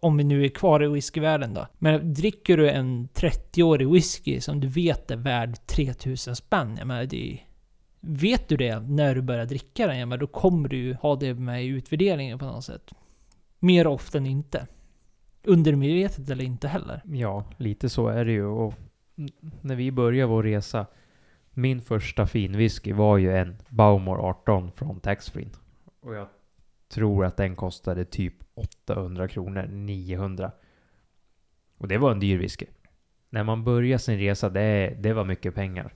om 0.00 0.16
vi 0.16 0.24
nu 0.24 0.44
är 0.44 0.48
kvar 0.48 0.84
i 0.84 0.88
whiskyvärlden 0.88 1.54
då. 1.54 1.66
Men 1.78 2.14
dricker 2.14 2.56
du 2.56 2.70
en 2.70 3.08
30-årig 3.08 3.88
whisky 3.90 4.40
som 4.40 4.60
du 4.60 4.68
vet 4.68 5.10
är 5.10 5.16
värd 5.16 5.66
3000 5.66 6.36
spänn. 6.36 6.76
Jag 6.78 6.86
menar, 6.86 7.04
det 7.04 7.32
är, 7.32 7.46
Vet 8.06 8.48
du 8.48 8.56
det 8.56 8.80
när 8.80 9.14
du 9.14 9.22
börjar 9.22 9.46
dricka 9.46 9.86
den, 9.86 9.98
ja, 9.98 10.06
men 10.06 10.18
då 10.18 10.26
kommer 10.26 10.68
du 10.68 10.76
ju 10.76 10.94
ha 10.94 11.16
det 11.16 11.34
med 11.34 11.64
i 11.64 11.66
utvärderingen 11.66 12.38
på 12.38 12.44
något 12.44 12.64
sätt. 12.64 12.90
Mer 13.58 13.86
ofta 13.86 14.18
än 14.18 14.26
inte. 14.26 14.66
Undermedvetet 15.44 16.30
eller 16.30 16.44
inte 16.44 16.68
heller. 16.68 17.02
Ja, 17.04 17.44
lite 17.56 17.88
så 17.88 18.08
är 18.08 18.24
det 18.24 18.32
ju. 18.32 18.44
Och 18.44 18.74
när 19.60 19.76
vi 19.76 19.92
började 19.92 20.32
vår 20.32 20.42
resa, 20.42 20.86
min 21.50 21.80
första 21.80 22.26
finwhisky 22.26 22.92
var 22.92 23.18
ju 23.18 23.36
en 23.36 23.56
Baumor 23.68 24.18
18 24.28 24.72
från 24.72 25.00
Taxfree. 25.00 25.48
Och 26.00 26.14
jag 26.14 26.26
tror 26.88 27.24
att 27.24 27.36
den 27.36 27.56
kostade 27.56 28.04
typ 28.04 28.34
800 28.54 29.28
kronor, 29.28 29.66
900. 29.70 30.50
Och 31.78 31.88
det 31.88 31.98
var 31.98 32.12
en 32.12 32.20
dyr 32.20 32.38
whisky. 32.38 32.66
När 33.30 33.44
man 33.44 33.64
börjar 33.64 33.98
sin 33.98 34.18
resa, 34.18 34.50
det, 34.50 34.96
det 35.00 35.12
var 35.12 35.24
mycket 35.24 35.54
pengar. 35.54 35.94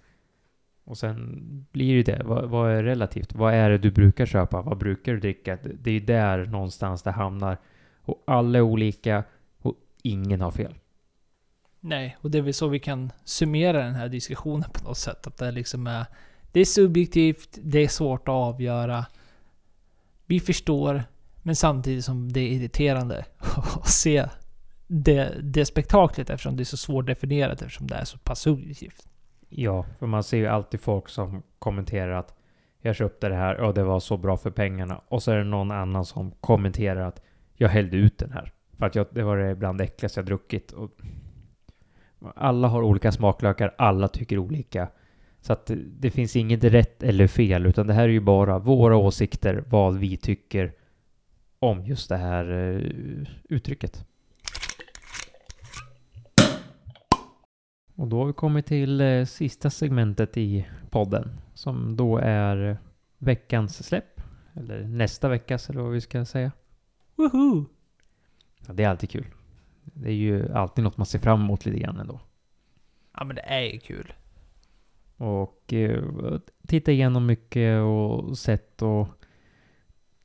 Och 0.85 0.99
sen 0.99 1.67
blir 1.73 2.05
det 2.05 2.13
det. 2.13 2.25
Vad, 2.25 2.51
vad, 2.51 2.71
är 2.71 2.83
relativt? 2.83 3.35
Vad 3.35 3.55
är 3.55 3.71
det 3.71 3.79
du 3.79 3.91
brukar 3.91 4.27
köpa? 4.27 4.63
Vad 4.63 4.79
brukar 4.79 5.13
du 5.13 5.21
dricka? 5.21 5.59
Det 5.63 5.91
är 5.91 5.95
ju 5.95 6.01
där 6.01 6.47
någonstans 6.47 7.03
det 7.03 7.11
hamnar. 7.11 7.57
Och 8.03 8.23
alla 8.27 8.59
är 8.59 8.63
olika 8.63 9.25
ingen 10.03 10.41
har 10.41 10.51
fel. 10.51 10.75
Nej, 11.81 12.17
och 12.21 12.31
det 12.31 12.39
är 12.39 12.43
väl 12.43 12.55
så 12.55 12.69
vi 12.69 12.79
kan 12.79 13.13
summera 13.25 13.85
den 13.85 13.95
här 13.95 14.09
diskussionen 14.09 14.71
på 14.71 14.85
något 14.85 14.99
sätt. 14.99 15.27
Att 15.27 15.37
det 15.37 15.51
liksom 15.51 15.87
är... 15.87 16.07
Det 16.53 16.61
är 16.61 16.65
subjektivt, 16.65 17.59
det 17.63 17.79
är 17.79 17.89
svårt 17.89 18.29
att 18.29 18.33
avgöra. 18.33 19.07
Vi 20.27 20.41
förstår, 20.41 21.05
men 21.43 21.57
samtidigt 21.57 22.05
som 22.05 22.33
det 22.33 22.41
är 22.41 22.49
irriterande 22.49 23.25
att 23.57 23.89
se 23.89 24.29
det, 24.87 25.35
det 25.43 25.65
spektaklet 25.65 26.31
eftersom 26.31 26.57
det 26.57 26.63
är 26.63 26.65
så 26.65 26.77
svårdefinierat 26.77 27.63
eftersom 27.63 27.87
det 27.87 27.95
är 27.95 28.05
så 28.05 28.19
pass 28.19 28.41
subjektivt. 28.41 29.09
Ja, 29.49 29.85
för 29.99 30.07
man 30.07 30.23
ser 30.23 30.37
ju 30.39 30.47
alltid 30.47 30.81
folk 30.81 31.09
som 31.09 31.43
kommenterar 31.59 32.13
att 32.13 32.35
jag 32.81 32.97
köpte 32.97 33.29
det 33.29 33.35
här 33.35 33.55
och 33.55 33.75
det 33.75 33.85
var 33.85 34.01
så 34.01 34.17
bra 34.17 34.37
för 34.37 34.51
pengarna. 34.51 35.01
Och 35.09 35.23
så 35.23 35.33
är 35.33 35.37
det 35.37 35.45
någon 35.45 35.71
annan 35.71 36.05
som 36.05 36.31
kommenterar 36.31 37.01
att 37.01 37.23
jag 37.55 37.69
hällde 37.69 37.97
ut 37.97 38.19
den 38.19 38.33
här. 38.33 38.53
För 38.79 38.87
att 38.87 38.95
jag, 38.95 39.07
det 39.11 39.23
var 39.23 39.37
det 39.37 39.55
bland 39.55 39.79
det 39.79 39.85
äckligaste 39.85 40.21
jag 40.21 40.27
druckit. 40.27 40.73
Och 40.73 40.91
alla 42.21 42.69
har 42.69 42.83
olika 42.83 43.13
smaklökar, 43.13 43.75
alla 43.79 44.09
tycker 44.09 44.39
olika. 44.39 44.89
Så 45.41 45.53
att 45.53 45.71
det 45.77 46.11
finns 46.11 46.37
inget 46.37 46.65
rätt 46.65 47.03
eller 47.03 47.27
fel, 47.27 47.67
utan 47.67 47.87
det 47.87 47.95
här 47.95 48.03
är 48.03 48.09
ju 48.09 48.21
bara 48.21 48.59
våra 48.59 48.97
åsikter, 48.97 49.65
vad 49.67 49.97
vi 49.97 50.17
tycker 50.17 50.73
om 51.59 51.85
just 51.85 52.09
det 52.09 52.17
här 52.17 52.53
uh, 52.53 53.29
uttrycket. 53.45 54.07
Och 57.95 58.09
då 58.09 58.19
har 58.19 58.27
vi 58.27 58.33
kommit 58.33 58.67
till 58.67 59.01
uh, 59.01 59.25
sista 59.25 59.71
segmentet 59.71 60.37
i 60.37 60.67
podden, 60.91 61.41
som 61.55 61.97
då 61.97 62.19
är 62.19 62.79
veckans 63.19 63.87
släpp. 63.87 64.21
Eller 64.55 64.85
nästa 64.85 65.29
veckas, 65.29 65.71
eller 65.71 65.81
vad 65.81 65.93
vi 65.93 66.01
ska 66.01 66.25
säga. 66.25 66.53
Woho! 67.17 67.78
Det 68.73 68.85
är 68.85 68.89
alltid 68.89 69.11
kul. 69.11 69.27
Det 69.85 70.09
är 70.09 70.15
ju 70.15 70.53
alltid 70.53 70.85
något 70.85 70.97
man 70.97 71.07
ser 71.07 71.19
fram 71.19 71.41
emot 71.41 71.67
lite 71.67 71.79
grann 71.79 72.01
ändå. 72.01 72.21
Ja, 73.15 73.25
men 73.25 73.37
det 73.37 73.43
är 73.43 73.73
ju 73.73 73.79
kul. 73.79 74.13
Och 75.17 75.73
eh, 75.73 76.05
titta 76.67 76.93
igenom 76.93 77.27
mycket 77.27 77.81
och 77.81 78.39
sett 78.39 78.83
och 78.83 79.09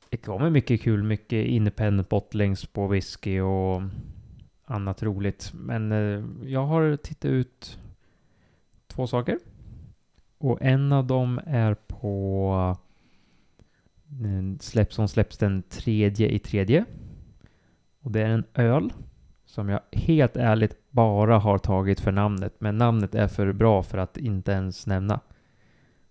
det 0.10 0.18
kommer 0.18 0.50
mycket 0.50 0.82
kul, 0.82 1.04
mycket 1.04 1.46
independent 1.46 2.10
bottlings 2.10 2.66
på 2.66 2.88
whisky 2.88 3.40
och 3.40 3.82
annat 4.66 5.04
roligt. 5.04 5.52
Men 5.54 5.92
eh, 5.92 6.50
jag 6.52 6.66
har 6.66 6.96
tittat 6.96 7.30
ut 7.30 7.80
två 8.88 9.08
saker. 9.08 9.40
Och 10.38 10.62
en 10.62 10.92
av 10.92 11.08
dem 11.08 11.40
är 11.46 11.74
på 11.74 12.78
släpp 14.60 14.94
som 14.94 15.08
släpps 15.08 15.38
den 15.38 15.64
tredje 15.64 16.30
i 16.30 16.40
tredje. 16.40 16.86
Och 18.04 18.12
det 18.12 18.22
är 18.22 18.30
en 18.30 18.44
öl 18.54 18.94
som 19.46 19.70
jag 19.70 19.80
helt 19.92 20.38
ärligt 20.38 20.78
bara 20.90 21.40
har 21.40 21.58
tagit 21.58 22.00
för 22.00 22.12
namnet. 22.12 22.54
Men 22.60 22.78
namnet 22.78 23.16
är 23.16 23.28
för 23.28 23.52
bra 23.52 23.84
för 23.84 23.98
att 23.98 24.18
inte 24.18 24.52
ens 24.52 24.88
nämna. 24.88 25.20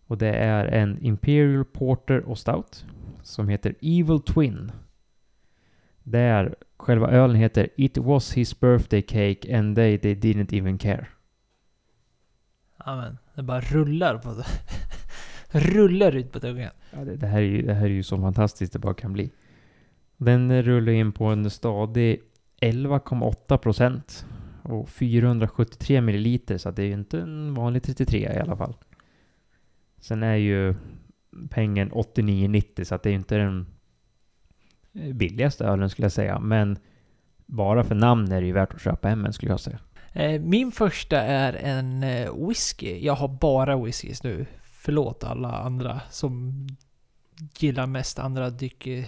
Och 0.06 0.18
det 0.18 0.32
är 0.34 0.64
en 0.64 0.98
Imperial 1.04 1.64
Porter 1.64 2.20
och 2.20 2.38
Stout 2.38 2.86
som 3.22 3.48
heter 3.48 3.74
Evil 3.80 4.20
Twin. 4.20 4.72
Där 6.02 6.54
själva 6.76 7.10
ölen 7.10 7.36
heter 7.36 7.68
It 7.76 7.98
was 7.98 8.32
his 8.32 8.60
birthday 8.60 9.02
cake 9.02 9.58
and 9.58 9.76
they, 9.76 9.98
they 9.98 10.14
didn't 10.14 10.58
even 10.58 10.78
care. 10.78 11.06
Amen. 12.76 13.18
Det 13.34 13.42
bara 13.42 13.60
rullar 13.60 14.18
på 14.18 14.34
det. 14.34 14.46
rullar 15.60 16.16
ut 16.16 16.32
på 16.32 16.40
tungan. 16.40 16.70
Ja, 16.90 17.04
det, 17.04 17.16
det, 17.16 17.26
här 17.26 17.38
är 17.38 17.46
ju, 17.46 17.62
det 17.62 17.74
här 17.74 17.84
är 17.84 17.88
ju 17.88 18.02
så 18.02 18.18
fantastiskt 18.18 18.72
det 18.72 18.78
bara 18.78 18.94
kan 18.94 19.12
bli. 19.12 19.30
Den 20.24 20.62
rullar 20.62 20.92
in 20.92 21.12
på 21.12 21.24
en 21.24 21.50
stadig 21.50 22.20
11,8 22.60 23.56
procent 23.56 24.26
och 24.62 24.88
473 24.88 26.00
milliliter 26.00 26.58
så 26.58 26.70
det 26.70 26.82
är 26.82 26.86
ju 26.86 26.92
inte 26.92 27.20
en 27.20 27.54
vanlig 27.54 27.82
33 27.82 28.18
i 28.18 28.38
alla 28.38 28.56
fall. 28.56 28.74
Sen 30.00 30.22
är 30.22 30.36
ju 30.36 30.74
pengen 31.50 31.92
89,90 31.92 32.84
så 32.84 32.94
att 32.94 33.02
det 33.02 33.08
är 33.08 33.12
ju 33.12 33.18
inte 33.18 33.36
den 33.36 33.66
billigaste 35.14 35.64
ölen 35.64 35.90
skulle 35.90 36.04
jag 36.04 36.12
säga. 36.12 36.38
Men 36.38 36.78
bara 37.46 37.84
för 37.84 37.94
namn 37.94 38.32
är 38.32 38.40
det 38.40 38.46
ju 38.46 38.52
värt 38.52 38.74
att 38.74 38.80
köpa 38.80 39.08
hem 39.08 39.24
en 39.24 39.32
skulle 39.32 39.52
jag 39.52 39.60
säga. 39.60 39.78
Eh, 40.12 40.40
min 40.40 40.72
första 40.72 41.20
är 41.20 41.52
en 41.52 42.02
eh, 42.02 42.48
whisky. 42.48 43.04
Jag 43.04 43.14
har 43.14 43.28
bara 43.28 43.84
whiskys 43.84 44.22
nu. 44.22 44.46
Förlåt 44.62 45.24
alla 45.24 45.52
andra 45.52 46.00
som 46.10 46.66
gillar 47.58 47.86
mest 47.86 48.18
andra 48.18 48.50
drycker, 48.50 49.04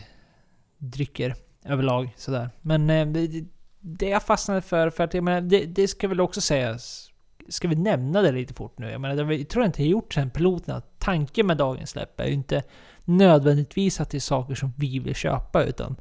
drycker 0.91 1.35
överlag. 1.64 2.14
Sådär. 2.16 2.51
Men 2.61 2.91
eh, 2.91 3.07
det, 3.07 3.45
det 3.80 4.09
jag 4.09 4.22
fastnade 4.22 4.61
för, 4.61 4.91
för 4.91 5.05
att 5.05 5.14
jag 5.14 5.24
menar, 5.24 5.41
det, 5.41 5.64
det 5.64 5.89
ska 5.89 6.09
väl 6.09 6.20
också 6.20 6.41
sägas 6.41 7.11
Ska 7.49 7.68
vi 7.68 7.76
nämna 7.76 8.22
det 8.22 8.32
lite 8.32 8.55
fort 8.55 8.78
nu? 8.78 8.91
Jag 8.91 9.01
menar, 9.01 9.32
jag 9.32 9.49
tror 9.49 9.64
inte 9.64 9.82
jag 9.82 9.91
gjort 9.91 10.14
sen 10.14 10.30
piloten 10.30 10.76
att 10.76 10.99
tanken 10.99 11.47
med 11.47 11.57
dagens 11.57 11.91
släpp 11.91 12.20
är 12.20 12.26
ju 12.26 12.32
inte 12.32 12.62
nödvändigtvis 13.05 14.01
att 14.01 14.11
det 14.11 14.18
är 14.18 14.20
saker 14.20 14.55
som 14.55 14.72
vi 14.76 14.99
vill 14.99 15.14
köpa, 15.14 15.64
utan 15.64 15.97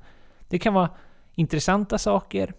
det 0.48 0.60
kan 0.60 0.74
vara 0.74 0.90
intressanta 1.36 1.98
saker. 1.98 2.54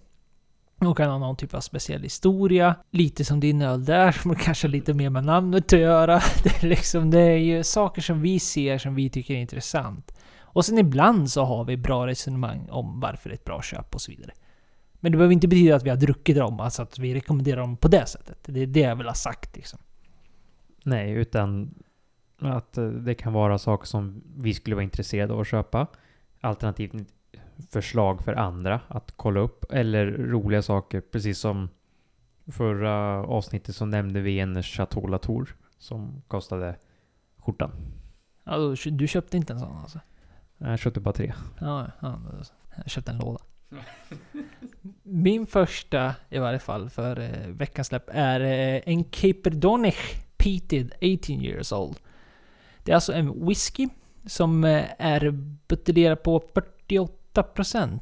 De 0.76 0.94
kan 0.94 1.10
ha 1.10 1.18
någon 1.18 1.36
typ 1.36 1.54
av 1.54 1.60
speciell 1.60 2.02
historia. 2.02 2.74
Lite 2.90 3.24
som 3.24 3.40
din 3.40 3.62
öl 3.62 3.84
där, 3.84 4.12
som 4.12 4.34
kanske 4.36 4.66
har 4.66 4.72
lite 4.72 4.94
mer 4.94 5.10
med 5.10 5.24
namnet 5.24 5.72
att 5.72 5.80
göra. 5.80 6.20
Det 6.42 6.62
är, 6.62 6.68
liksom, 6.68 7.10
det 7.10 7.20
är 7.20 7.36
ju 7.36 7.64
saker 7.64 8.02
som 8.02 8.22
vi 8.22 8.40
ser 8.40 8.78
som 8.78 8.94
vi 8.94 9.10
tycker 9.10 9.34
är 9.34 9.38
intressant. 9.38 10.13
Och 10.54 10.64
sen 10.64 10.78
ibland 10.78 11.30
så 11.30 11.44
har 11.44 11.64
vi 11.64 11.76
bra 11.76 12.06
resonemang 12.06 12.68
om 12.70 13.00
varför 13.00 13.28
det 13.28 13.32
är 13.32 13.38
ett 13.38 13.44
bra 13.44 13.62
köp 13.62 13.94
och 13.94 14.00
så 14.00 14.10
vidare. 14.10 14.32
Men 14.94 15.12
det 15.12 15.18
behöver 15.18 15.32
inte 15.32 15.48
betyda 15.48 15.76
att 15.76 15.82
vi 15.82 15.90
har 15.90 15.96
druckit 15.96 16.36
dem, 16.36 16.60
alltså 16.60 16.82
att 16.82 16.98
vi 16.98 17.14
rekommenderar 17.14 17.60
dem 17.60 17.76
på 17.76 17.88
det 17.88 18.06
sättet. 18.06 18.38
Det 18.42 18.60
är 18.62 18.66
det 18.66 18.80
jag 18.80 18.96
vill 18.96 19.06
ha 19.06 19.14
sagt 19.14 19.56
liksom. 19.56 19.78
Nej, 20.84 21.12
utan 21.12 21.74
att 22.38 22.78
det 23.00 23.14
kan 23.14 23.32
vara 23.32 23.58
saker 23.58 23.86
som 23.86 24.22
vi 24.36 24.54
skulle 24.54 24.76
vara 24.76 24.82
intresserade 24.82 25.34
av 25.34 25.40
att 25.40 25.48
köpa. 25.48 25.86
Alternativt 26.40 26.92
förslag 27.70 28.22
för 28.22 28.32
andra 28.32 28.80
att 28.88 29.12
kolla 29.16 29.40
upp. 29.40 29.72
Eller 29.72 30.06
roliga 30.06 30.62
saker, 30.62 31.00
precis 31.00 31.38
som 31.38 31.68
förra 32.46 33.24
avsnittet 33.26 33.76
så 33.76 33.86
nämnde 33.86 34.20
vi 34.20 34.40
en 34.40 34.62
Chateau 34.62 35.06
Latour 35.06 35.56
som 35.78 36.22
kostade 36.28 36.76
skjortan. 37.36 37.70
Ja, 38.44 38.74
du 38.84 39.08
köpte 39.08 39.36
inte 39.36 39.52
en 39.52 39.60
sån 39.60 39.76
alltså? 39.76 40.00
Jag 40.64 40.78
köpte 40.78 41.00
bara 41.00 41.12
tre. 41.14 41.32
Ja, 41.60 41.86
ja 42.00 42.20
jag 42.76 42.90
köpte 42.90 43.10
en 43.10 43.18
låda. 43.18 43.38
Min 45.02 45.46
första, 45.46 46.14
i 46.28 46.38
varje 46.38 46.58
fall, 46.58 46.90
för 46.90 47.20
eh, 47.20 47.48
veckans 47.48 47.88
släpp 47.88 48.04
är 48.08 48.40
eh, 48.40 48.80
en 48.86 49.04
Caperdonich 49.04 50.14
Peated 50.36 50.92
18 50.96 51.44
years 51.44 51.72
old. 51.72 51.96
Det 52.82 52.92
är 52.92 52.94
alltså 52.94 53.12
en 53.12 53.46
whisky 53.46 53.88
som 54.26 54.64
eh, 54.64 54.84
är 54.98 55.30
buteljerad 55.68 56.22
på 56.22 56.42
48% 57.34 58.00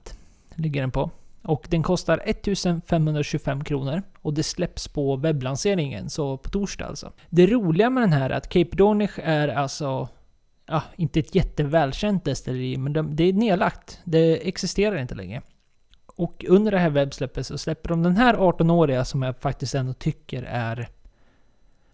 ligger 0.54 0.80
den 0.80 0.90
på. 0.90 1.10
Och 1.42 1.66
den 1.70 1.82
kostar 1.82 2.22
1525 2.24 3.64
kronor. 3.64 4.02
Och 4.22 4.34
det 4.34 4.42
släpps 4.42 4.88
på 4.88 5.16
webblanseringen, 5.16 6.10
så 6.10 6.36
på 6.36 6.50
torsdag 6.50 6.86
alltså. 6.86 7.12
Det 7.30 7.46
roliga 7.46 7.90
med 7.90 8.02
den 8.02 8.12
här 8.12 8.30
är 8.30 8.34
att 8.34 8.48
Cape 8.48 8.76
är 9.16 9.48
alltså... 9.48 10.08
Ja, 10.66 10.82
inte 10.96 11.20
ett 11.20 11.34
jättevälkänt 11.34 12.24
destilleri, 12.24 12.76
men 12.76 12.92
de, 12.92 13.16
det 13.16 13.24
är 13.24 13.32
nedlagt. 13.32 14.00
Det 14.04 14.48
existerar 14.48 14.96
inte 14.96 15.14
längre. 15.14 15.42
Och 16.06 16.44
under 16.48 16.72
det 16.72 16.78
här 16.78 16.90
webbsläppet 16.90 17.46
så 17.46 17.58
släpper 17.58 17.88
de 17.88 18.02
den 18.02 18.16
här 18.16 18.34
18-åriga 18.34 19.04
som 19.04 19.22
jag 19.22 19.36
faktiskt 19.36 19.74
ändå 19.74 19.92
tycker 19.92 20.42
är 20.42 20.88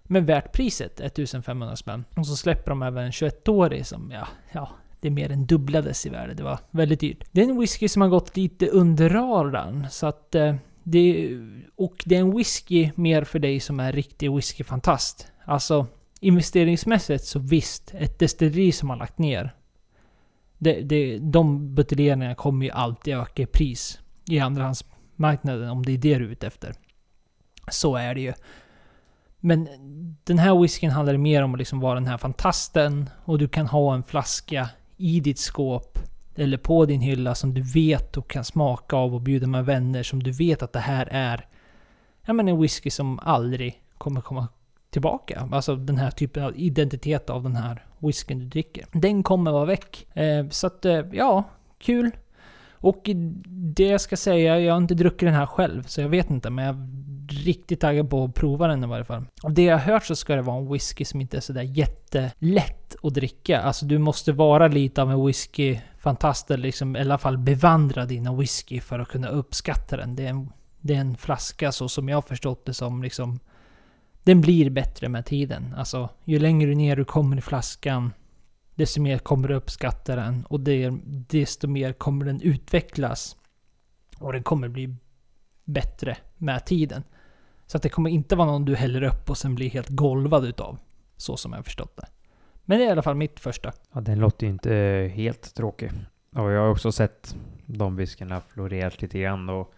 men 0.09 0.27
värt 0.27 0.53
priset, 0.53 1.01
1500 1.01 1.77
spänn. 1.77 2.05
Och 2.17 2.27
så 2.27 2.37
släpper 2.37 2.71
de 2.71 2.83
även 2.83 3.05
en 3.05 3.11
21-årig 3.11 3.87
som, 3.87 4.11
ja, 4.11 4.29
ja, 4.53 4.71
det 5.01 5.11
mer 5.11 5.33
än 5.33 5.47
dubblades 5.47 6.07
i 6.07 6.09
värde. 6.09 6.35
Det 6.35 6.43
var 6.43 6.59
väldigt 6.71 7.01
dyrt. 7.01 7.25
Det 7.33 7.41
är 7.41 7.49
en 7.49 7.61
whisky 7.61 7.89
som 7.89 8.03
har 8.03 8.09
gått 8.09 8.37
lite 8.37 8.67
under 8.67 9.09
radarn, 9.09 9.87
så 9.91 10.07
att 10.07 10.35
eh, 10.35 10.55
det, 10.83 11.31
och 11.77 12.03
det 12.05 12.17
är 12.17 12.21
en 12.21 12.37
whisky 12.37 12.91
mer 12.95 13.25
för 13.25 13.39
dig 13.39 13.61
som 13.61 13.81
är 13.81 13.93
riktig 13.93 14.35
whiskyfantast. 14.35 15.33
Alltså 15.45 15.87
investeringsmässigt 16.21 17.25
så 17.25 17.39
visst, 17.39 17.95
ett 17.95 18.19
destilleri 18.19 18.73
som 18.73 18.91
har 18.91 18.97
lagt 18.97 19.19
ner. 19.19 19.55
Det, 20.59 20.81
det, 20.81 21.19
de 21.19 21.75
buteljeringarna 21.75 22.35
kommer 22.35 22.67
ju 22.67 22.73
alltid 22.73 23.15
öka 23.15 23.43
i 23.43 23.47
pris 23.47 24.01
i 24.29 24.39
andrahandsmarknaden 24.39 25.71
om 25.71 25.83
det 25.83 25.93
är 25.93 25.99
det 25.99 26.19
du 26.19 26.25
är 26.25 26.31
ute 26.31 26.47
efter. 26.47 26.75
Så 27.71 27.97
är 27.97 28.15
det 28.15 28.21
ju. 28.21 28.33
Men 29.41 29.69
den 30.25 30.39
här 30.39 30.63
whiskyn 30.63 30.91
handlar 30.91 31.17
mer 31.17 31.43
om 31.43 31.55
att 31.55 31.59
liksom 31.59 31.81
vara 31.81 31.95
den 31.95 32.07
här 32.07 32.19
fantasten 32.19 33.11
och 33.25 33.39
du 33.39 33.49
kan 33.49 33.67
ha 33.67 33.95
en 33.95 34.03
flaska 34.03 34.71
i 34.97 35.21
ditt 35.21 35.39
skåp 35.39 35.99
eller 36.35 36.59
på 36.59 36.87
din 36.87 37.01
hylla 37.01 37.35
som 37.35 37.55
du 37.55 37.63
vet 37.63 38.17
och 38.17 38.31
kan 38.31 38.45
smaka 38.45 38.97
av 38.97 39.15
och 39.15 39.21
bjuda 39.21 39.47
med 39.47 39.65
vänner 39.65 40.03
som 40.03 40.23
du 40.23 40.33
vet 40.33 40.63
att 40.63 40.73
det 40.73 40.81
här 40.81 41.09
är 41.11 41.47
ja, 42.25 42.33
men 42.33 42.49
en 42.49 42.61
whisky 42.61 42.91
som 42.91 43.19
aldrig 43.19 43.83
kommer 43.99 44.21
komma 44.21 44.49
tillbaka. 44.91 45.49
Alltså 45.53 45.77
den 45.77 45.97
här 45.97 46.11
typen 46.11 46.45
av 46.45 46.53
identitet 46.57 47.31
av 47.31 47.43
den 47.43 47.57
här 47.57 47.85
whiskyn 47.99 48.39
du 48.39 48.45
dricker. 48.45 48.87
Den 48.93 49.23
kommer 49.23 49.53
vara 49.53 49.65
väck. 49.65 50.17
Eh, 50.17 50.49
så 50.49 50.67
att, 50.67 50.85
eh, 50.85 51.03
ja, 51.13 51.45
kul. 51.79 52.11
Och 52.81 53.11
det 53.47 53.85
jag 53.85 54.01
ska 54.01 54.17
säga, 54.17 54.61
jag 54.61 54.73
har 54.73 54.79
inte 54.79 54.95
druckit 54.95 55.27
den 55.27 55.35
här 55.35 55.47
själv, 55.47 55.83
så 55.83 56.01
jag 56.01 56.09
vet 56.09 56.31
inte, 56.31 56.51
men 56.51 56.65
jag 56.65 56.75
är 56.75 57.45
riktigt 57.45 57.81
taggad 57.81 58.11
på 58.11 58.25
att 58.25 58.35
prova 58.35 58.67
den 58.67 58.85
i 58.85 58.87
varje 58.87 59.05
fall. 59.05 59.25
Av 59.43 59.55
det 59.55 59.63
jag 59.63 59.79
har 59.79 59.93
hört 59.93 60.05
så 60.05 60.17
ska 60.17 60.37
det 60.37 60.43
vara 60.43 60.57
en 60.57 60.73
whisky 60.73 61.05
som 61.05 61.21
inte 61.21 61.37
är 61.37 61.41
sådär 61.41 61.63
jättelätt 61.63 62.97
att 63.03 63.15
dricka. 63.15 63.61
Alltså 63.61 63.87
du 63.87 63.99
måste 63.99 64.33
vara 64.33 64.69
lite 64.69 65.03
av 65.03 65.11
en 65.11 65.27
whiskyfantast 65.27 66.51
eller 66.51 66.63
liksom 66.63 66.97
i 66.97 67.01
alla 67.01 67.19
fall 67.19 67.39
bevandra 67.39 68.05
dina 68.05 68.35
whisky 68.35 68.81
för 68.81 68.99
att 68.99 69.09
kunna 69.09 69.29
uppskatta 69.29 69.97
den. 69.97 70.17
Det 70.17 70.25
är 70.25 70.31
en, 70.31 70.53
det 70.81 70.95
är 70.95 71.01
en 71.01 71.17
flaska 71.17 71.73
så 71.73 71.89
som 71.89 72.09
jag 72.09 72.17
har 72.17 72.23
förstått 72.23 72.67
det 72.67 72.75
som 72.75 73.03
liksom... 73.03 73.41
Den 74.29 74.41
blir 74.41 74.71
bättre 74.71 75.09
med 75.09 75.27
tiden. 75.27 75.75
Alltså 75.77 76.09
ju 76.25 76.39
längre 76.39 76.75
ner 76.75 76.97
du 76.97 77.05
kommer 77.05 77.37
i 77.37 77.41
flaskan 77.41 78.13
desto 78.75 79.01
mer 79.01 79.19
kommer 79.19 79.49
du 79.49 79.55
uppskatta 79.55 80.17
den 80.17 80.45
och 80.49 80.61
desto 80.61 81.69
mer 81.69 81.93
kommer 81.93 82.25
den 82.25 82.41
utvecklas. 82.41 83.37
Och 84.19 84.33
den 84.33 84.43
kommer 84.43 84.69
bli 84.69 84.95
bättre 85.65 86.17
med 86.37 86.67
tiden. 86.67 87.03
Så 87.67 87.77
att 87.77 87.83
det 87.83 87.89
kommer 87.89 88.11
inte 88.11 88.37
vara 88.37 88.47
någon 88.47 88.65
du 88.65 88.77
häller 88.77 89.03
upp 89.03 89.31
och 89.31 89.39
sen 89.39 89.55
blir 89.55 89.71
helt 89.71 89.89
golvad 89.89 90.45
utav. 90.45 90.79
Så 91.17 91.37
som 91.37 91.53
jag 91.53 91.59
har 91.59 91.65
förstått 91.65 91.97
det. 91.97 92.07
Men 92.65 92.79
det 92.79 92.85
är 92.85 92.89
i 92.89 92.93
alla 92.93 93.03
fall 93.03 93.17
mitt 93.17 93.41
första. 93.41 93.73
Ja, 93.93 94.01
den 94.01 94.19
låter 94.19 94.47
ju 94.47 94.53
inte 94.53 94.73
helt 95.15 95.55
tråkig. 95.55 95.91
Och 96.35 96.51
jag 96.51 96.61
har 96.61 96.71
också 96.71 96.93
sett 96.93 97.37
de 97.67 97.97
whiskyna 97.97 98.41
florerat 98.41 99.03
lite 99.03 99.19
grann 99.19 99.49
och 99.49 99.75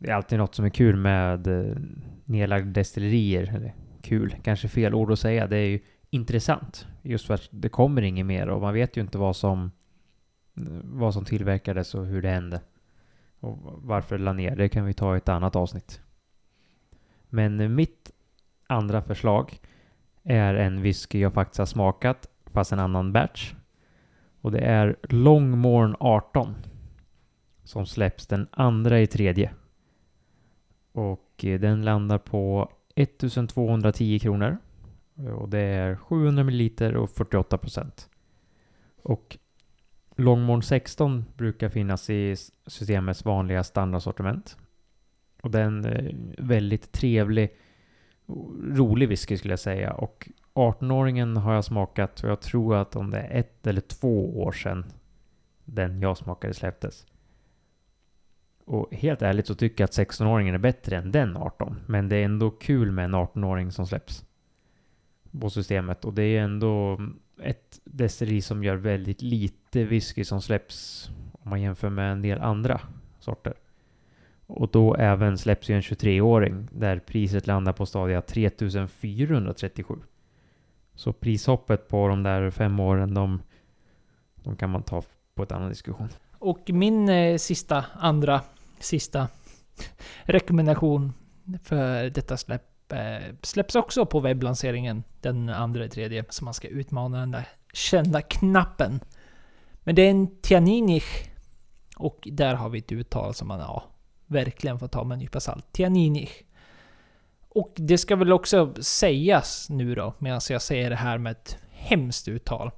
det 0.00 0.10
är 0.10 0.14
alltid 0.14 0.38
något 0.38 0.54
som 0.54 0.64
är 0.64 0.70
kul 0.70 0.96
med 0.96 1.46
eh, 1.46 1.76
nedlagda 2.24 2.70
destillerier. 2.70 3.54
Eller 3.56 3.74
kul, 4.02 4.34
kanske 4.42 4.68
fel 4.68 4.94
ord 4.94 5.12
att 5.12 5.18
säga. 5.18 5.46
Det 5.46 5.56
är 5.56 5.66
ju 5.66 5.80
intressant. 6.10 6.86
Just 7.02 7.26
för 7.26 7.34
att 7.34 7.48
det 7.50 7.68
kommer 7.68 8.02
inget 8.02 8.26
mer 8.26 8.48
och 8.48 8.60
man 8.60 8.74
vet 8.74 8.96
ju 8.96 9.00
inte 9.00 9.18
vad 9.18 9.36
som, 9.36 9.70
vad 10.82 11.14
som 11.14 11.24
tillverkades 11.24 11.94
och 11.94 12.06
hur 12.06 12.22
det 12.22 12.28
hände. 12.28 12.60
Och 13.40 13.58
varför 13.62 14.18
det 14.18 14.24
la 14.24 14.32
ner, 14.32 14.56
det 14.56 14.68
kan 14.68 14.84
vi 14.84 14.94
ta 14.94 15.14
i 15.14 15.16
ett 15.16 15.28
annat 15.28 15.56
avsnitt. 15.56 16.00
Men 17.28 17.60
eh, 17.60 17.68
mitt 17.68 18.10
andra 18.66 19.02
förslag 19.02 19.60
är 20.22 20.54
en 20.54 20.82
whisky 20.82 21.20
jag 21.20 21.34
faktiskt 21.34 21.58
har 21.58 21.66
smakat, 21.66 22.28
fast 22.46 22.72
en 22.72 22.80
annan 22.80 23.12
batch. 23.12 23.54
Och 24.40 24.52
det 24.52 24.60
är 24.60 24.96
Longmorn 25.02 25.96
18. 26.00 26.54
Som 27.64 27.86
släpps 27.86 28.26
den 28.26 28.46
andra 28.50 29.00
i 29.00 29.06
tredje. 29.06 29.50
Och 30.92 31.44
eh, 31.44 31.60
den 31.60 31.84
landar 31.84 32.18
på 32.18 32.72
1210 32.94 34.18
kronor. 34.18 34.58
Och 35.38 35.48
det 35.48 35.58
är 35.58 35.96
700 35.96 36.44
ml 36.44 36.96
och 36.96 37.10
48 37.10 37.58
procent. 37.58 38.08
Och 39.02 39.38
Longmorn 40.16 40.62
16 40.62 41.24
brukar 41.36 41.68
finnas 41.68 42.10
i 42.10 42.36
systemets 42.66 43.24
vanliga 43.24 43.64
standardsortiment. 43.64 44.56
Och 45.42 45.50
det 45.50 45.60
är 45.60 45.64
en 45.64 45.84
eh, 45.84 46.14
väldigt 46.38 46.92
trevlig, 46.92 47.56
rolig 48.62 49.08
whisky 49.08 49.36
skulle 49.36 49.52
jag 49.52 49.60
säga. 49.60 49.92
Och 49.92 50.28
18-åringen 50.54 51.36
har 51.36 51.54
jag 51.54 51.64
smakat 51.64 52.24
och 52.24 52.30
jag 52.30 52.40
tror 52.40 52.76
att 52.76 52.96
om 52.96 53.10
det 53.10 53.18
är 53.18 53.40
ett 53.40 53.66
eller 53.66 53.80
två 53.80 54.42
år 54.42 54.52
sedan 54.52 54.84
den 55.64 56.00
jag 56.00 56.16
smakade 56.16 56.54
släpptes. 56.54 57.06
Och 58.64 58.94
helt 58.94 59.22
ärligt 59.22 59.46
så 59.46 59.54
tycker 59.54 59.82
jag 59.82 59.88
att 59.88 59.98
16-åringen 59.98 60.54
är 60.54 60.58
bättre 60.58 60.96
än 60.96 61.12
den 61.12 61.36
18. 61.36 61.80
Men 61.86 62.08
det 62.08 62.16
är 62.16 62.24
ändå 62.24 62.50
kul 62.50 62.90
med 62.90 63.04
en 63.04 63.14
18-åring 63.14 63.72
som 63.72 63.86
släpps 63.86 64.24
på 65.40 65.50
systemet. 65.50 66.04
Och 66.04 66.14
det 66.14 66.22
är 66.22 66.42
ändå 66.42 67.00
ett 67.42 67.80
destilleri 67.84 68.42
som 68.42 68.64
gör 68.64 68.76
väldigt 68.76 69.22
lite 69.22 69.84
whisky 69.84 70.24
som 70.24 70.42
släpps 70.42 71.08
om 71.32 71.50
man 71.50 71.62
jämför 71.62 71.90
med 71.90 72.12
en 72.12 72.22
del 72.22 72.40
andra 72.40 72.80
sorter. 73.18 73.54
Och 74.46 74.68
då 74.70 74.94
även 74.94 75.38
släpps 75.38 75.70
ju 75.70 75.74
en 75.74 75.80
23-åring 75.80 76.68
där 76.72 76.98
priset 76.98 77.46
landar 77.46 77.72
på 77.72 77.86
stadia 77.86 78.22
3437. 78.22 79.94
Så 80.94 81.12
prishoppet 81.12 81.88
på 81.88 82.08
de 82.08 82.22
där 82.22 82.50
fem 82.50 82.80
åren, 82.80 83.14
de, 83.14 83.42
de 84.34 84.56
kan 84.56 84.70
man 84.70 84.82
ta 84.82 85.02
på 85.34 85.42
ett 85.42 85.52
annan 85.52 85.68
diskussion. 85.68 86.08
Och 86.40 86.70
min 86.70 87.08
eh, 87.08 87.38
sista, 87.38 87.84
andra, 87.94 88.40
sista 88.78 89.28
rekommendation 90.24 91.12
för 91.64 92.10
detta 92.10 92.36
släpp 92.36 92.92
eh, 92.92 93.34
släpps 93.42 93.74
också 93.74 94.06
på 94.06 94.20
webblanseringen 94.20 95.04
den 95.20 95.48
andra 95.48 95.88
tredje. 95.88 96.24
Så 96.28 96.44
man 96.44 96.54
ska 96.54 96.68
utmana 96.68 97.20
den 97.20 97.30
där 97.30 97.48
kända 97.72 98.22
knappen. 98.22 99.00
Men 99.80 99.94
det 99.94 100.02
är 100.02 100.10
en 100.10 100.40
Tianinich. 100.40 101.28
Och 101.96 102.28
där 102.32 102.54
har 102.54 102.68
vi 102.68 102.78
ett 102.78 102.92
uttal 102.92 103.34
som 103.34 103.48
man, 103.48 103.60
ja, 103.60 103.84
verkligen 104.26 104.78
får 104.78 104.88
ta 104.88 105.04
med 105.04 105.14
en 105.14 105.18
nypa 105.18 105.40
salt. 105.40 105.72
Tianinich. 105.72 106.42
Och 107.48 107.72
det 107.76 107.98
ska 107.98 108.16
väl 108.16 108.32
också 108.32 108.74
sägas 108.80 109.70
nu 109.70 109.94
då, 109.94 110.14
medan 110.18 110.40
jag 110.50 110.62
säger 110.62 110.90
det 110.90 110.96
här 110.96 111.18
med 111.18 111.30
ett 111.30 111.58
hemskt 111.70 112.28
uttal. 112.28 112.70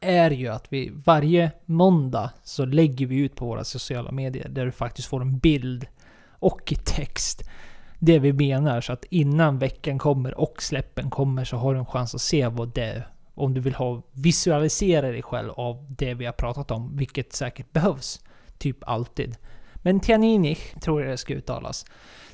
Är 0.00 0.30
ju 0.30 0.48
att 0.48 0.72
vi 0.72 0.92
varje 1.04 1.50
måndag 1.64 2.30
så 2.42 2.64
lägger 2.64 3.06
vi 3.06 3.16
ut 3.16 3.34
på 3.34 3.46
våra 3.46 3.64
sociala 3.64 4.12
medier 4.12 4.48
där 4.48 4.64
du 4.64 4.72
faktiskt 4.72 5.08
får 5.08 5.20
en 5.20 5.38
bild 5.38 5.86
och 6.30 6.74
text. 6.84 7.42
Det 7.98 8.18
vi 8.18 8.32
menar 8.32 8.80
så 8.80 8.92
att 8.92 9.04
innan 9.04 9.58
veckan 9.58 9.98
kommer 9.98 10.40
och 10.40 10.62
släppen 10.62 11.10
kommer 11.10 11.44
så 11.44 11.56
har 11.56 11.74
du 11.74 11.78
en 11.80 11.86
chans 11.86 12.14
att 12.14 12.20
se 12.20 12.48
vad 12.48 12.74
det 12.74 12.84
är. 12.84 13.08
om 13.34 13.54
du 13.54 13.60
vill 13.60 13.74
ha 13.74 14.02
visualisera 14.12 15.10
dig 15.10 15.22
själv 15.22 15.50
av 15.50 15.86
det 15.98 16.14
vi 16.14 16.24
har 16.24 16.32
pratat 16.32 16.70
om, 16.70 16.96
vilket 16.96 17.32
säkert 17.32 17.72
behövs. 17.72 18.20
Typ 18.58 18.76
alltid. 18.80 19.36
Men 19.74 20.00
Tianini 20.00 20.54
tror 20.54 21.00
jag 21.02 21.10
det 21.10 21.16
ska 21.16 21.34
uttalas. 21.34 21.86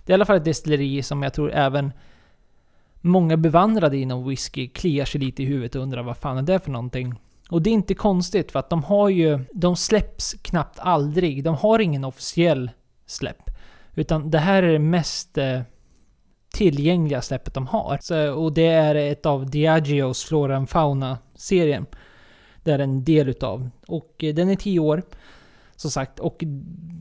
Det 0.04 0.12
är 0.12 0.14
i 0.14 0.14
alla 0.14 0.24
fall 0.24 0.36
ett 0.36 0.44
destilleri 0.44 1.02
som 1.02 1.22
jag 1.22 1.34
tror 1.34 1.52
även 1.52 1.92
många 3.00 3.36
bevandrade 3.36 3.96
inom 3.96 4.28
whisky 4.28 4.68
kliar 4.68 5.04
sig 5.04 5.20
lite 5.20 5.42
i 5.42 5.46
huvudet 5.46 5.74
och 5.74 5.82
undrar 5.82 6.02
vad 6.02 6.16
fan 6.16 6.38
är 6.38 6.42
det 6.42 6.60
för 6.60 6.70
någonting? 6.70 7.14
Och 7.52 7.62
det 7.62 7.70
är 7.70 7.74
inte 7.74 7.94
konstigt 7.94 8.52
för 8.52 8.58
att 8.58 8.70
de 8.70 8.84
har 8.84 9.08
ju... 9.08 9.44
De 9.52 9.76
släpps 9.76 10.34
knappt 10.42 10.78
aldrig. 10.78 11.44
De 11.44 11.54
har 11.54 11.78
ingen 11.78 12.04
officiell 12.04 12.70
släpp. 13.06 13.50
Utan 13.94 14.30
det 14.30 14.38
här 14.38 14.62
är 14.62 14.72
det 14.72 14.78
mest 14.78 15.38
eh, 15.38 15.60
tillgängliga 16.54 17.22
släppet 17.22 17.54
de 17.54 17.66
har. 17.66 17.98
Så, 18.00 18.32
och 18.32 18.52
det 18.52 18.66
är 18.66 18.94
ett 18.94 19.26
av 19.26 19.50
Diageos 19.50 20.24
Flora 20.24 20.56
and 20.56 20.70
Fauna-serien. 20.70 21.86
Det 22.62 22.72
är 22.72 22.78
en 22.78 23.04
del 23.04 23.28
utav. 23.28 23.70
Och 23.86 24.24
eh, 24.24 24.34
den 24.34 24.50
är 24.50 24.56
10 24.56 24.78
år. 24.78 25.02
Som 25.76 25.90
sagt, 25.90 26.20
och 26.20 26.36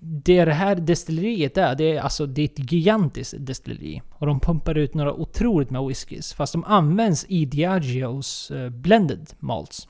det 0.01 0.45
det 0.45 0.53
här 0.53 0.75
destilleriet 0.75 1.57
är, 1.57 1.75
det 1.75 1.91
är 1.91 2.01
alltså 2.01 2.25
det 2.25 2.41
är 2.41 2.45
ett 2.45 2.71
gigantiskt 2.71 3.33
destilleri. 3.37 4.01
Och 4.09 4.27
de 4.27 4.39
pumpar 4.39 4.77
ut 4.77 4.93
några 4.93 5.13
otroligt 5.13 5.69
med 5.69 5.83
whiskys. 5.83 6.33
Fast 6.33 6.53
de 6.53 6.63
används 6.63 7.25
i 7.29 7.45
Diageos 7.45 8.51
eh, 8.51 8.69
blended 8.69 9.29
malts. 9.39 9.87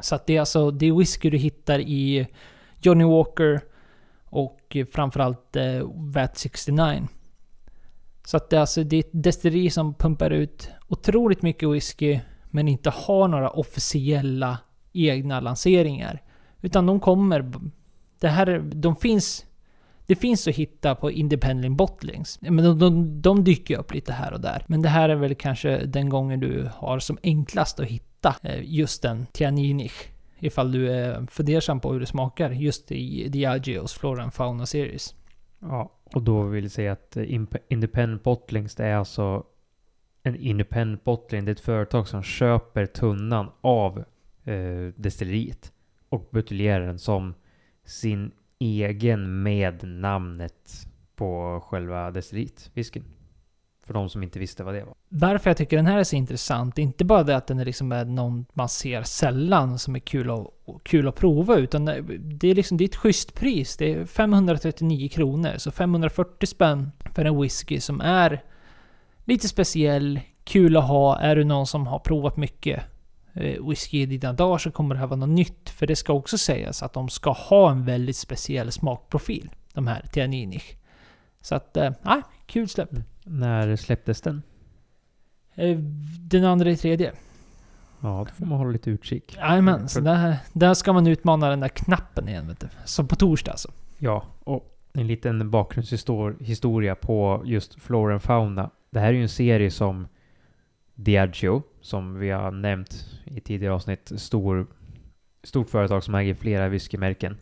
Så 0.00 0.14
att 0.14 0.26
det 0.26 0.36
är 0.36 0.40
alltså, 0.40 0.70
det 0.70 0.86
är 0.86 0.92
whisky 0.92 1.30
du 1.30 1.36
hittar 1.36 1.78
i 1.78 2.26
Johnny 2.80 3.04
Walker 3.04 3.60
och 4.24 4.76
framförallt 4.92 5.56
eh, 5.56 5.82
VAT 5.94 6.38
69. 6.38 7.08
Så 8.24 8.36
att 8.36 8.50
det 8.50 8.56
är 8.56 8.60
alltså 8.60 8.84
det 8.84 8.96
är 8.96 9.00
ett 9.00 9.10
destilleri 9.12 9.70
som 9.70 9.94
pumpar 9.94 10.30
ut 10.30 10.70
otroligt 10.88 11.42
mycket 11.42 11.68
whisky 11.68 12.20
men 12.50 12.68
inte 12.68 12.90
har 12.90 13.28
några 13.28 13.50
officiella 13.50 14.58
egna 14.92 15.40
lanseringar. 15.40 16.22
Utan 16.60 16.86
de 16.86 17.00
kommer... 17.00 17.52
Det 18.20 18.28
här, 18.28 18.70
de 18.74 18.96
finns... 18.96 19.44
Det 20.06 20.16
finns 20.16 20.48
att 20.48 20.54
hitta 20.54 20.94
på 20.94 21.10
Independent 21.10 21.76
Bottlings. 21.76 22.38
Men 22.40 22.56
de, 22.56 22.78
de, 22.78 23.22
de 23.22 23.44
dyker 23.44 23.78
upp 23.78 23.94
lite 23.94 24.12
här 24.12 24.32
och 24.32 24.40
där. 24.40 24.64
Men 24.66 24.82
det 24.82 24.88
här 24.88 25.08
är 25.08 25.14
väl 25.14 25.34
kanske 25.34 25.86
den 25.86 26.08
gången 26.08 26.40
du 26.40 26.70
har 26.74 26.98
som 26.98 27.18
enklast 27.22 27.80
att 27.80 27.86
hitta 27.86 28.07
hitta 28.18 28.48
eh, 28.48 28.62
just 28.64 29.02
den 29.02 29.26
Tianinich. 29.32 30.08
Ifall 30.40 30.72
du 30.72 30.90
är 30.90 31.26
fundersam 31.26 31.80
på 31.80 31.92
hur 31.92 32.00
det 32.00 32.06
smakar 32.06 32.50
just 32.50 32.92
i 32.92 33.28
Diageos 33.28 33.92
Flora 33.92 34.22
and 34.22 34.34
Fauna 34.34 34.66
Series. 34.66 35.14
Ja, 35.58 35.92
och 36.14 36.22
då 36.22 36.42
vill 36.42 36.64
jag 36.64 36.70
säga 36.70 36.92
att 36.92 37.16
eh, 37.16 37.24
Independent 37.68 38.22
Bottlings 38.22 38.74
det 38.74 38.84
är 38.84 38.96
alltså 38.96 39.44
en 40.22 40.36
independent 40.36 41.04
bottling. 41.04 41.44
Det 41.44 41.50
är 41.50 41.52
ett 41.52 41.60
företag 41.60 42.08
som 42.08 42.22
köper 42.22 42.86
tunnan 42.86 43.50
av 43.60 44.04
eh, 44.44 44.92
destilleriet 44.96 45.72
och 46.08 46.28
buteljerar 46.30 46.86
den 46.86 46.98
som 46.98 47.34
sin 47.84 48.32
egen 48.58 49.42
med 49.42 49.88
namnet 49.88 50.88
på 51.16 51.60
själva 51.66 52.10
destilleriet, 52.10 52.70
whiskyn. 52.74 53.04
För 53.88 53.94
de 53.94 54.08
som 54.08 54.22
inte 54.22 54.38
visste 54.38 54.64
vad 54.64 54.74
det 54.74 54.84
var. 54.84 54.94
Varför 55.08 55.50
jag 55.50 55.56
tycker 55.56 55.76
den 55.76 55.86
här 55.86 55.98
är 55.98 56.04
så 56.04 56.16
intressant, 56.16 56.76
Det 56.76 56.82
är 56.82 56.84
inte 56.84 57.04
bara 57.04 57.22
det 57.22 57.36
att 57.36 57.46
den 57.46 57.58
är 57.58 57.64
liksom 57.64 57.88
någon 57.88 58.46
man 58.52 58.68
ser 58.68 59.02
sällan 59.02 59.78
som 59.78 59.96
är 59.96 60.00
kul 60.00 60.30
att, 60.30 60.46
kul 60.82 61.08
att 61.08 61.16
prova, 61.16 61.56
utan 61.56 61.84
det 62.20 62.48
är 62.48 62.54
liksom 62.54 62.76
det 62.76 62.84
är 62.84 62.88
ett 62.88 62.96
schysst 62.96 63.34
pris. 63.34 63.76
Det 63.76 63.92
är 63.92 64.06
539 64.06 65.08
kronor, 65.08 65.52
så 65.56 65.70
540 65.70 66.46
spänn 66.46 66.92
för 67.14 67.24
en 67.24 67.40
whisky 67.40 67.80
som 67.80 68.00
är 68.00 68.42
lite 69.24 69.48
speciell, 69.48 70.20
kul 70.44 70.76
att 70.76 70.88
ha. 70.88 71.18
Är 71.18 71.36
du 71.36 71.44
någon 71.44 71.66
som 71.66 71.86
har 71.86 71.98
provat 71.98 72.36
mycket 72.36 72.82
eh, 73.34 73.68
whisky 73.68 74.02
i 74.02 74.06
dina 74.06 74.32
dagar 74.32 74.58
så 74.58 74.70
kommer 74.70 74.94
det 74.94 74.98
här 74.98 75.06
vara 75.06 75.20
något 75.20 75.28
nytt. 75.28 75.70
För 75.70 75.86
det 75.86 75.96
ska 75.96 76.12
också 76.12 76.38
sägas 76.38 76.82
att 76.82 76.92
de 76.92 77.08
ska 77.08 77.30
ha 77.30 77.70
en 77.70 77.84
väldigt 77.84 78.16
speciell 78.16 78.72
smakprofil. 78.72 79.50
De 79.72 79.86
här 79.86 80.04
Tianini. 80.12 80.60
Så 81.40 81.54
att, 81.54 81.76
eh, 81.76 81.90
kul 82.46 82.68
släpp. 82.68 82.90
När 83.28 83.76
släpptes 83.76 84.20
den? 84.20 84.42
Eh, 85.54 85.78
den 86.20 86.44
andra 86.44 86.70
i 86.70 86.76
tredje. 86.76 87.12
Ja, 88.00 88.26
då 88.28 88.34
får 88.34 88.46
man 88.46 88.58
hålla 88.58 88.70
lite 88.70 88.90
utkik. 88.90 89.36
Jajamän, 89.36 89.88
så 89.88 90.00
där, 90.00 90.36
där 90.52 90.74
ska 90.74 90.92
man 90.92 91.06
utmana 91.06 91.50
den 91.50 91.60
där 91.60 91.68
knappen 91.68 92.28
igen 92.28 92.48
vet 92.48 92.60
du. 92.60 92.68
Som 92.84 93.08
på 93.08 93.16
torsdag 93.16 93.50
alltså. 93.50 93.70
Ja, 93.98 94.24
och 94.44 94.78
en 94.92 95.06
liten 95.06 95.50
bakgrundshistoria 95.50 96.94
på 96.94 97.42
just 97.44 97.82
Flora 97.82 98.12
and 98.12 98.22
Fauna. 98.22 98.70
Det 98.90 99.00
här 99.00 99.08
är 99.08 99.12
ju 99.12 99.22
en 99.22 99.28
serie 99.28 99.70
som 99.70 100.08
Diageo, 100.94 101.62
som 101.80 102.18
vi 102.18 102.30
har 102.30 102.50
nämnt 102.50 103.06
i 103.24 103.40
tidigare 103.40 103.74
avsnitt, 103.74 104.12
stor, 104.16 104.66
stort 105.42 105.70
företag 105.70 106.04
som 106.04 106.14
äger 106.14 106.34
flera 106.34 106.68
whiskymärken 106.68 107.36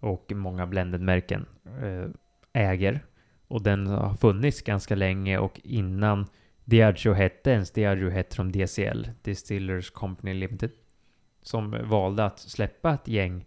och 0.00 0.32
många 0.34 0.66
blended-märken 0.66 1.46
eh, 1.82 2.08
äger. 2.52 3.00
Och 3.52 3.62
den 3.62 3.86
har 3.86 4.14
funnits 4.14 4.62
ganska 4.62 4.94
länge 4.94 5.38
och 5.38 5.60
innan 5.64 6.26
Diageo 6.64 7.12
hette 7.12 7.50
ens 7.50 7.70
Diageo 7.70 8.10
hette 8.10 8.36
de 8.36 8.52
DCL, 8.52 9.10
Distillers 9.22 9.90
Company 9.90 10.34
Limited, 10.34 10.70
som 11.42 11.76
valde 11.84 12.24
att 12.24 12.38
släppa 12.38 12.94
ett 12.94 13.08
gäng 13.08 13.44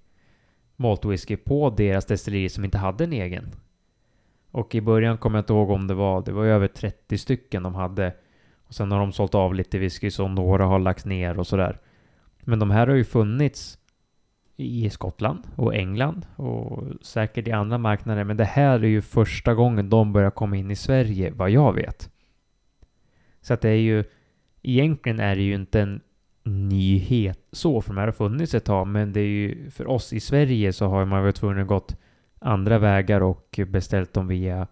malt 0.76 1.06
whisky 1.06 1.38
på 1.38 1.70
deras 1.70 2.06
destilleri 2.06 2.50
som 2.50 2.66
inte 2.66 2.78
hade 2.78 3.04
en 3.04 3.14
egen. 3.14 3.52
Och 4.52 4.76
i 4.76 4.82
början 4.82 5.18
kommer 5.18 5.38
jag 5.38 5.44
inte 5.44 5.54
ihåg 5.54 5.70
om 5.70 5.88
det 5.88 5.94
var, 5.94 6.22
det 6.22 6.32
var 6.32 6.46
över 6.46 6.68
30 6.68 7.18
stycken 7.18 7.64
de 7.64 7.76
hade. 7.76 8.14
Och 8.68 8.74
sen 8.74 8.92
har 8.92 9.00
de 9.00 9.14
sålt 9.14 9.36
av 9.36 9.54
lite 9.56 9.78
whisky 9.78 10.12
så 10.12 10.28
några 10.28 10.66
har 10.66 10.80
lagts 10.80 11.06
ner 11.06 11.40
och 11.40 11.48
sådär. 11.48 11.80
Men 12.44 12.60
de 12.60 12.72
här 12.72 12.88
har 12.88 12.96
ju 12.96 13.04
funnits 13.04 13.78
i 14.58 14.90
Skottland 14.90 15.40
och 15.56 15.76
England 15.76 16.28
och 16.36 16.84
säkert 17.02 17.48
i 17.48 17.52
andra 17.52 17.78
marknader. 17.78 18.24
Men 18.24 18.38
det 18.38 18.46
här 18.46 18.80
är 18.80 18.88
ju 18.88 19.02
första 19.02 19.54
gången 19.54 19.90
de 19.90 20.14
börjar 20.14 20.32
komma 20.32 20.58
in 20.58 20.72
i 20.72 20.76
Sverige, 20.76 21.32
vad 21.32 21.50
jag 21.50 21.74
vet. 21.74 22.10
Så 23.42 23.54
att 23.54 23.62
det 23.62 23.70
är 23.70 23.82
ju, 23.82 24.04
egentligen 24.62 25.20
är 25.20 25.36
det 25.36 25.42
ju 25.42 25.56
inte 25.56 25.82
en 25.82 26.02
nyhet 26.44 27.40
så, 27.52 27.82
för 27.82 27.90
de 27.90 27.98
här 27.98 28.06
har 28.06 28.12
funnits 28.12 28.54
ett 28.54 28.66
tag, 28.66 28.88
men 28.88 29.14
det 29.14 29.20
är 29.20 29.26
ju 29.26 29.70
för 29.70 29.88
oss 29.88 30.14
i 30.14 30.20
Sverige 30.20 30.74
så 30.74 30.88
har 30.88 31.06
man 31.06 31.22
varit 31.22 31.36
tvungen 31.36 31.60
att 31.60 31.68
gått 31.68 31.98
andra 32.40 32.80
vägar 32.80 33.22
och 33.22 33.60
beställt 33.68 34.14
dem 34.14 34.28
via, 34.28 34.68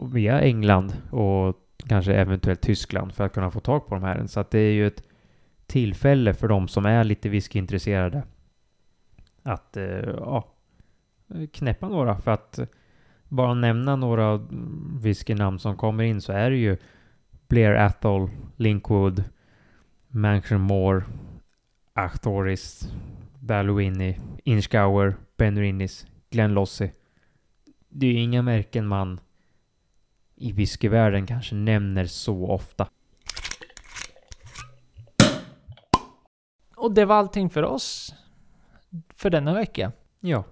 via 0.00 0.40
England 0.40 0.96
och 1.10 1.56
kanske 1.88 2.14
eventuellt 2.14 2.60
Tyskland 2.60 3.14
för 3.14 3.24
att 3.24 3.32
kunna 3.32 3.50
få 3.50 3.60
tag 3.60 3.86
på 3.86 3.94
de 3.94 4.04
här. 4.04 4.26
Så 4.26 4.40
att 4.40 4.50
det 4.50 4.58
är 4.58 4.72
ju 4.72 4.86
ett 4.86 5.02
tillfälle 5.66 6.34
för 6.34 6.48
de 6.48 6.68
som 6.68 6.86
är 6.86 7.04
lite 7.04 7.28
whiskyintresserade 7.28 8.22
att 9.42 9.76
eh, 9.76 9.84
ja, 9.84 10.48
knäppa 11.52 11.88
några. 11.88 12.20
För 12.20 12.30
att 12.30 12.58
bara 13.28 13.54
nämna 13.54 13.96
några 13.96 14.36
whiskynamn 15.00 15.58
som 15.58 15.76
kommer 15.76 16.04
in 16.04 16.20
så 16.20 16.32
är 16.32 16.50
det 16.50 16.56
ju 16.56 16.76
Blair 17.48 17.74
Athol, 17.74 18.30
Linkwood, 18.56 19.24
Mansion 20.08 20.60
Moore, 20.60 21.04
Achtoris, 21.92 22.92
Balluini, 23.40 24.20
Inchgower, 24.44 25.14
Ben 25.36 25.58
Rinnis, 25.58 26.06
Glenn 26.30 26.54
Lossie. 26.54 26.92
Det 27.88 28.06
är 28.06 28.12
ju 28.12 28.18
inga 28.18 28.42
märken 28.42 28.86
man 28.86 29.20
i 30.36 30.52
whiskyvärlden 30.52 31.26
kanske 31.26 31.54
nämner 31.54 32.04
så 32.04 32.46
ofta. 32.50 32.88
Och 36.76 36.92
det 36.94 37.04
var 37.04 37.16
allting 37.16 37.50
för 37.50 37.62
oss 37.62 38.14
för 39.14 39.30
denna 39.30 39.54
vecka. 39.54 39.92
Ja. 40.20 40.44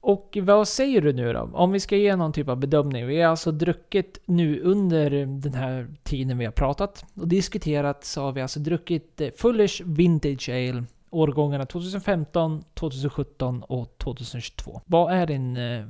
Och 0.00 0.38
vad 0.42 0.68
säger 0.68 1.00
du 1.00 1.12
nu 1.12 1.32
då? 1.32 1.50
Om 1.52 1.72
vi 1.72 1.80
ska 1.80 1.96
ge 1.96 2.16
någon 2.16 2.32
typ 2.32 2.48
av 2.48 2.56
bedömning. 2.56 3.06
Vi 3.06 3.20
har 3.20 3.30
alltså 3.30 3.52
druckit 3.52 4.18
nu 4.24 4.60
under 4.60 5.10
den 5.26 5.54
här 5.54 5.88
tiden 6.02 6.38
vi 6.38 6.44
har 6.44 6.52
pratat 6.52 7.04
och 7.14 7.28
diskuterat 7.28 8.04
så 8.04 8.22
har 8.22 8.32
vi 8.32 8.40
alltså 8.40 8.60
druckit 8.60 9.20
eh, 9.20 9.30
Fullish 9.36 9.82
Vintage 9.84 10.48
Ale 10.48 10.84
årgångarna 11.12 11.66
2015, 11.66 12.64
2017 12.74 13.62
och 13.62 13.98
2022. 13.98 14.80
Vad 14.86 15.12
är 15.12 15.26
din 15.26 15.56
eh, 15.56 15.86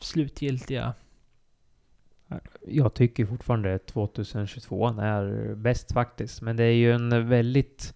slutgiltiga... 0.00 0.94
Jag 2.66 2.94
tycker 2.94 3.26
fortfarande 3.26 3.78
2022 3.78 4.86
är 4.88 5.54
bäst 5.54 5.92
faktiskt. 5.92 6.42
Men 6.42 6.56
det 6.56 6.64
är 6.64 6.72
ju 6.72 6.92
en 6.92 7.28
väldigt... 7.28 7.94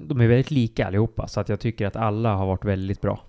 De 0.00 0.20
är 0.20 0.26
väldigt 0.28 0.50
lika 0.50 0.86
allihopa, 0.86 1.28
så 1.28 1.40
att 1.40 1.48
jag 1.48 1.60
tycker 1.60 1.86
att 1.86 1.96
alla 1.96 2.34
har 2.34 2.46
varit 2.46 2.64
väldigt 2.64 3.00
bra. 3.00 3.20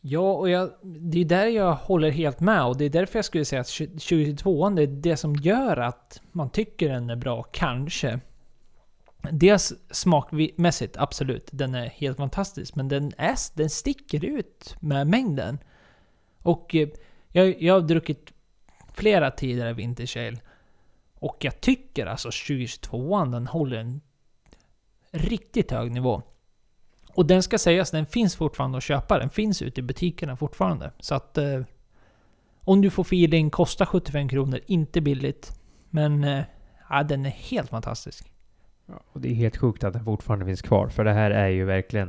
Ja, 0.00 0.32
och 0.32 0.50
jag, 0.50 0.70
det 0.82 1.20
är 1.20 1.24
där 1.24 1.46
jag 1.46 1.74
håller 1.74 2.10
helt 2.10 2.40
med. 2.40 2.64
Och 2.64 2.76
det 2.76 2.84
är 2.84 2.90
därför 2.90 3.18
jag 3.18 3.24
skulle 3.24 3.44
säga 3.44 3.60
att 3.60 3.68
2022 3.68 4.70
det 4.70 4.82
är 4.82 4.86
det 4.86 5.16
som 5.16 5.36
gör 5.36 5.76
att 5.76 6.20
man 6.32 6.50
tycker 6.50 6.88
den 6.88 7.10
är 7.10 7.16
bra, 7.16 7.42
kanske. 7.42 8.20
Dels 9.30 9.72
smakmässigt, 9.90 10.96
absolut. 10.96 11.48
Den 11.52 11.74
är 11.74 11.86
helt 11.86 12.16
fantastisk. 12.16 12.74
Men 12.74 12.88
den, 12.88 13.12
är, 13.16 13.36
den 13.54 13.70
sticker 13.70 14.24
ut 14.24 14.76
med 14.80 15.06
mängden. 15.06 15.58
Och 16.42 16.74
eh, 16.74 16.88
jag, 17.32 17.62
jag 17.62 17.74
har 17.74 17.80
druckit 17.80 18.32
flera 18.94 19.30
tidigare 19.30 19.72
Vintage 19.72 20.16
Ale. 20.16 20.38
Och 21.14 21.36
jag 21.40 21.60
tycker 21.60 22.06
alltså 22.06 22.28
2022 22.28 23.24
den 23.24 23.46
håller 23.46 23.76
en 23.76 24.00
riktigt 25.12 25.70
hög 25.70 25.92
nivå. 25.92 26.22
Och 27.14 27.26
den 27.26 27.42
ska 27.42 27.58
sägas, 27.58 27.90
den 27.90 28.06
finns 28.06 28.36
fortfarande 28.36 28.78
att 28.78 28.84
köpa. 28.84 29.18
Den 29.18 29.30
finns 29.30 29.62
ute 29.62 29.80
i 29.80 29.82
butikerna 29.82 30.36
fortfarande. 30.36 30.92
Så 30.98 31.14
att... 31.14 31.38
Eh, 31.38 31.60
om 32.64 32.80
du 32.80 32.90
får 32.90 33.02
feeling, 33.02 33.50
kostar 33.50 33.86
75 33.86 34.28
kronor. 34.28 34.60
Inte 34.66 35.00
billigt. 35.00 35.60
Men... 35.90 36.24
Eh, 36.24 36.44
ja, 36.88 37.02
den 37.02 37.26
är 37.26 37.30
helt 37.30 37.70
fantastisk. 37.70 38.32
Ja, 38.86 39.02
och 39.12 39.20
det 39.20 39.28
är 39.28 39.34
helt 39.34 39.56
sjukt 39.56 39.84
att 39.84 39.92
den 39.92 40.04
fortfarande 40.04 40.46
finns 40.46 40.62
kvar. 40.62 40.88
För 40.88 41.04
det 41.04 41.12
här 41.12 41.30
är 41.30 41.48
ju 41.48 41.64
verkligen... 41.64 42.08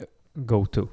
Eh, 0.00 0.06
go-to. 0.34 0.88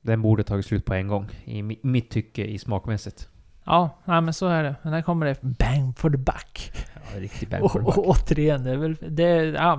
Den 0.00 0.22
borde 0.22 0.44
tagit 0.44 0.66
slut 0.66 0.84
på 0.84 0.94
en 0.94 1.08
gång. 1.08 1.26
I 1.44 1.62
mitt 1.82 2.10
tycke, 2.10 2.44
i 2.44 2.58
smakmässigt. 2.58 3.28
Ja, 3.68 3.90
nej, 4.04 4.20
men 4.20 4.34
så 4.34 4.46
är 4.46 4.62
det. 4.62 4.74
Men 4.82 4.92
där 4.92 5.02
kommer 5.02 5.26
det 5.26 5.42
bang 5.42 5.96
for 5.96 6.10
the 6.10 6.16
buck. 6.16 6.72
Ja, 6.94 7.20
riktigt 7.20 7.50
bang 7.50 7.70
for 7.70 7.78
the 7.78 7.84
buck. 7.84 7.98
Och, 7.98 8.08
återigen, 8.08 8.64
det 8.64 8.70
är 8.70 8.76
väl, 8.76 8.96
det, 9.08 9.44
ja, 9.44 9.76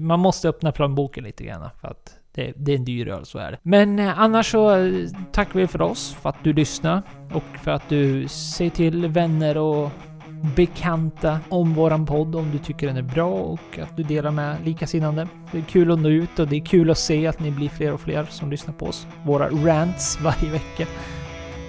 man 0.00 0.20
måste 0.20 0.48
öppna 0.48 0.72
plånboken 0.72 1.24
lite 1.24 1.44
grann 1.44 1.70
för 1.80 1.88
att 1.88 2.18
Det, 2.34 2.52
det 2.56 2.72
är 2.72 2.76
en 2.76 2.84
dyr 2.84 3.08
öl, 3.08 3.24
så 3.26 3.38
är 3.38 3.50
det. 3.50 3.58
Men 3.62 3.98
eh, 3.98 4.18
annars 4.18 4.50
så 4.50 4.76
eh, 4.76 5.08
tackar 5.32 5.60
vi 5.60 5.66
för 5.66 5.82
oss, 5.82 6.14
för 6.14 6.28
att 6.28 6.44
du 6.44 6.52
lyssnar 6.52 7.02
och 7.34 7.58
för 7.62 7.70
att 7.70 7.88
du 7.88 8.28
säger 8.28 8.70
till 8.70 9.06
vänner 9.06 9.56
och 9.56 9.90
bekanta 10.56 11.40
om 11.48 11.74
våran 11.74 12.06
podd 12.06 12.36
om 12.36 12.50
du 12.50 12.58
tycker 12.58 12.86
den 12.86 12.96
är 12.96 13.02
bra 13.02 13.30
och 13.30 13.78
att 13.78 13.96
du 13.96 14.02
delar 14.02 14.30
med 14.30 14.56
likasinnande. 14.64 15.28
Det 15.52 15.58
är 15.58 15.62
kul 15.62 15.92
att 15.92 15.98
nå 15.98 16.08
ut 16.08 16.38
och 16.38 16.48
det 16.48 16.56
är 16.56 16.64
kul 16.64 16.90
att 16.90 16.98
se 16.98 17.26
att 17.26 17.40
ni 17.40 17.50
blir 17.50 17.68
fler 17.68 17.92
och 17.92 18.00
fler 18.00 18.24
som 18.24 18.50
lyssnar 18.50 18.74
på 18.74 18.86
oss. 18.86 19.06
Våra 19.24 19.48
rants 19.48 20.20
varje 20.20 20.50
vecka. 20.50 20.86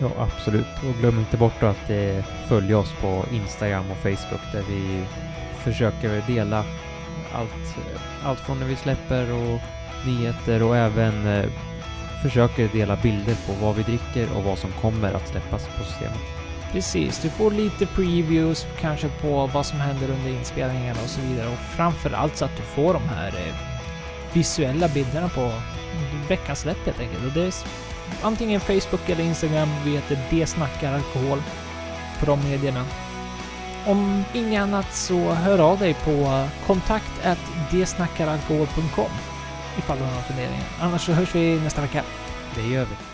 Ja, 0.03 0.09
absolut. 0.17 0.65
Och 0.89 0.95
glöm 0.99 1.19
inte 1.19 1.37
bort 1.37 1.63
att 1.63 1.89
eh, 1.89 2.25
följa 2.47 2.77
oss 2.77 2.93
på 3.01 3.25
Instagram 3.31 3.91
och 3.91 3.97
Facebook 3.97 4.51
där 4.51 4.63
vi 4.69 5.05
försöker 5.63 6.23
dela 6.27 6.65
allt, 7.33 7.77
eh, 7.77 8.27
allt 8.27 8.39
från 8.39 8.59
när 8.59 8.67
vi 8.67 8.75
släpper 8.75 9.31
och 9.31 9.59
nyheter 10.05 10.63
och 10.63 10.77
även 10.77 11.27
eh, 11.27 11.45
försöker 12.21 12.67
dela 12.67 12.95
bilder 12.95 13.35
på 13.47 13.65
vad 13.65 13.75
vi 13.75 13.83
dricker 13.83 14.37
och 14.37 14.43
vad 14.43 14.57
som 14.57 14.71
kommer 14.71 15.13
att 15.13 15.27
släppas 15.27 15.67
på 15.67 15.83
systemet. 15.83 16.19
Precis, 16.71 17.19
du 17.21 17.29
får 17.29 17.51
lite 17.51 17.85
previews 17.85 18.67
kanske 18.79 19.09
på 19.09 19.49
vad 19.53 19.65
som 19.65 19.79
händer 19.79 20.09
under 20.09 20.29
inspelningarna 20.29 20.99
och 21.03 21.09
så 21.09 21.21
vidare 21.21 21.47
och 21.47 21.75
framför 21.75 22.11
allt 22.11 22.37
så 22.37 22.45
att 22.45 22.57
du 22.57 22.63
får 22.63 22.93
de 22.93 23.03
här 23.03 23.27
eh, 23.27 23.55
visuella 24.33 24.87
bilderna 24.87 25.29
på 25.29 25.51
veckans 26.29 26.59
släpp 26.59 26.85
helt 26.85 26.99
enkelt. 26.99 27.25
Och 27.25 27.31
det 27.31 27.45
är 27.45 27.51
antingen 28.21 28.61
Facebook 28.61 29.09
eller 29.09 29.23
Instagram. 29.23 29.69
Vi 29.85 29.91
heter 29.91 30.19
Det 30.29 30.47
snackar 30.47 30.93
alkohol 30.93 31.41
på 32.19 32.25
de 32.25 32.43
medierna. 32.43 32.85
Om 33.85 34.23
inget 34.33 34.61
annat 34.61 34.93
så 34.93 35.31
hör 35.31 35.59
av 35.59 35.79
dig 35.79 35.93
på 35.93 36.45
kontakt 36.67 37.25
desnackaralkohol.com 37.71 39.11
ifall 39.77 39.97
du 39.97 40.03
har 40.03 40.11
några 40.11 40.23
funderingar. 40.23 40.65
Annars 40.81 41.05
så 41.05 41.11
hörs 41.11 41.35
vi 41.35 41.59
nästa 41.59 41.81
vecka. 41.81 42.03
Det 42.55 42.61
gör 42.61 42.85
vi. 42.85 43.12